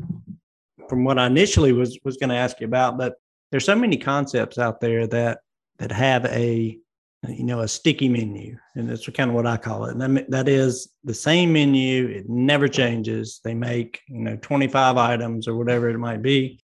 from 0.89 1.03
what 1.03 1.17
I 1.17 1.27
initially 1.27 1.73
was 1.73 1.97
was 2.03 2.17
going 2.17 2.29
to 2.29 2.35
ask 2.35 2.59
you 2.59 2.67
about. 2.67 2.97
But 2.97 3.15
there's 3.51 3.65
so 3.65 3.75
many 3.75 3.97
concepts 3.97 4.57
out 4.57 4.81
there 4.81 5.07
that 5.07 5.39
that 5.79 5.91
have 5.91 6.25
a 6.25 6.77
you 7.27 7.43
know 7.43 7.61
a 7.61 7.67
sticky 7.67 8.09
menu, 8.09 8.57
and 8.75 8.89
that's 8.89 9.07
kind 9.09 9.29
of 9.29 9.35
what 9.35 9.47
I 9.47 9.57
call 9.57 9.85
it. 9.85 9.95
And 9.95 10.17
that, 10.17 10.29
that 10.29 10.49
is 10.49 10.89
the 11.03 11.13
same 11.13 11.53
menu; 11.53 12.07
it 12.07 12.29
never 12.29 12.67
changes. 12.67 13.41
They 13.43 13.53
make 13.53 14.01
you 14.07 14.19
know 14.19 14.37
25 14.37 14.97
items 14.97 15.47
or 15.47 15.55
whatever 15.55 15.89
it 15.89 15.97
might 15.97 16.21
be, 16.21 16.59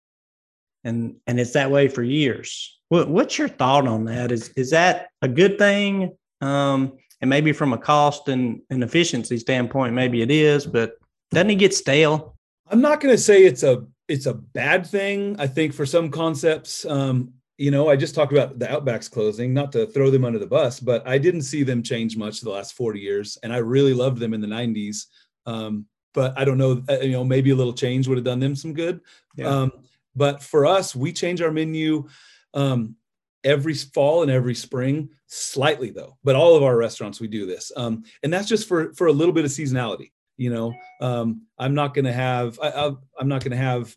and 0.83 1.15
and 1.27 1.39
it's 1.39 1.53
that 1.53 1.71
way 1.71 1.87
for 1.87 2.03
years. 2.03 2.79
What, 2.89 3.09
what's 3.09 3.37
your 3.37 3.47
thought 3.47 3.87
on 3.87 4.05
that? 4.05 4.31
Is 4.31 4.49
is 4.49 4.69
that 4.71 5.07
a 5.21 5.27
good 5.27 5.57
thing? 5.57 6.15
Um, 6.41 6.97
and 7.21 7.29
maybe 7.29 7.53
from 7.53 7.71
a 7.71 7.77
cost 7.77 8.27
and, 8.27 8.61
and 8.69 8.83
efficiency 8.83 9.37
standpoint, 9.37 9.93
maybe 9.93 10.21
it 10.21 10.29
is, 10.29 10.65
but 10.65 10.97
doesn't 11.31 11.51
it 11.51 11.55
get 11.55 11.73
stale? 11.73 12.35
I'm 12.67 12.81
not 12.81 12.99
going 12.99 13.15
to 13.15 13.21
say 13.21 13.45
it's 13.45 13.63
a 13.63 13.85
it's 14.09 14.25
a 14.25 14.33
bad 14.33 14.85
thing. 14.85 15.37
I 15.39 15.47
think 15.47 15.73
for 15.73 15.85
some 15.85 16.11
concepts, 16.11 16.85
um, 16.85 17.33
you 17.57 17.71
know, 17.71 17.89
I 17.89 17.95
just 17.95 18.15
talked 18.15 18.31
about 18.31 18.57
the 18.57 18.65
Outbacks 18.65 19.11
closing, 19.11 19.53
not 19.53 19.71
to 19.73 19.85
throw 19.85 20.09
them 20.09 20.25
under 20.25 20.39
the 20.39 20.47
bus, 20.47 20.79
but 20.79 21.07
I 21.07 21.17
didn't 21.17 21.43
see 21.43 21.63
them 21.63 21.83
change 21.83 22.17
much 22.17 22.41
the 22.41 22.49
last 22.49 22.73
40 22.73 22.99
years, 22.99 23.37
and 23.43 23.53
I 23.53 23.57
really 23.57 23.93
loved 23.93 24.19
them 24.19 24.33
in 24.33 24.41
the 24.41 24.47
90s. 24.47 25.05
Um, 25.45 25.85
but 26.13 26.37
I 26.37 26.45
don't 26.45 26.57
know, 26.57 26.83
uh, 26.89 26.99
you 26.99 27.11
know, 27.11 27.23
maybe 27.23 27.51
a 27.51 27.55
little 27.55 27.73
change 27.73 28.07
would 28.07 28.17
have 28.17 28.25
done 28.25 28.39
them 28.39 28.55
some 28.55 28.73
good. 28.73 29.01
Yeah. 29.35 29.47
Um, 29.47 29.71
but 30.15 30.41
for 30.41 30.65
us, 30.65 30.95
we 30.95 31.11
change 31.11 31.41
our 31.41 31.51
menu 31.51 32.07
um, 32.53 32.95
every 33.43 33.73
fall 33.73 34.21
and 34.21 34.31
every 34.31 34.55
spring, 34.55 35.09
slightly 35.27 35.89
though. 35.89 36.17
But 36.23 36.35
all 36.35 36.55
of 36.55 36.63
our 36.63 36.77
restaurants 36.77 37.19
we 37.19 37.27
do 37.27 37.45
this, 37.45 37.71
um, 37.75 38.03
and 38.21 38.31
that's 38.31 38.47
just 38.47 38.67
for 38.67 38.93
for 38.93 39.07
a 39.07 39.11
little 39.11 39.33
bit 39.33 39.45
of 39.45 39.51
seasonality. 39.51 40.11
You 40.37 40.51
know, 40.51 40.73
um, 41.01 41.43
I'm 41.57 41.73
not 41.73 41.93
going 41.93 42.05
to 42.05 42.13
have 42.13 42.59
I, 42.61 42.69
I, 42.69 42.91
I'm 43.19 43.27
not 43.27 43.43
going 43.43 43.51
to 43.51 43.57
have 43.57 43.95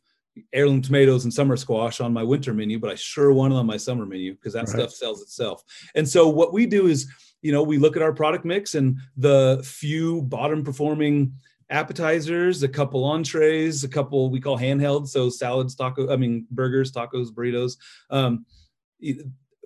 heirloom 0.52 0.82
tomatoes 0.82 1.24
and 1.24 1.32
summer 1.32 1.56
squash 1.56 2.00
on 2.00 2.12
my 2.12 2.22
winter 2.22 2.52
menu, 2.52 2.78
but 2.78 2.90
I 2.90 2.94
sure 2.94 3.32
want 3.32 3.52
it 3.52 3.56
on 3.56 3.66
my 3.66 3.76
summer 3.76 4.06
menu 4.06 4.34
because 4.34 4.52
that 4.52 4.60
right. 4.60 4.68
stuff 4.68 4.92
sells 4.92 5.22
itself. 5.22 5.62
And 5.94 6.08
so 6.08 6.28
what 6.28 6.52
we 6.52 6.66
do 6.66 6.86
is, 6.86 7.08
you 7.42 7.52
know, 7.52 7.62
we 7.62 7.78
look 7.78 7.96
at 7.96 8.02
our 8.02 8.12
product 8.12 8.44
mix 8.44 8.74
and 8.74 8.98
the 9.16 9.60
few 9.64 10.22
bottom 10.22 10.64
performing 10.64 11.32
appetizers, 11.70 12.62
a 12.62 12.68
couple 12.68 13.04
entrees, 13.04 13.84
a 13.84 13.88
couple 13.88 14.30
we 14.30 14.40
call 14.40 14.58
handheld, 14.58 15.08
so 15.08 15.28
salads, 15.28 15.74
taco, 15.74 16.12
I 16.12 16.16
mean 16.16 16.46
burgers, 16.50 16.92
tacos, 16.92 17.28
burritos. 17.30 17.76
Um, 18.10 18.46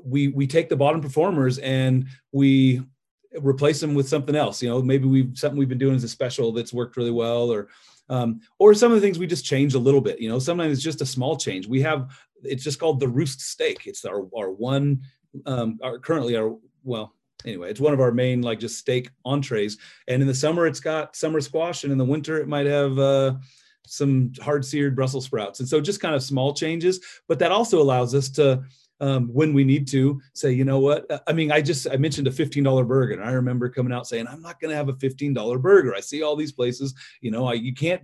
we 0.03 0.29
we 0.29 0.47
take 0.47 0.69
the 0.69 0.77
bottom 0.77 1.01
performers 1.01 1.59
and 1.59 2.07
we 2.33 2.83
replace 3.43 3.81
them 3.81 3.95
with 3.95 4.09
something 4.09 4.35
else. 4.35 4.63
You 4.63 4.71
know, 4.71 4.83
maybe 4.83 5.07
we've 5.07 5.37
something 5.37 5.59
we've 5.59 5.69
been 5.69 5.79
doing 5.79 5.95
as 5.95 6.05
a 6.05 6.09
special 6.09 6.53
that's 6.53 6.73
worked 6.73 6.97
really 6.97 7.11
well, 7.11 7.51
or 7.51 7.69
um, 8.11 8.41
or 8.59 8.75
some 8.75 8.93
of 8.93 8.97
the 8.97 9.01
things 9.01 9.19
we 9.19 9.27
just 9.27 9.45
change 9.45 9.75
a 9.75 9.79
little 9.79 10.01
bit. 10.03 10.21
You 10.21 10.29
know, 10.29 10.39
sometimes 10.39 10.75
it's 10.75 10.85
just 10.85 11.01
a 11.01 11.07
small 11.07 11.37
change. 11.37 11.67
We 11.67 11.81
have 11.81 12.11
it's 12.43 12.65
just 12.65 12.79
called 12.79 13.01
the 13.01 13.09
roost 13.09 13.41
steak. 13.41 13.87
It's 13.87 14.05
our 14.05 14.27
our 14.37 14.51
one 14.51 15.03
um, 15.47 15.79
our 15.83 15.99
currently 15.99 16.37
our 16.37 16.57
well 16.85 17.15
anyway, 17.47 17.71
it's 17.71 17.81
one 17.81 17.95
of 17.95 18.01
our 18.01 18.13
main 18.13 18.43
like 18.43 18.59
just 18.59 18.79
steak 18.79 19.11
entrees. 19.25 19.79
And 20.09 20.21
in 20.21 20.29
the 20.29 20.35
summer, 20.35 20.67
it's 20.67 20.81
got 20.81 21.17
summer 21.17 21.41
squash, 21.41 21.85
and 21.85 21.93
in 21.93 21.99
the 21.99 22.05
winter, 22.05 22.39
it 22.39 22.49
might 22.49 22.67
have 22.67 22.99
uh, 22.99 23.35
some 23.87 24.33
hard 24.43 24.65
seared 24.65 24.97
Brussels 24.97 25.25
sprouts. 25.25 25.61
And 25.61 25.69
so 25.69 25.81
just 25.81 26.01
kind 26.01 26.15
of 26.15 26.23
small 26.23 26.53
changes, 26.53 27.01
but 27.29 27.39
that 27.39 27.53
also 27.53 27.81
allows 27.81 28.15
us 28.15 28.29
to. 28.31 28.65
Um, 29.01 29.29
when 29.29 29.55
we 29.55 29.65
need 29.65 29.89
to 29.89 30.21
say, 30.35 30.53
you 30.53 30.65
know 30.65 30.79
what? 30.79 31.07
I 31.27 31.33
mean, 31.33 31.51
I 31.51 31.63
just 31.63 31.89
I 31.91 31.97
mentioned 31.97 32.27
a 32.27 32.33
fifteen 32.33 32.65
dollar 32.65 32.85
burger, 32.85 33.15
and 33.15 33.25
I 33.25 33.33
remember 33.33 33.69
coming 33.69 33.93
out 33.93 34.07
saying, 34.07 34.27
I'm 34.29 34.43
not 34.43 34.61
going 34.61 34.71
to 34.71 34.77
have 34.77 34.89
a 34.89 34.97
fifteen 34.97 35.33
dollar 35.33 35.59
burger. 35.59 35.95
I 35.95 36.01
see 36.01 36.23
all 36.23 36.37
these 36.37 36.53
places, 36.53 36.95
you 37.21 37.31
know, 37.31 37.47
I, 37.47 37.55
you 37.55 37.75
can't 37.75 38.03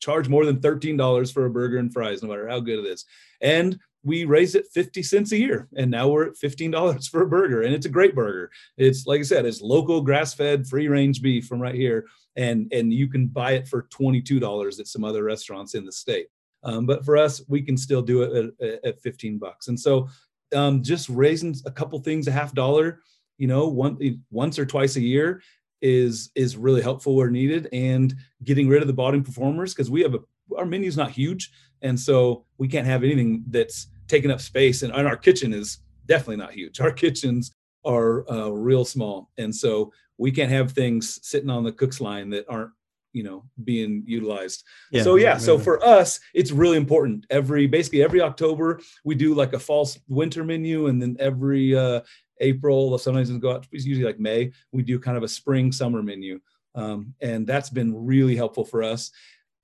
charge 0.00 0.28
more 0.28 0.44
than 0.44 0.60
thirteen 0.60 0.96
dollars 0.96 1.30
for 1.30 1.46
a 1.46 1.50
burger 1.50 1.78
and 1.78 1.92
fries, 1.92 2.22
no 2.22 2.28
matter 2.28 2.48
how 2.48 2.60
good 2.60 2.80
it 2.80 2.88
is. 2.88 3.04
And 3.40 3.78
we 4.04 4.24
raised 4.24 4.56
it 4.56 4.66
50 4.72 5.02
cents 5.02 5.32
a 5.32 5.38
year 5.38 5.68
and 5.76 5.90
now 5.90 6.08
we're 6.08 6.26
at 6.26 6.36
$15 6.36 7.08
for 7.10 7.22
a 7.22 7.28
burger 7.28 7.62
and 7.62 7.74
it's 7.74 7.86
a 7.86 7.90
great 7.90 8.14
burger 8.14 8.50
it's 8.76 9.06
like 9.06 9.20
i 9.20 9.22
said 9.22 9.46
it's 9.46 9.60
local 9.60 10.00
grass-fed 10.00 10.66
free 10.66 10.88
range 10.88 11.22
beef 11.22 11.46
from 11.46 11.60
right 11.60 11.74
here 11.74 12.06
and 12.36 12.72
and 12.72 12.92
you 12.92 13.08
can 13.08 13.26
buy 13.26 13.52
it 13.52 13.68
for 13.68 13.84
$22 13.84 14.80
at 14.80 14.86
some 14.86 15.04
other 15.04 15.24
restaurants 15.24 15.74
in 15.74 15.84
the 15.84 15.92
state 15.92 16.26
um, 16.64 16.86
but 16.86 17.04
for 17.04 17.16
us 17.16 17.42
we 17.48 17.62
can 17.62 17.76
still 17.76 18.02
do 18.02 18.22
it 18.22 18.54
at, 18.60 18.84
at 18.84 19.00
15 19.00 19.38
bucks 19.38 19.68
and 19.68 19.78
so 19.78 20.08
um, 20.54 20.82
just 20.82 21.08
raising 21.08 21.54
a 21.66 21.70
couple 21.70 21.98
things 22.00 22.28
a 22.28 22.32
half 22.32 22.54
dollar 22.54 23.00
you 23.38 23.46
know 23.46 23.68
one, 23.68 23.98
once 24.30 24.58
or 24.58 24.66
twice 24.66 24.96
a 24.96 25.00
year 25.00 25.42
is 25.80 26.30
is 26.34 26.56
really 26.56 26.82
helpful 26.82 27.16
where 27.16 27.30
needed 27.30 27.68
and 27.72 28.14
getting 28.44 28.68
rid 28.68 28.82
of 28.82 28.86
the 28.86 28.94
bottom 28.94 29.22
performers 29.22 29.74
because 29.74 29.90
we 29.90 30.00
have 30.02 30.14
a 30.14 30.20
our 30.56 30.66
menu's 30.66 30.96
not 30.96 31.10
huge. 31.10 31.50
And 31.82 31.98
so 31.98 32.44
we 32.58 32.68
can't 32.68 32.86
have 32.86 33.04
anything 33.04 33.44
that's 33.48 33.88
taking 34.08 34.30
up 34.30 34.40
space 34.40 34.82
and, 34.82 34.92
and 34.92 35.06
our 35.06 35.16
kitchen 35.16 35.52
is 35.52 35.78
definitely 36.06 36.36
not 36.36 36.52
huge. 36.52 36.80
Our 36.80 36.92
kitchens 36.92 37.54
are 37.84 38.30
uh, 38.30 38.50
real 38.50 38.84
small. 38.84 39.30
And 39.38 39.54
so 39.54 39.92
we 40.18 40.30
can't 40.30 40.50
have 40.50 40.72
things 40.72 41.18
sitting 41.26 41.50
on 41.50 41.64
the 41.64 41.72
cook's 41.72 42.00
line 42.00 42.30
that 42.30 42.44
aren't 42.48 42.70
you 43.12 43.22
know 43.22 43.44
being 43.64 44.02
utilized. 44.06 44.64
Yeah, 44.90 45.02
so 45.02 45.16
yeah 45.16 45.38
so 45.38 45.58
for 45.58 45.84
us 45.84 46.20
it's 46.34 46.52
really 46.52 46.76
important. 46.76 47.26
Every 47.30 47.66
basically 47.66 48.02
every 48.02 48.20
october 48.20 48.80
we 49.04 49.14
do 49.14 49.34
like 49.34 49.52
a 49.52 49.58
false 49.58 49.98
winter 50.08 50.44
menu 50.44 50.86
and 50.86 51.00
then 51.00 51.16
every 51.18 51.76
uh 51.76 52.00
april 52.40 52.98
sometimes 52.98 53.30
we 53.30 53.38
go 53.38 53.52
out 53.52 53.66
it's 53.70 53.84
usually 53.84 54.06
like 54.06 54.18
may 54.18 54.50
we 54.72 54.82
do 54.82 54.98
kind 54.98 55.16
of 55.16 55.22
a 55.22 55.28
spring 55.28 55.72
summer 55.72 56.02
menu. 56.02 56.40
Um, 56.74 57.14
and 57.20 57.46
that's 57.46 57.70
been 57.70 58.06
really 58.06 58.36
helpful 58.36 58.64
for 58.64 58.82
us. 58.82 59.10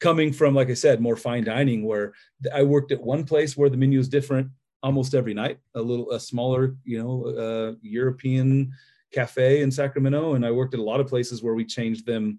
Coming 0.01 0.33
from, 0.33 0.55
like 0.55 0.71
I 0.71 0.75
said, 0.75 1.01
more 1.01 1.17
fine 1.17 1.45
dining, 1.45 1.85
where 1.85 2.13
I 2.55 2.63
worked 2.63 2.93
at 2.93 3.03
one 3.03 3.25
place 3.25 3.57
where 3.57 3.71
the 3.71 3.77
menu 3.77 3.99
is 3.99 4.09
different 4.09 4.51
almost 4.83 5.15
every 5.15 5.35
night, 5.35 5.59
a 5.75 5.83
little, 5.83 6.13
a 6.13 6.21
smaller, 6.21 6.77
you 6.85 7.03
know, 7.03 7.25
uh, 7.27 7.75
European 7.83 8.73
cafe 9.13 9.63
in 9.63 9.71
Sacramento. 9.71 10.35
And 10.35 10.47
I 10.47 10.53
worked 10.53 10.75
at 10.75 10.81
a 10.81 10.85
lot 10.85 11.01
of 11.01 11.09
places 11.09 11.43
where 11.43 11.55
we 11.55 11.65
changed 11.65 12.07
them 12.07 12.39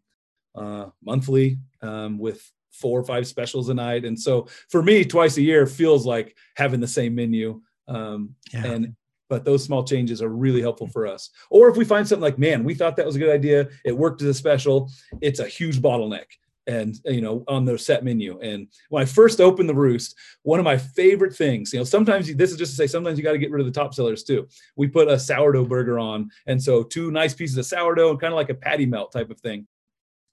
uh, 0.56 0.88
monthly 1.04 1.60
um, 1.82 2.18
with 2.18 2.52
four 2.72 3.00
or 3.00 3.04
five 3.04 3.28
specials 3.28 3.70
a 3.70 3.74
night. 3.74 4.06
And 4.06 4.20
so 4.20 4.48
for 4.70 4.82
me, 4.82 5.04
twice 5.04 5.38
a 5.38 5.42
year 5.42 5.66
feels 5.66 6.06
like 6.06 6.36
having 6.56 6.80
the 6.80 6.88
same 6.88 7.16
menu. 7.16 7.62
Um, 7.88 8.36
yeah. 8.54 8.66
And 8.66 8.96
but 9.30 9.46
those 9.46 9.64
small 9.64 9.84
changes 9.84 10.24
are 10.24 10.30
really 10.30 10.62
helpful 10.62 10.88
for 10.88 11.06
us. 11.06 11.30
Or 11.52 11.70
if 11.70 11.78
we 11.78 11.86
find 11.86 12.08
something 12.08 12.24
like, 12.24 12.40
man, 12.40 12.64
we 12.64 12.74
thought 12.74 12.96
that 12.96 13.06
was 13.06 13.16
a 13.16 13.20
good 13.20 13.30
idea, 13.30 13.70
it 13.86 13.96
worked 13.96 14.24
as 14.24 14.28
a 14.28 14.34
special, 14.34 14.90
it's 15.22 15.40
a 15.40 15.48
huge 15.48 15.80
bottleneck 15.80 16.26
and 16.70 17.00
you 17.06 17.22
know 17.22 17.44
on 17.48 17.66
their 17.66 17.78
set 17.78 18.04
menu 18.04 18.40
and 18.42 18.68
when 18.90 19.02
i 19.02 19.06
first 19.06 19.42
opened 19.42 19.68
the 19.68 19.74
roost 19.74 20.16
one 20.44 20.60
of 20.60 20.66
my 20.66 20.78
favorite 20.78 21.34
things 21.34 21.74
you 21.74 21.80
know 21.80 21.84
sometimes 21.84 22.30
you, 22.30 22.36
this 22.36 22.52
is 22.52 22.58
just 22.58 22.72
to 22.72 22.76
say 22.76 22.86
sometimes 22.86 23.18
you 23.18 23.24
got 23.24 23.32
to 23.32 23.40
get 23.40 23.50
rid 23.50 23.60
of 23.60 23.66
the 23.66 23.80
top 23.80 23.94
sellers 23.94 24.24
too 24.24 24.48
we 24.76 24.88
put 24.88 25.08
a 25.08 25.18
sourdough 25.18 25.66
burger 25.66 25.98
on 25.98 26.30
and 26.46 26.62
so 26.62 26.84
two 26.84 27.12
nice 27.12 27.34
pieces 27.34 27.58
of 27.58 27.66
sourdough 27.66 28.12
and 28.12 28.22
kind 28.22 28.34
of 28.34 28.38
like 28.38 28.50
a 28.50 28.54
patty 28.54 28.86
melt 28.86 29.12
type 29.12 29.32
of 29.32 29.40
thing 29.40 29.66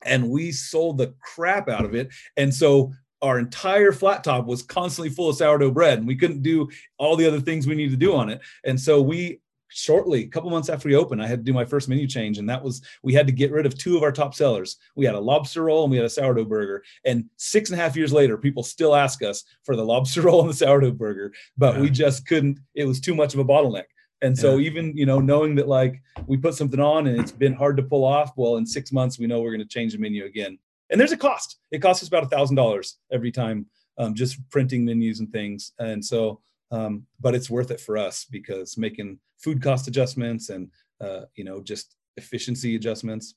and 0.06 0.28
we 0.28 0.52
sold 0.52 0.98
the 0.98 1.14
crap 1.20 1.68
out 1.68 1.84
of 1.84 1.94
it 1.94 2.08
and 2.36 2.52
so 2.52 2.92
our 3.22 3.38
entire 3.38 3.92
flat 3.92 4.22
top 4.22 4.46
was 4.46 4.62
constantly 4.62 5.10
full 5.10 5.30
of 5.30 5.36
sourdough 5.36 5.70
bread 5.70 5.98
and 5.98 6.06
we 6.06 6.16
couldn't 6.16 6.42
do 6.42 6.68
all 6.98 7.16
the 7.16 7.26
other 7.26 7.40
things 7.40 7.66
we 7.66 7.74
needed 7.74 7.90
to 7.90 7.96
do 7.96 8.14
on 8.14 8.28
it 8.28 8.40
and 8.64 8.78
so 8.80 9.00
we 9.00 9.40
shortly, 9.68 10.24
a 10.24 10.28
couple 10.28 10.50
months 10.50 10.68
after 10.68 10.88
we 10.88 10.96
opened, 10.96 11.22
I 11.22 11.26
had 11.26 11.40
to 11.40 11.44
do 11.44 11.52
my 11.52 11.64
first 11.64 11.88
menu 11.88 12.06
change, 12.06 12.38
and 12.38 12.48
that 12.48 12.62
was 12.62 12.82
we 13.02 13.12
had 13.12 13.26
to 13.26 13.32
get 13.32 13.52
rid 13.52 13.66
of 13.66 13.76
two 13.76 13.96
of 13.96 14.02
our 14.02 14.12
top 14.12 14.34
sellers. 14.34 14.76
We 14.94 15.04
had 15.04 15.14
a 15.14 15.20
lobster 15.20 15.64
roll 15.64 15.84
and 15.84 15.90
we 15.90 15.96
had 15.96 16.06
a 16.06 16.10
sourdough 16.10 16.44
burger. 16.46 16.82
And 17.04 17.26
six 17.36 17.70
and 17.70 17.78
a 17.78 17.82
half 17.82 17.96
years 17.96 18.12
later, 18.12 18.38
people 18.38 18.62
still 18.62 18.94
ask 18.94 19.22
us 19.22 19.44
for 19.64 19.76
the 19.76 19.84
lobster 19.84 20.22
roll 20.22 20.40
and 20.40 20.50
the 20.50 20.54
sourdough 20.54 20.92
burger, 20.92 21.32
but 21.56 21.74
yeah. 21.74 21.80
we 21.82 21.90
just 21.90 22.26
couldn't. 22.26 22.58
It 22.74 22.86
was 22.86 23.00
too 23.00 23.14
much 23.14 23.34
of 23.34 23.40
a 23.40 23.44
bottleneck. 23.44 23.84
And 24.22 24.36
so 24.36 24.56
yeah. 24.56 24.66
even 24.66 24.96
you 24.96 25.06
know 25.06 25.20
knowing 25.20 25.54
that 25.56 25.68
like 25.68 26.00
we 26.26 26.36
put 26.36 26.54
something 26.54 26.80
on 26.80 27.06
and 27.06 27.20
it's 27.20 27.32
been 27.32 27.52
hard 27.52 27.76
to 27.76 27.82
pull 27.82 28.04
off, 28.04 28.32
well, 28.36 28.56
in 28.56 28.66
six 28.66 28.92
months 28.92 29.18
we 29.18 29.26
know 29.26 29.40
we're 29.40 29.50
going 29.50 29.60
to 29.60 29.68
change 29.68 29.92
the 29.92 29.98
menu 29.98 30.24
again. 30.24 30.58
And 30.90 31.00
there's 31.00 31.12
a 31.12 31.16
cost. 31.16 31.58
It 31.70 31.80
costs 31.80 32.02
us 32.02 32.08
about 32.08 32.24
a 32.24 32.28
thousand 32.28 32.56
dollars 32.56 32.98
every 33.12 33.32
time, 33.32 33.66
um, 33.98 34.14
just 34.14 34.38
printing 34.50 34.84
menus 34.84 35.20
and 35.20 35.30
things. 35.32 35.72
And 35.78 36.04
so 36.04 36.40
um, 36.70 37.06
but 37.20 37.34
it's 37.34 37.50
worth 37.50 37.70
it 37.70 37.80
for 37.80 37.96
us 37.96 38.26
because 38.30 38.76
making 38.76 39.18
food 39.38 39.62
cost 39.62 39.88
adjustments 39.88 40.48
and 40.48 40.70
uh, 41.00 41.22
you 41.34 41.44
know, 41.44 41.60
just 41.60 41.94
efficiency 42.16 42.76
adjustments. 42.76 43.34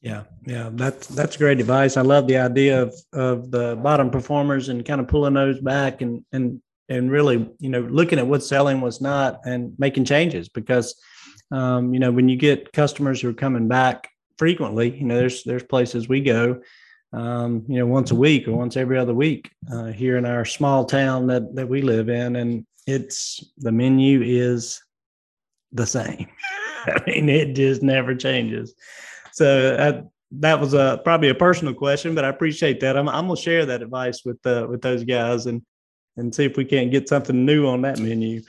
Yeah, 0.00 0.24
yeah, 0.46 0.70
that's 0.72 1.08
that's 1.08 1.36
great 1.36 1.58
advice. 1.58 1.96
I 1.96 2.02
love 2.02 2.28
the 2.28 2.38
idea 2.38 2.82
of 2.82 2.94
of 3.12 3.50
the 3.50 3.76
bottom 3.76 4.10
performers 4.10 4.68
and 4.68 4.84
kind 4.84 5.00
of 5.00 5.08
pulling 5.08 5.34
those 5.34 5.60
back 5.60 6.02
and 6.02 6.24
and 6.32 6.62
and 6.88 7.10
really, 7.10 7.48
you 7.58 7.68
know, 7.68 7.80
looking 7.80 8.18
at 8.18 8.26
what's 8.26 8.48
selling, 8.48 8.80
what's 8.80 9.00
not, 9.00 9.40
and 9.44 9.74
making 9.78 10.04
changes 10.04 10.48
because, 10.48 10.94
um, 11.50 11.92
you 11.92 12.00
know, 12.00 12.10
when 12.10 12.28
you 12.28 12.36
get 12.36 12.72
customers 12.72 13.20
who 13.20 13.28
are 13.28 13.34
coming 13.34 13.68
back 13.68 14.08
frequently, 14.36 14.96
you 14.96 15.04
know, 15.04 15.16
there's 15.16 15.44
there's 15.44 15.62
places 15.62 16.08
we 16.08 16.20
go, 16.20 16.60
um, 17.12 17.64
you 17.68 17.78
know, 17.78 17.86
once 17.86 18.10
a 18.10 18.14
week 18.14 18.48
or 18.48 18.52
once 18.52 18.76
every 18.76 18.98
other 18.98 19.14
week 19.14 19.50
uh, 19.72 19.86
here 19.86 20.16
in 20.16 20.24
our 20.24 20.44
small 20.44 20.84
town 20.84 21.26
that 21.26 21.54
that 21.54 21.68
we 21.68 21.82
live 21.82 22.08
in, 22.08 22.36
and 22.36 22.66
it's 22.86 23.52
the 23.58 23.72
menu 23.72 24.22
is 24.22 24.82
the 25.72 25.86
same. 25.86 26.28
I 26.86 27.02
mean, 27.06 27.28
it 27.28 27.54
just 27.54 27.82
never 27.82 28.14
changes. 28.14 28.74
So 29.32 29.76
I, 29.78 30.04
that 30.32 30.60
was 30.60 30.74
a 30.74 31.00
probably 31.04 31.28
a 31.28 31.34
personal 31.34 31.74
question, 31.74 32.14
but 32.14 32.24
I 32.24 32.28
appreciate 32.28 32.80
that. 32.80 32.96
I'm, 32.96 33.08
I'm 33.08 33.26
gonna 33.26 33.36
share 33.36 33.66
that 33.66 33.82
advice 33.82 34.24
with 34.24 34.44
uh, 34.46 34.66
with 34.68 34.82
those 34.82 35.04
guys 35.04 35.46
and 35.46 35.62
and 36.18 36.34
see 36.34 36.44
if 36.44 36.56
we 36.56 36.64
can't 36.64 36.90
get 36.90 37.08
something 37.08 37.44
new 37.44 37.66
on 37.66 37.82
that 37.82 37.98
menu. 37.98 38.42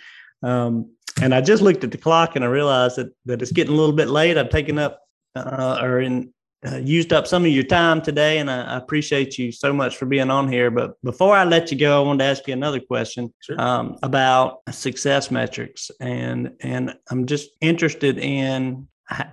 Um, 0.44 0.92
and 1.22 1.34
I 1.34 1.42
just 1.42 1.62
looked 1.62 1.84
at 1.84 1.92
the 1.92 1.98
clock 1.98 2.36
and 2.36 2.46
I 2.46 2.48
realized 2.48 2.96
that 2.98 3.14
that 3.26 3.42
it's 3.42 3.52
getting 3.52 3.74
a 3.74 3.78
little 3.78 3.96
bit 3.96 4.10
late. 4.10 4.38
I've 4.38 4.50
taken 4.50 4.80
up 4.80 5.02
uh, 5.36 5.80
or 5.82 6.00
in 6.00 6.34
uh, 6.68 6.76
used 6.76 7.14
up 7.14 7.26
some 7.26 7.46
of 7.46 7.52
your 7.52 7.64
time 7.64 8.02
today, 8.02 8.40
and 8.40 8.52
I, 8.52 8.74
I, 8.74 8.78
appreciate 8.78 9.38
you 9.38 9.50
so 9.50 9.72
much 9.72 9.96
for 9.96 10.06
being 10.06 10.30
on 10.30 10.52
here. 10.52 10.70
But 10.70 11.02
before 11.04 11.34
I 11.34 11.46
let 11.46 11.72
you 11.72 11.78
go, 11.78 12.02
I 12.02 12.06
wanted 12.06 12.20
to 12.20 12.26
ask 12.26 12.46
you 12.48 12.54
another 12.54 12.82
question 12.82 13.34
sure. 13.40 13.60
um, 13.62 13.98
about 14.04 14.60
success 14.70 15.32
metrics, 15.32 15.90
and 16.02 16.52
and 16.60 16.96
I'm 17.10 17.26
just 17.28 17.52
interested 17.62 18.18
in 18.18 18.90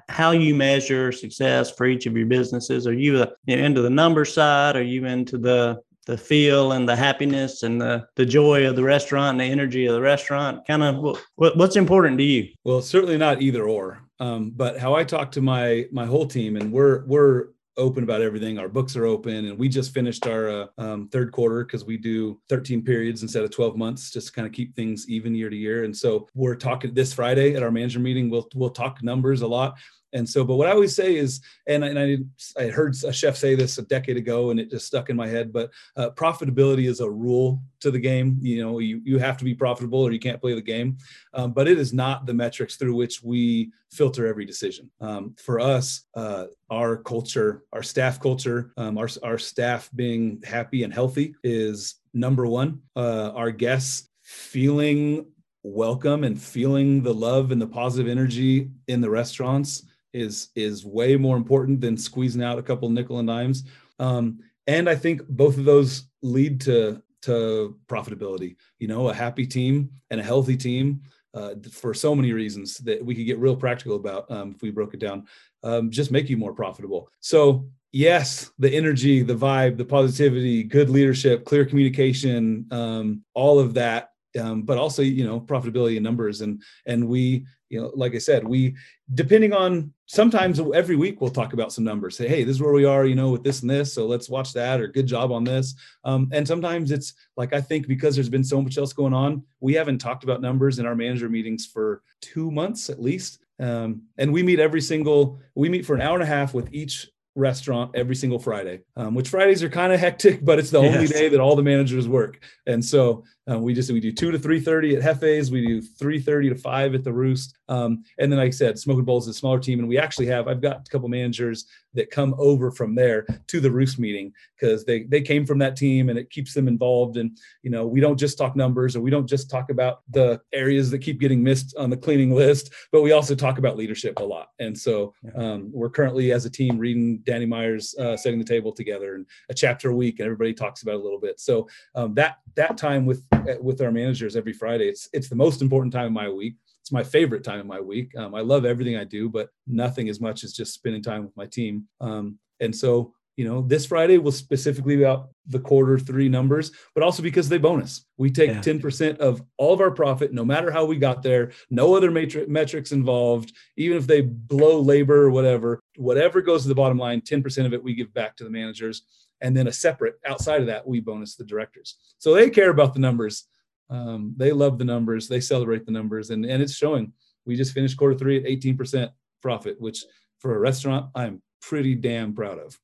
how 0.08 0.30
you 0.30 0.54
measure 0.54 1.12
success 1.12 1.70
for 1.70 1.86
each 1.86 2.06
of 2.06 2.16
your 2.16 2.26
businesses. 2.26 2.86
Are 2.86 2.94
you, 2.94 3.22
a, 3.22 3.32
you 3.44 3.56
know, 3.56 3.64
into 3.64 3.82
the 3.82 3.90
number 3.90 4.24
side? 4.24 4.76
Are 4.76 4.82
you 4.82 5.04
into 5.04 5.36
the 5.36 5.82
the 6.06 6.16
feel 6.16 6.72
and 6.72 6.88
the 6.88 6.96
happiness 6.96 7.62
and 7.62 7.80
the, 7.80 8.06
the 8.16 8.24
joy 8.24 8.66
of 8.66 8.76
the 8.76 8.82
restaurant 8.82 9.32
and 9.32 9.40
the 9.40 9.44
energy 9.44 9.86
of 9.86 9.94
the 9.94 10.00
restaurant? 10.00 10.66
Kind 10.66 10.82
of 10.82 11.18
what, 11.36 11.56
what's 11.56 11.76
important 11.76 12.18
to 12.18 12.24
you? 12.24 12.48
Well, 12.64 12.80
certainly 12.80 13.18
not 13.18 13.42
either 13.42 13.64
or. 13.64 14.00
Um, 14.18 14.50
but 14.50 14.78
how 14.78 14.94
I 14.94 15.04
talk 15.04 15.30
to 15.32 15.42
my 15.42 15.86
my 15.92 16.06
whole 16.06 16.26
team, 16.26 16.56
and 16.56 16.72
we're 16.72 17.04
we're 17.04 17.48
open 17.76 18.02
about 18.02 18.22
everything. 18.22 18.58
Our 18.58 18.68
books 18.68 18.96
are 18.96 19.04
open, 19.04 19.46
and 19.46 19.58
we 19.58 19.68
just 19.68 19.92
finished 19.92 20.26
our 20.26 20.48
uh, 20.48 20.66
um, 20.78 21.08
third 21.08 21.32
quarter 21.32 21.64
because 21.64 21.84
we 21.84 21.96
do 21.96 22.40
13 22.48 22.82
periods 22.82 23.22
instead 23.22 23.44
of 23.44 23.50
12 23.50 23.76
months, 23.76 24.10
just 24.10 24.28
to 24.28 24.32
kind 24.32 24.46
of 24.46 24.52
keep 24.52 24.74
things 24.74 25.08
even 25.08 25.34
year 25.34 25.50
to 25.50 25.56
year. 25.56 25.84
And 25.84 25.96
so 25.96 26.28
we're 26.34 26.54
talking 26.54 26.94
this 26.94 27.12
Friday 27.12 27.54
at 27.54 27.62
our 27.62 27.70
manager 27.70 28.00
meeting. 28.00 28.30
We'll 28.30 28.48
we'll 28.54 28.70
talk 28.70 29.02
numbers 29.02 29.42
a 29.42 29.46
lot. 29.46 29.76
And 30.16 30.26
so, 30.26 30.44
but 30.44 30.56
what 30.56 30.66
I 30.66 30.72
always 30.72 30.96
say 30.96 31.16
is, 31.16 31.42
and 31.66 31.84
I, 31.84 31.88
and 31.88 31.98
I, 31.98 32.62
I 32.62 32.68
heard 32.68 32.94
a 33.04 33.12
chef 33.12 33.36
say 33.36 33.54
this 33.54 33.76
a 33.76 33.82
decade 33.82 34.16
ago, 34.16 34.50
and 34.50 34.58
it 34.58 34.70
just 34.70 34.86
stuck 34.86 35.10
in 35.10 35.16
my 35.16 35.28
head. 35.28 35.52
But 35.52 35.70
uh, 35.94 36.10
profitability 36.10 36.88
is 36.88 37.00
a 37.00 37.10
rule 37.10 37.62
to 37.80 37.90
the 37.90 37.98
game. 37.98 38.38
You 38.40 38.62
know, 38.62 38.78
you 38.78 39.02
you 39.04 39.18
have 39.18 39.36
to 39.36 39.44
be 39.44 39.54
profitable, 39.54 40.00
or 40.00 40.12
you 40.12 40.18
can't 40.18 40.40
play 40.40 40.54
the 40.54 40.62
game. 40.62 40.96
Um, 41.34 41.52
but 41.52 41.68
it 41.68 41.78
is 41.78 41.92
not 41.92 42.24
the 42.24 42.32
metrics 42.32 42.76
through 42.76 42.94
which 42.94 43.22
we 43.22 43.72
filter 43.92 44.26
every 44.26 44.46
decision. 44.46 44.90
Um, 45.02 45.34
for 45.38 45.60
us, 45.60 46.04
uh, 46.14 46.46
our 46.70 46.96
culture, 46.96 47.64
our 47.74 47.82
staff 47.82 48.18
culture, 48.18 48.72
um, 48.78 48.96
our 48.96 49.08
our 49.22 49.38
staff 49.38 49.90
being 49.94 50.42
happy 50.44 50.82
and 50.82 50.94
healthy 50.94 51.34
is 51.44 51.96
number 52.14 52.46
one. 52.46 52.80
Uh, 52.96 53.32
our 53.34 53.50
guests 53.50 54.08
feeling 54.22 55.26
welcome 55.62 56.22
and 56.22 56.40
feeling 56.40 57.02
the 57.02 57.12
love 57.12 57.50
and 57.50 57.60
the 57.60 57.66
positive 57.66 58.08
energy 58.08 58.70
in 58.86 59.00
the 59.00 59.10
restaurants 59.10 59.82
is 60.12 60.48
is 60.54 60.84
way 60.84 61.16
more 61.16 61.36
important 61.36 61.80
than 61.80 61.96
squeezing 61.96 62.42
out 62.42 62.58
a 62.58 62.62
couple 62.62 62.88
nickel 62.88 63.18
and 63.18 63.28
dimes. 63.28 63.64
Um, 63.98 64.40
and 64.66 64.88
I 64.88 64.94
think 64.94 65.26
both 65.28 65.58
of 65.58 65.64
those 65.64 66.04
lead 66.22 66.60
to 66.62 67.02
to 67.22 67.76
profitability. 67.88 68.56
You 68.78 68.88
know, 68.88 69.08
a 69.08 69.14
happy 69.14 69.46
team 69.46 69.90
and 70.10 70.20
a 70.20 70.24
healthy 70.24 70.56
team 70.56 71.02
uh, 71.34 71.54
for 71.70 71.92
so 71.92 72.14
many 72.14 72.32
reasons 72.32 72.78
that 72.78 73.04
we 73.04 73.14
could 73.14 73.26
get 73.26 73.38
real 73.38 73.56
practical 73.56 73.96
about 73.96 74.30
um, 74.30 74.52
if 74.54 74.62
we 74.62 74.70
broke 74.70 74.94
it 74.94 75.00
down. 75.00 75.26
Um, 75.62 75.90
just 75.90 76.10
make 76.10 76.28
you 76.28 76.36
more 76.36 76.52
profitable. 76.52 77.10
So 77.20 77.68
yes, 77.92 78.50
the 78.58 78.72
energy, 78.72 79.22
the 79.22 79.34
vibe, 79.34 79.76
the 79.76 79.84
positivity, 79.84 80.62
good 80.62 80.90
leadership, 80.90 81.44
clear 81.44 81.64
communication, 81.64 82.66
um, 82.70 83.22
all 83.34 83.58
of 83.58 83.74
that 83.74 84.10
um, 84.36 84.62
but 84.62 84.78
also 84.78 85.02
you 85.02 85.24
know 85.24 85.40
profitability 85.40 85.96
and 85.96 86.04
numbers 86.04 86.40
and 86.40 86.62
and 86.86 87.06
we 87.06 87.44
you 87.68 87.80
know 87.80 87.90
like 87.94 88.14
i 88.14 88.18
said 88.18 88.46
we 88.46 88.74
depending 89.14 89.52
on 89.52 89.92
sometimes 90.06 90.60
every 90.74 90.96
week 90.96 91.20
we'll 91.20 91.30
talk 91.30 91.52
about 91.52 91.72
some 91.72 91.84
numbers 91.84 92.16
say 92.16 92.28
hey 92.28 92.44
this 92.44 92.56
is 92.56 92.62
where 92.62 92.72
we 92.72 92.84
are 92.84 93.06
you 93.06 93.14
know 93.14 93.30
with 93.30 93.42
this 93.42 93.62
and 93.62 93.70
this 93.70 93.92
so 93.92 94.06
let's 94.06 94.28
watch 94.28 94.52
that 94.52 94.80
or 94.80 94.86
good 94.86 95.06
job 95.06 95.32
on 95.32 95.44
this 95.44 95.74
um, 96.04 96.28
and 96.32 96.46
sometimes 96.46 96.90
it's 96.90 97.14
like 97.36 97.52
i 97.52 97.60
think 97.60 97.88
because 97.88 98.14
there's 98.14 98.28
been 98.28 98.44
so 98.44 98.60
much 98.60 98.78
else 98.78 98.92
going 98.92 99.14
on 99.14 99.42
we 99.60 99.74
haven't 99.74 99.98
talked 99.98 100.24
about 100.24 100.40
numbers 100.40 100.78
in 100.78 100.86
our 100.86 100.94
manager 100.94 101.28
meetings 101.28 101.66
for 101.66 102.02
two 102.20 102.50
months 102.50 102.88
at 102.90 103.02
least 103.02 103.40
um, 103.58 104.02
and 104.18 104.32
we 104.32 104.42
meet 104.42 104.60
every 104.60 104.80
single 104.80 105.40
we 105.54 105.68
meet 105.68 105.86
for 105.86 105.94
an 105.94 106.02
hour 106.02 106.14
and 106.14 106.22
a 106.22 106.26
half 106.26 106.54
with 106.54 106.72
each 106.72 107.08
restaurant 107.36 107.90
every 107.94 108.16
single 108.16 108.38
Friday, 108.38 108.80
um, 108.96 109.14
which 109.14 109.28
Fridays 109.28 109.62
are 109.62 109.68
kind 109.68 109.92
of 109.92 110.00
hectic, 110.00 110.40
but 110.44 110.58
it's 110.58 110.70
the 110.70 110.80
yes. 110.80 110.94
only 110.94 111.06
day 111.06 111.28
that 111.28 111.38
all 111.38 111.54
the 111.54 111.62
managers 111.62 112.08
work. 112.08 112.42
And 112.66 112.84
so 112.84 113.24
uh, 113.48 113.58
we 113.58 113.72
just 113.74 113.90
we 113.90 114.00
do 114.00 114.10
two 114.10 114.32
to 114.32 114.38
three 114.38 114.58
thirty 114.58 114.96
at 114.96 115.02
Jefe's, 115.02 115.50
we 115.50 115.64
do 115.64 115.80
three 115.80 116.20
thirty 116.20 116.48
to 116.48 116.56
five 116.56 116.94
at 116.94 117.04
the 117.04 117.12
Roost, 117.12 117.56
um, 117.68 118.02
and 118.18 118.30
then 118.30 118.38
like 118.38 118.48
I 118.48 118.50
said, 118.50 118.78
Smoking 118.78 119.04
Bowls 119.04 119.28
is 119.28 119.36
a 119.36 119.38
smaller 119.38 119.60
team, 119.60 119.78
and 119.78 119.88
we 119.88 119.98
actually 119.98 120.26
have 120.26 120.48
I've 120.48 120.60
got 120.60 120.86
a 120.86 120.90
couple 120.90 121.08
managers 121.08 121.66
that 121.94 122.10
come 122.10 122.34
over 122.38 122.70
from 122.70 122.94
there 122.94 123.26
to 123.46 123.60
the 123.60 123.70
Roost 123.70 123.98
meeting 124.00 124.32
because 124.58 124.84
they 124.84 125.04
they 125.04 125.20
came 125.20 125.46
from 125.46 125.58
that 125.60 125.76
team, 125.76 126.08
and 126.08 126.18
it 126.18 126.30
keeps 126.30 126.54
them 126.54 126.66
involved. 126.66 127.18
And 127.18 127.38
you 127.62 127.70
know 127.70 127.86
we 127.86 128.00
don't 128.00 128.18
just 128.18 128.36
talk 128.36 128.56
numbers, 128.56 128.96
or 128.96 129.00
we 129.00 129.10
don't 129.10 129.28
just 129.28 129.48
talk 129.48 129.70
about 129.70 130.02
the 130.10 130.40
areas 130.52 130.90
that 130.90 130.98
keep 130.98 131.20
getting 131.20 131.42
missed 131.42 131.76
on 131.76 131.88
the 131.88 131.96
cleaning 131.96 132.34
list, 132.34 132.72
but 132.90 133.02
we 133.02 133.12
also 133.12 133.36
talk 133.36 133.58
about 133.58 133.76
leadership 133.76 134.18
a 134.18 134.24
lot. 134.24 134.48
And 134.58 134.76
so 134.76 135.14
um, 135.36 135.70
we're 135.72 135.90
currently 135.90 136.32
as 136.32 136.46
a 136.46 136.50
team 136.50 136.78
reading 136.78 137.18
Danny 137.18 137.46
Meyer's 137.46 137.94
uh, 137.96 138.16
setting 138.16 138.40
the 138.40 138.44
table 138.44 138.72
together 138.72 139.14
and 139.14 139.26
a 139.50 139.54
chapter 139.54 139.90
a 139.90 139.94
week, 139.94 140.18
and 140.18 140.26
everybody 140.26 140.52
talks 140.52 140.82
about 140.82 140.96
a 140.96 141.02
little 141.02 141.20
bit. 141.20 141.38
So 141.38 141.68
um, 141.94 142.12
that 142.14 142.38
that 142.56 142.76
time 142.76 143.06
with 143.06 143.22
with 143.60 143.80
our 143.80 143.90
managers 143.90 144.36
every 144.36 144.52
Friday. 144.52 144.88
It's 144.88 145.08
it's 145.12 145.28
the 145.28 145.36
most 145.36 145.62
important 145.62 145.92
time 145.92 146.06
of 146.06 146.12
my 146.12 146.28
week. 146.28 146.56
It's 146.80 146.92
my 146.92 147.02
favorite 147.02 147.42
time 147.42 147.60
of 147.60 147.66
my 147.66 147.80
week. 147.80 148.16
Um, 148.16 148.34
I 148.34 148.40
love 148.40 148.64
everything 148.64 148.96
I 148.96 149.04
do, 149.04 149.28
but 149.28 149.48
nothing 149.66 150.08
as 150.08 150.20
much 150.20 150.44
as 150.44 150.52
just 150.52 150.72
spending 150.72 151.02
time 151.02 151.24
with 151.24 151.36
my 151.36 151.46
team. 151.46 151.88
Um, 152.00 152.38
and 152.60 152.74
so, 152.74 153.12
you 153.36 153.44
know, 153.44 153.62
this 153.62 153.86
Friday 153.86 154.18
was 154.18 154.36
specifically 154.36 155.02
about 155.02 155.30
the 155.48 155.58
quarter 155.58 155.98
three 155.98 156.28
numbers, 156.28 156.70
but 156.94 157.02
also 157.02 157.24
because 157.24 157.48
they 157.48 157.58
bonus. 157.58 158.06
We 158.18 158.30
take 158.30 158.50
yeah. 158.50 158.60
10% 158.60 159.18
of 159.18 159.42
all 159.58 159.74
of 159.74 159.80
our 159.80 159.90
profit, 159.90 160.32
no 160.32 160.44
matter 160.44 160.70
how 160.70 160.84
we 160.84 160.96
got 160.96 161.24
there, 161.24 161.50
no 161.70 161.96
other 161.96 162.10
matri- 162.10 162.46
metrics 162.46 162.92
involved, 162.92 163.52
even 163.76 163.96
if 163.96 164.06
they 164.06 164.20
blow 164.20 164.80
labor 164.80 165.24
or 165.24 165.30
whatever, 165.30 165.80
whatever 165.96 166.40
goes 166.40 166.62
to 166.62 166.68
the 166.68 166.74
bottom 166.74 166.98
line, 166.98 167.20
10% 167.20 167.66
of 167.66 167.74
it 167.74 167.82
we 167.82 167.94
give 167.94 168.14
back 168.14 168.36
to 168.36 168.44
the 168.44 168.50
managers 168.50 169.02
and 169.40 169.56
then 169.56 169.66
a 169.66 169.72
separate 169.72 170.18
outside 170.26 170.60
of 170.60 170.66
that 170.66 170.86
we 170.86 171.00
bonus 171.00 171.36
the 171.36 171.44
directors. 171.44 171.96
So 172.18 172.34
they 172.34 172.50
care 172.50 172.70
about 172.70 172.94
the 172.94 173.00
numbers. 173.00 173.46
Um, 173.90 174.34
they 174.36 174.52
love 174.52 174.78
the 174.78 174.84
numbers. 174.84 175.28
They 175.28 175.40
celebrate 175.40 175.86
the 175.86 175.92
numbers. 175.92 176.30
And, 176.30 176.44
and 176.44 176.62
it's 176.62 176.74
showing. 176.74 177.12
We 177.44 177.56
just 177.56 177.72
finished 177.72 177.96
quarter 177.96 178.16
three 178.16 178.38
at 178.38 178.44
18% 178.44 179.10
profit 179.42 179.80
which 179.80 180.04
for 180.40 180.56
a 180.56 180.58
restaurant 180.58 181.06
i'm 181.14 181.40
pretty 181.62 181.94
damn 181.94 182.34
proud 182.34 182.58
of. 182.58 182.78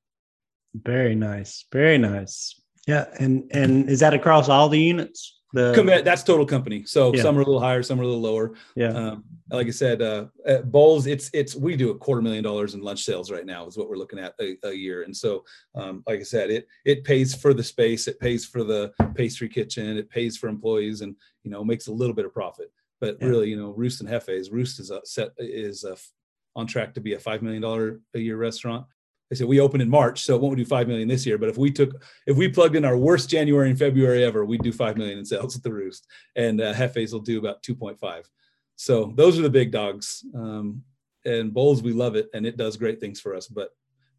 Very 0.74 1.14
nice. 1.14 1.64
Very 1.72 1.98
nice. 1.98 2.60
Yeah 2.86 3.06
and 3.18 3.50
and 3.52 3.88
is 3.88 4.00
that 4.00 4.14
across 4.14 4.48
all 4.48 4.68
the 4.68 4.80
units 4.80 5.40
the 5.52 6.02
that's 6.04 6.22
total 6.22 6.46
company. 6.46 6.84
So 6.84 7.14
yeah. 7.14 7.22
some 7.22 7.36
are 7.36 7.42
a 7.42 7.44
little 7.44 7.60
higher, 7.60 7.82
some 7.82 8.00
are 8.00 8.04
a 8.04 8.06
little 8.06 8.22
lower. 8.22 8.52
Yeah. 8.74 8.88
Um, 8.88 9.24
like 9.50 9.66
I 9.66 9.70
said, 9.70 10.00
uh, 10.00 10.26
at 10.46 10.72
Bowls, 10.72 11.06
it's 11.06 11.30
it's 11.34 11.54
we 11.54 11.76
do 11.76 11.90
a 11.90 11.98
quarter 11.98 12.22
million 12.22 12.42
dollars 12.42 12.74
in 12.74 12.80
lunch 12.80 13.02
sales 13.02 13.30
right 13.30 13.44
now 13.44 13.66
is 13.66 13.76
what 13.76 13.88
we're 13.88 13.96
looking 13.96 14.18
at 14.18 14.34
a, 14.40 14.56
a 14.64 14.72
year. 14.72 15.02
And 15.02 15.14
so, 15.14 15.44
um, 15.74 16.02
like 16.06 16.20
I 16.20 16.24
said, 16.24 16.50
it 16.50 16.66
it 16.84 17.04
pays 17.04 17.34
for 17.34 17.52
the 17.52 17.62
space, 17.62 18.08
it 18.08 18.18
pays 18.18 18.46
for 18.46 18.64
the 18.64 18.92
pastry 19.14 19.48
kitchen, 19.48 19.98
it 19.98 20.08
pays 20.08 20.36
for 20.36 20.48
employees, 20.48 21.02
and 21.02 21.14
you 21.44 21.50
know 21.50 21.62
makes 21.62 21.88
a 21.88 21.92
little 21.92 22.14
bit 22.14 22.24
of 22.24 22.32
profit. 22.32 22.72
But 23.00 23.18
yeah. 23.20 23.28
really, 23.28 23.50
you 23.50 23.56
know, 23.56 23.70
Roost 23.70 24.00
and 24.00 24.08
Jefe's, 24.08 24.50
Roost 24.50 24.80
is 24.80 24.90
a 24.90 25.00
set 25.04 25.32
is 25.38 25.84
a, 25.84 25.96
on 26.56 26.66
track 26.66 26.94
to 26.94 27.00
be 27.00 27.14
a 27.14 27.18
five 27.18 27.42
million 27.42 27.60
dollar 27.60 28.00
a 28.14 28.18
year 28.18 28.38
restaurant. 28.38 28.86
I 29.32 29.34
said 29.34 29.46
we 29.46 29.60
opened 29.60 29.82
in 29.82 29.88
March, 29.88 30.24
so 30.24 30.36
it 30.36 30.42
won't 30.42 30.58
do 30.58 30.64
five 30.66 30.86
million 30.86 31.08
this 31.08 31.24
year. 31.24 31.38
But 31.38 31.48
if 31.48 31.56
we 31.56 31.70
took, 31.70 32.04
if 32.26 32.36
we 32.36 32.48
plugged 32.48 32.76
in 32.76 32.84
our 32.84 32.98
worst 32.98 33.30
January 33.30 33.70
and 33.70 33.78
February 33.78 34.22
ever, 34.22 34.44
we'd 34.44 34.62
do 34.62 34.72
five 34.72 34.98
million 34.98 35.18
in 35.18 35.24
sales 35.24 35.56
at 35.56 35.62
the 35.62 35.72
Roost, 35.72 36.06
and 36.36 36.60
uh, 36.60 36.74
Jefe's 36.74 37.14
will 37.14 37.20
do 37.20 37.38
about 37.38 37.62
two 37.62 37.74
point 37.74 37.98
five. 37.98 38.28
So 38.76 39.14
those 39.16 39.38
are 39.38 39.42
the 39.42 39.48
big 39.48 39.70
dogs. 39.72 40.22
Um, 40.34 40.82
and 41.24 41.54
Bowls, 41.54 41.82
we 41.82 41.94
love 41.94 42.14
it, 42.14 42.28
and 42.34 42.44
it 42.44 42.58
does 42.58 42.76
great 42.76 43.00
things 43.00 43.20
for 43.20 43.34
us. 43.34 43.46
But 43.46 43.70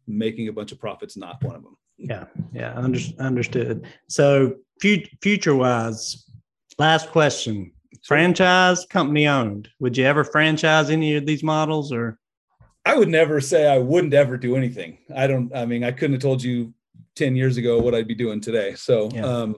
making 0.08 0.48
a 0.48 0.52
bunch 0.52 0.72
of 0.72 0.80
profits 0.80 1.16
not 1.16 1.40
one 1.44 1.54
of 1.54 1.62
them. 1.62 1.76
Yeah, 1.96 2.24
yeah, 2.52 2.72
under, 2.74 2.98
understood. 3.20 3.86
So 4.08 4.56
future 4.80 5.54
wise, 5.54 6.28
last 6.76 7.10
question: 7.10 7.70
franchise, 8.02 8.84
company 8.90 9.28
owned. 9.28 9.68
Would 9.78 9.96
you 9.96 10.06
ever 10.06 10.24
franchise 10.24 10.90
any 10.90 11.14
of 11.14 11.24
these 11.24 11.44
models 11.44 11.92
or? 11.92 12.18
I 12.84 12.96
would 12.96 13.08
never 13.08 13.40
say 13.40 13.66
I 13.66 13.78
wouldn't 13.78 14.14
ever 14.14 14.36
do 14.36 14.56
anything. 14.56 14.98
I 15.14 15.26
don't, 15.26 15.54
I 15.54 15.64
mean, 15.64 15.84
I 15.84 15.90
couldn't 15.90 16.14
have 16.14 16.22
told 16.22 16.42
you 16.42 16.74
10 17.16 17.36
years 17.36 17.56
ago 17.56 17.80
what 17.80 17.94
I'd 17.94 18.08
be 18.08 18.14
doing 18.14 18.40
today. 18.40 18.74
So, 18.74 19.10
yeah. 19.12 19.24
um, 19.24 19.56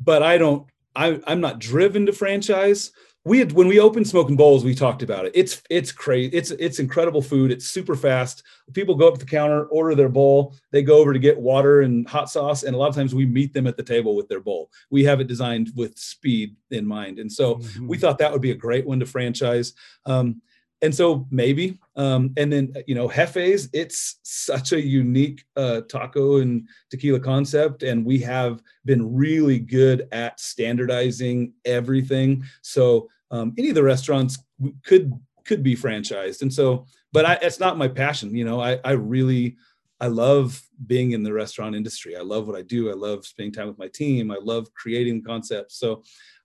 but 0.00 0.22
I 0.22 0.38
don't, 0.38 0.66
I, 0.94 1.20
I'm 1.26 1.40
not 1.40 1.58
driven 1.58 2.06
to 2.06 2.12
franchise. 2.12 2.92
We 3.24 3.38
had 3.38 3.52
when 3.52 3.68
we 3.68 3.78
opened 3.78 4.08
smoking 4.08 4.34
bowls 4.34 4.64
we 4.64 4.74
talked 4.74 5.02
about 5.02 5.26
it. 5.26 5.32
It's 5.34 5.62
it's 5.68 5.92
crazy. 5.92 6.34
It's 6.34 6.52
it's 6.52 6.78
incredible 6.78 7.20
food. 7.20 7.50
It's 7.50 7.66
super 7.66 7.94
fast. 7.94 8.42
People 8.72 8.94
go 8.94 9.08
up 9.08 9.14
to 9.14 9.20
the 9.20 9.30
counter 9.30 9.66
order 9.66 9.94
their 9.94 10.08
bowl. 10.08 10.56
They 10.70 10.82
go 10.82 10.96
over 10.96 11.12
to 11.12 11.18
get 11.18 11.38
water 11.38 11.82
and 11.82 12.08
hot 12.08 12.30
sauce. 12.30 12.62
And 12.62 12.74
a 12.74 12.78
lot 12.78 12.88
of 12.88 12.94
times 12.94 13.14
we 13.14 13.26
meet 13.26 13.52
them 13.52 13.66
at 13.66 13.76
the 13.76 13.82
table 13.82 14.16
with 14.16 14.26
their 14.28 14.40
bowl. 14.40 14.70
We 14.88 15.04
have 15.04 15.20
it 15.20 15.26
designed 15.26 15.70
with 15.76 15.98
speed 15.98 16.56
in 16.70 16.86
mind. 16.86 17.18
And 17.18 17.30
so 17.30 17.56
mm-hmm. 17.56 17.88
we 17.88 17.98
thought 17.98 18.16
that 18.18 18.32
would 18.32 18.40
be 18.40 18.52
a 18.52 18.56
great 18.56 18.86
one 18.86 19.00
to 19.00 19.06
franchise. 19.06 19.74
Um, 20.06 20.40
and 20.82 20.94
so 20.94 21.26
maybe 21.30 21.78
um, 21.96 22.32
and 22.36 22.52
then 22.52 22.72
you 22.86 22.94
know 22.94 23.08
jefes 23.08 23.68
it's 23.72 24.16
such 24.22 24.72
a 24.72 24.80
unique 24.80 25.44
uh, 25.56 25.82
taco 25.82 26.38
and 26.38 26.68
tequila 26.90 27.20
concept 27.20 27.82
and 27.82 28.04
we 28.04 28.18
have 28.18 28.62
been 28.84 29.14
really 29.14 29.58
good 29.58 30.08
at 30.12 30.40
standardizing 30.40 31.52
everything. 31.64 32.42
So 32.62 33.08
um, 33.30 33.54
any 33.58 33.68
of 33.68 33.74
the 33.74 33.82
restaurants 33.82 34.38
could 34.84 35.12
could 35.44 35.62
be 35.62 35.76
franchised. 35.76 36.42
And 36.42 36.52
so 36.52 36.86
but 37.12 37.24
I, 37.24 37.34
it's 37.42 37.60
not 37.60 37.78
my 37.78 37.88
passion 37.88 38.34
you 38.34 38.44
know 38.44 38.60
I, 38.60 38.78
I 38.84 38.92
really 38.92 39.56
i 40.00 40.06
love 40.06 40.62
being 40.86 41.10
in 41.12 41.22
the 41.22 41.32
restaurant 41.32 41.76
industry. 41.76 42.16
I 42.16 42.22
love 42.22 42.46
what 42.46 42.56
i 42.56 42.62
do. 42.62 42.90
I 42.90 42.94
love 42.94 43.26
spending 43.26 43.52
time 43.52 43.68
with 43.68 43.78
my 43.78 43.88
team. 43.88 44.30
I 44.30 44.38
love 44.40 44.72
creating 44.74 45.22
concepts. 45.22 45.76
So 45.76 46.02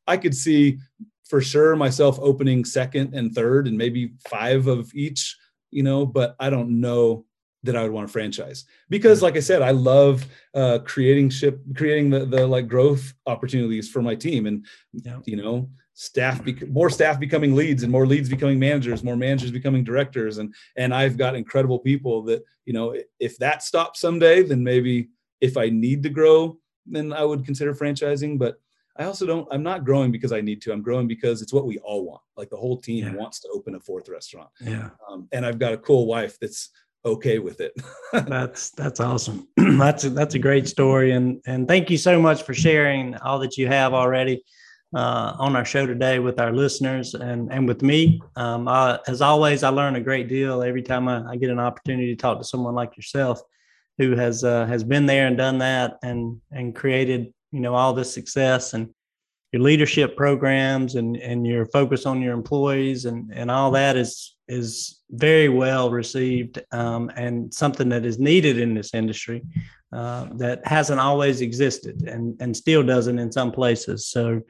i 0.07 0.17
could 0.17 0.35
see 0.35 0.77
for 1.27 1.41
sure 1.41 1.75
myself 1.75 2.19
opening 2.21 2.63
second 2.63 3.13
and 3.13 3.33
third 3.33 3.67
and 3.67 3.77
maybe 3.77 4.13
five 4.29 4.67
of 4.67 4.93
each, 4.93 5.37
you 5.71 5.83
know, 5.83 6.05
but 6.05 6.35
I 6.39 6.49
don't 6.49 6.79
know 6.79 7.25
that 7.63 7.75
I 7.75 7.81
would 7.81 7.91
want 7.91 8.07
to 8.07 8.11
franchise 8.11 8.65
because 8.89 9.23
like 9.23 9.35
I 9.35 9.39
said, 9.39 9.63
I 9.63 9.71
love 9.71 10.25
uh, 10.53 10.79
creating 10.85 11.31
ship, 11.31 11.59
creating 11.75 12.11
the, 12.11 12.25
the 12.25 12.45
like 12.45 12.67
growth 12.67 13.13
opportunities 13.25 13.89
for 13.89 14.01
my 14.03 14.13
team 14.13 14.45
and, 14.45 14.65
yeah. 14.93 15.17
you 15.25 15.35
know, 15.35 15.69
staff, 15.93 16.43
bec- 16.45 16.67
more 16.69 16.91
staff 16.91 17.19
becoming 17.19 17.55
leads 17.55 17.81
and 17.81 17.91
more 17.91 18.05
leads 18.05 18.29
becoming 18.29 18.59
managers, 18.59 19.03
more 19.03 19.15
managers 19.15 19.49
becoming 19.49 19.83
directors. 19.83 20.37
And, 20.37 20.53
and 20.75 20.93
I've 20.93 21.17
got 21.17 21.35
incredible 21.35 21.79
people 21.79 22.21
that, 22.23 22.43
you 22.65 22.73
know, 22.73 22.95
if 23.19 23.37
that 23.39 23.63
stops 23.63 23.99
someday, 23.99 24.43
then 24.43 24.63
maybe 24.63 25.09
if 25.41 25.57
I 25.57 25.69
need 25.69 26.03
to 26.03 26.09
grow, 26.09 26.59
then 26.85 27.13
I 27.13 27.23
would 27.23 27.45
consider 27.45 27.73
franchising, 27.73 28.37
but 28.37 28.59
I 28.97 29.03
also 29.03 29.25
don't, 29.25 29.47
I'm 29.51 29.63
not 29.63 29.83
growing 29.83 30.11
because 30.11 30.31
I 30.31 30.41
need 30.41 30.61
to. 30.63 30.71
I'm 30.71 30.81
growing 30.81 31.07
because 31.07 31.41
it's 31.41 31.51
what 31.51 31.65
we 31.65 31.77
all 31.79 32.05
want. 32.05 32.21
Like 32.37 32.49
the 32.49 32.57
whole 32.57 32.77
team 32.77 33.05
yeah. 33.05 33.13
wants 33.13 33.41
to 33.41 33.49
open 33.49 33.75
a 33.75 33.79
fourth 33.79 34.07
restaurant. 34.07 34.49
Yeah. 34.61 34.89
Um, 35.09 35.27
and 35.33 35.45
I've 35.45 35.59
got 35.59 35.73
a 35.73 35.77
cool 35.77 36.05
wife 36.05 36.37
that's 36.39 36.69
okay 37.05 37.39
with 37.39 37.59
it. 37.59 37.73
that's, 38.13 38.71
that's 38.71 38.99
awesome. 38.99 39.47
that's, 39.57 40.05
a, 40.05 40.09
that's 40.09 40.35
a 40.35 40.39
great 40.39 40.67
story. 40.67 41.11
And, 41.11 41.41
and 41.45 41.67
thank 41.67 41.89
you 41.89 41.97
so 41.97 42.21
much 42.21 42.43
for 42.43 42.53
sharing 42.53 43.15
all 43.17 43.37
that 43.39 43.57
you 43.57 43.67
have 43.67 43.93
already 43.93 44.43
uh, 44.95 45.35
on 45.39 45.57
our 45.57 45.65
show 45.65 45.85
today 45.85 46.19
with 46.19 46.39
our 46.39 46.53
listeners 46.53 47.15
and, 47.15 47.51
and 47.51 47.67
with 47.67 47.81
me. 47.81 48.21
Um, 48.37 48.67
I, 48.67 48.99
as 49.07 49.21
always, 49.21 49.61
I 49.61 49.69
learn 49.69 49.97
a 49.97 50.01
great 50.01 50.29
deal 50.29 50.63
every 50.63 50.81
time 50.81 51.09
I, 51.09 51.31
I, 51.31 51.35
get 51.35 51.49
an 51.49 51.59
opportunity 51.59 52.15
to 52.15 52.21
talk 52.21 52.37
to 52.37 52.45
someone 52.45 52.75
like 52.75 52.95
yourself 52.95 53.41
who 53.97 54.15
has, 54.15 54.45
uh, 54.45 54.65
has 54.67 54.85
been 54.85 55.05
there 55.05 55.27
and 55.27 55.37
done 55.37 55.57
that 55.57 55.97
and, 56.01 56.39
and 56.51 56.73
created 56.73 57.33
you 57.55 57.61
know 57.61 57.73
all 57.73 57.93
this 57.93 58.13
success 58.13 58.73
and 58.73 58.89
your 59.53 59.61
leadership 59.61 60.17
programs 60.17 60.95
and 60.95 61.15
and 61.17 61.47
your 61.47 61.65
focus 61.67 62.05
on 62.05 62.21
your 62.21 62.33
employees 62.33 63.05
and 63.05 63.31
and 63.33 63.49
all 63.49 63.71
that 63.71 63.95
is 63.95 64.35
is 64.47 65.01
very 65.09 65.47
well 65.47 65.89
received 65.89 66.61
um, 66.71 67.09
and 67.15 67.53
something 67.53 67.89
that 67.89 68.05
is 68.05 68.19
needed 68.19 68.59
in 68.59 68.73
this 68.73 68.93
industry 68.93 69.41
uh, 69.93 70.27
that 70.33 70.67
hasn't 70.67 70.99
always 70.99 71.39
existed 71.39 72.03
and 72.03 72.35
and 72.41 72.55
still 72.55 72.83
doesn't 72.83 73.17
in 73.17 73.31
some 73.31 73.51
places. 73.51 74.07
So 74.07 74.41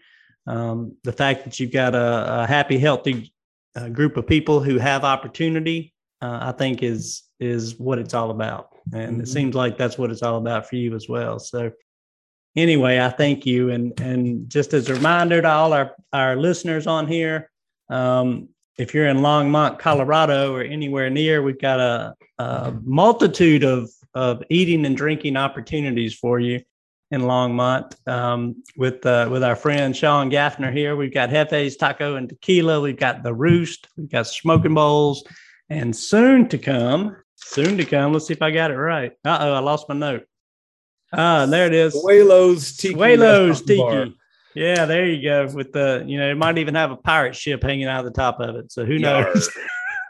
um, 0.47 0.97
the 1.03 1.13
fact 1.13 1.43
that 1.43 1.59
you've 1.59 1.71
got 1.71 1.93
a, 1.93 2.41
a 2.41 2.47
happy 2.47 2.79
healthy 2.79 3.31
uh, 3.75 3.89
group 3.89 4.17
of 4.17 4.25
people 4.25 4.59
who 4.59 4.79
have 4.79 5.03
opportunity 5.03 5.93
uh, 6.21 6.39
i 6.41 6.51
think 6.51 6.81
is 6.81 7.23
is 7.39 7.77
what 7.79 7.99
it's 7.99 8.15
all 8.15 8.31
about. 8.31 8.69
And 8.93 9.13
mm-hmm. 9.13 9.21
it 9.21 9.27
seems 9.27 9.53
like 9.55 9.77
that's 9.77 9.97
what 9.97 10.09
it's 10.11 10.23
all 10.23 10.37
about 10.37 10.67
for 10.67 10.77
you 10.77 10.95
as 10.95 11.07
well. 11.07 11.37
So 11.37 11.71
anyway, 12.55 12.99
I 12.99 13.09
thank 13.09 13.45
you. 13.45 13.69
And 13.69 13.99
and 13.99 14.49
just 14.49 14.73
as 14.73 14.89
a 14.89 14.95
reminder 14.95 15.41
to 15.41 15.49
all 15.49 15.73
our, 15.73 15.95
our 16.13 16.35
listeners 16.35 16.87
on 16.87 17.07
here, 17.07 17.51
um, 17.89 18.49
if 18.77 18.93
you're 18.93 19.07
in 19.07 19.17
Longmont, 19.17 19.79
Colorado, 19.79 20.53
or 20.53 20.61
anywhere 20.61 21.09
near, 21.09 21.41
we've 21.41 21.59
got 21.59 21.79
a, 21.79 22.15
a 22.39 22.73
multitude 22.83 23.63
of 23.63 23.89
of 24.13 24.43
eating 24.49 24.85
and 24.85 24.95
drinking 24.95 25.35
opportunities 25.37 26.15
for 26.15 26.39
you 26.39 26.61
in 27.11 27.21
Longmont 27.21 27.95
um, 28.07 28.63
with 28.77 29.05
uh, 29.05 29.27
with 29.31 29.43
our 29.43 29.55
friend 29.55 29.95
Sean 29.95 30.29
Gafner 30.31 30.73
here. 30.73 30.95
We've 30.95 31.13
got 31.13 31.29
Jefe's 31.29 31.77
Taco 31.77 32.15
and 32.15 32.29
Tequila. 32.29 32.81
We've 32.81 32.97
got 32.97 33.23
the 33.23 33.33
Roost. 33.33 33.87
We've 33.97 34.09
got 34.09 34.27
Smoking 34.27 34.73
Bowls, 34.73 35.23
and 35.69 35.95
soon 35.95 36.47
to 36.49 36.57
come, 36.57 37.15
soon 37.35 37.77
to 37.77 37.85
come. 37.85 38.13
Let's 38.13 38.27
see 38.27 38.33
if 38.33 38.41
I 38.41 38.51
got 38.51 38.71
it 38.71 38.77
right. 38.77 39.11
Uh 39.23 39.37
oh, 39.41 39.53
I 39.53 39.59
lost 39.59 39.87
my 39.89 39.95
note. 39.95 40.25
Ah, 41.13 41.45
there 41.45 41.67
it 41.67 41.73
is. 41.73 41.93
Suelo's 41.93 42.75
Tiki. 42.75 42.95
Suelo's 42.95 43.61
Tiki. 43.61 43.77
Bar. 43.77 44.07
Yeah, 44.55 44.85
there 44.85 45.05
you 45.05 45.21
go. 45.21 45.47
With 45.53 45.73
the, 45.73 46.03
you 46.07 46.17
know, 46.17 46.31
it 46.31 46.35
might 46.35 46.57
even 46.57 46.75
have 46.75 46.91
a 46.91 46.95
pirate 46.95 47.35
ship 47.35 47.61
hanging 47.61 47.87
out 47.87 48.05
of 48.05 48.13
the 48.13 48.17
top 48.17 48.39
of 48.39 48.55
it. 48.55 48.71
So 48.71 48.85
who 48.85 48.97
knows? 48.99 49.49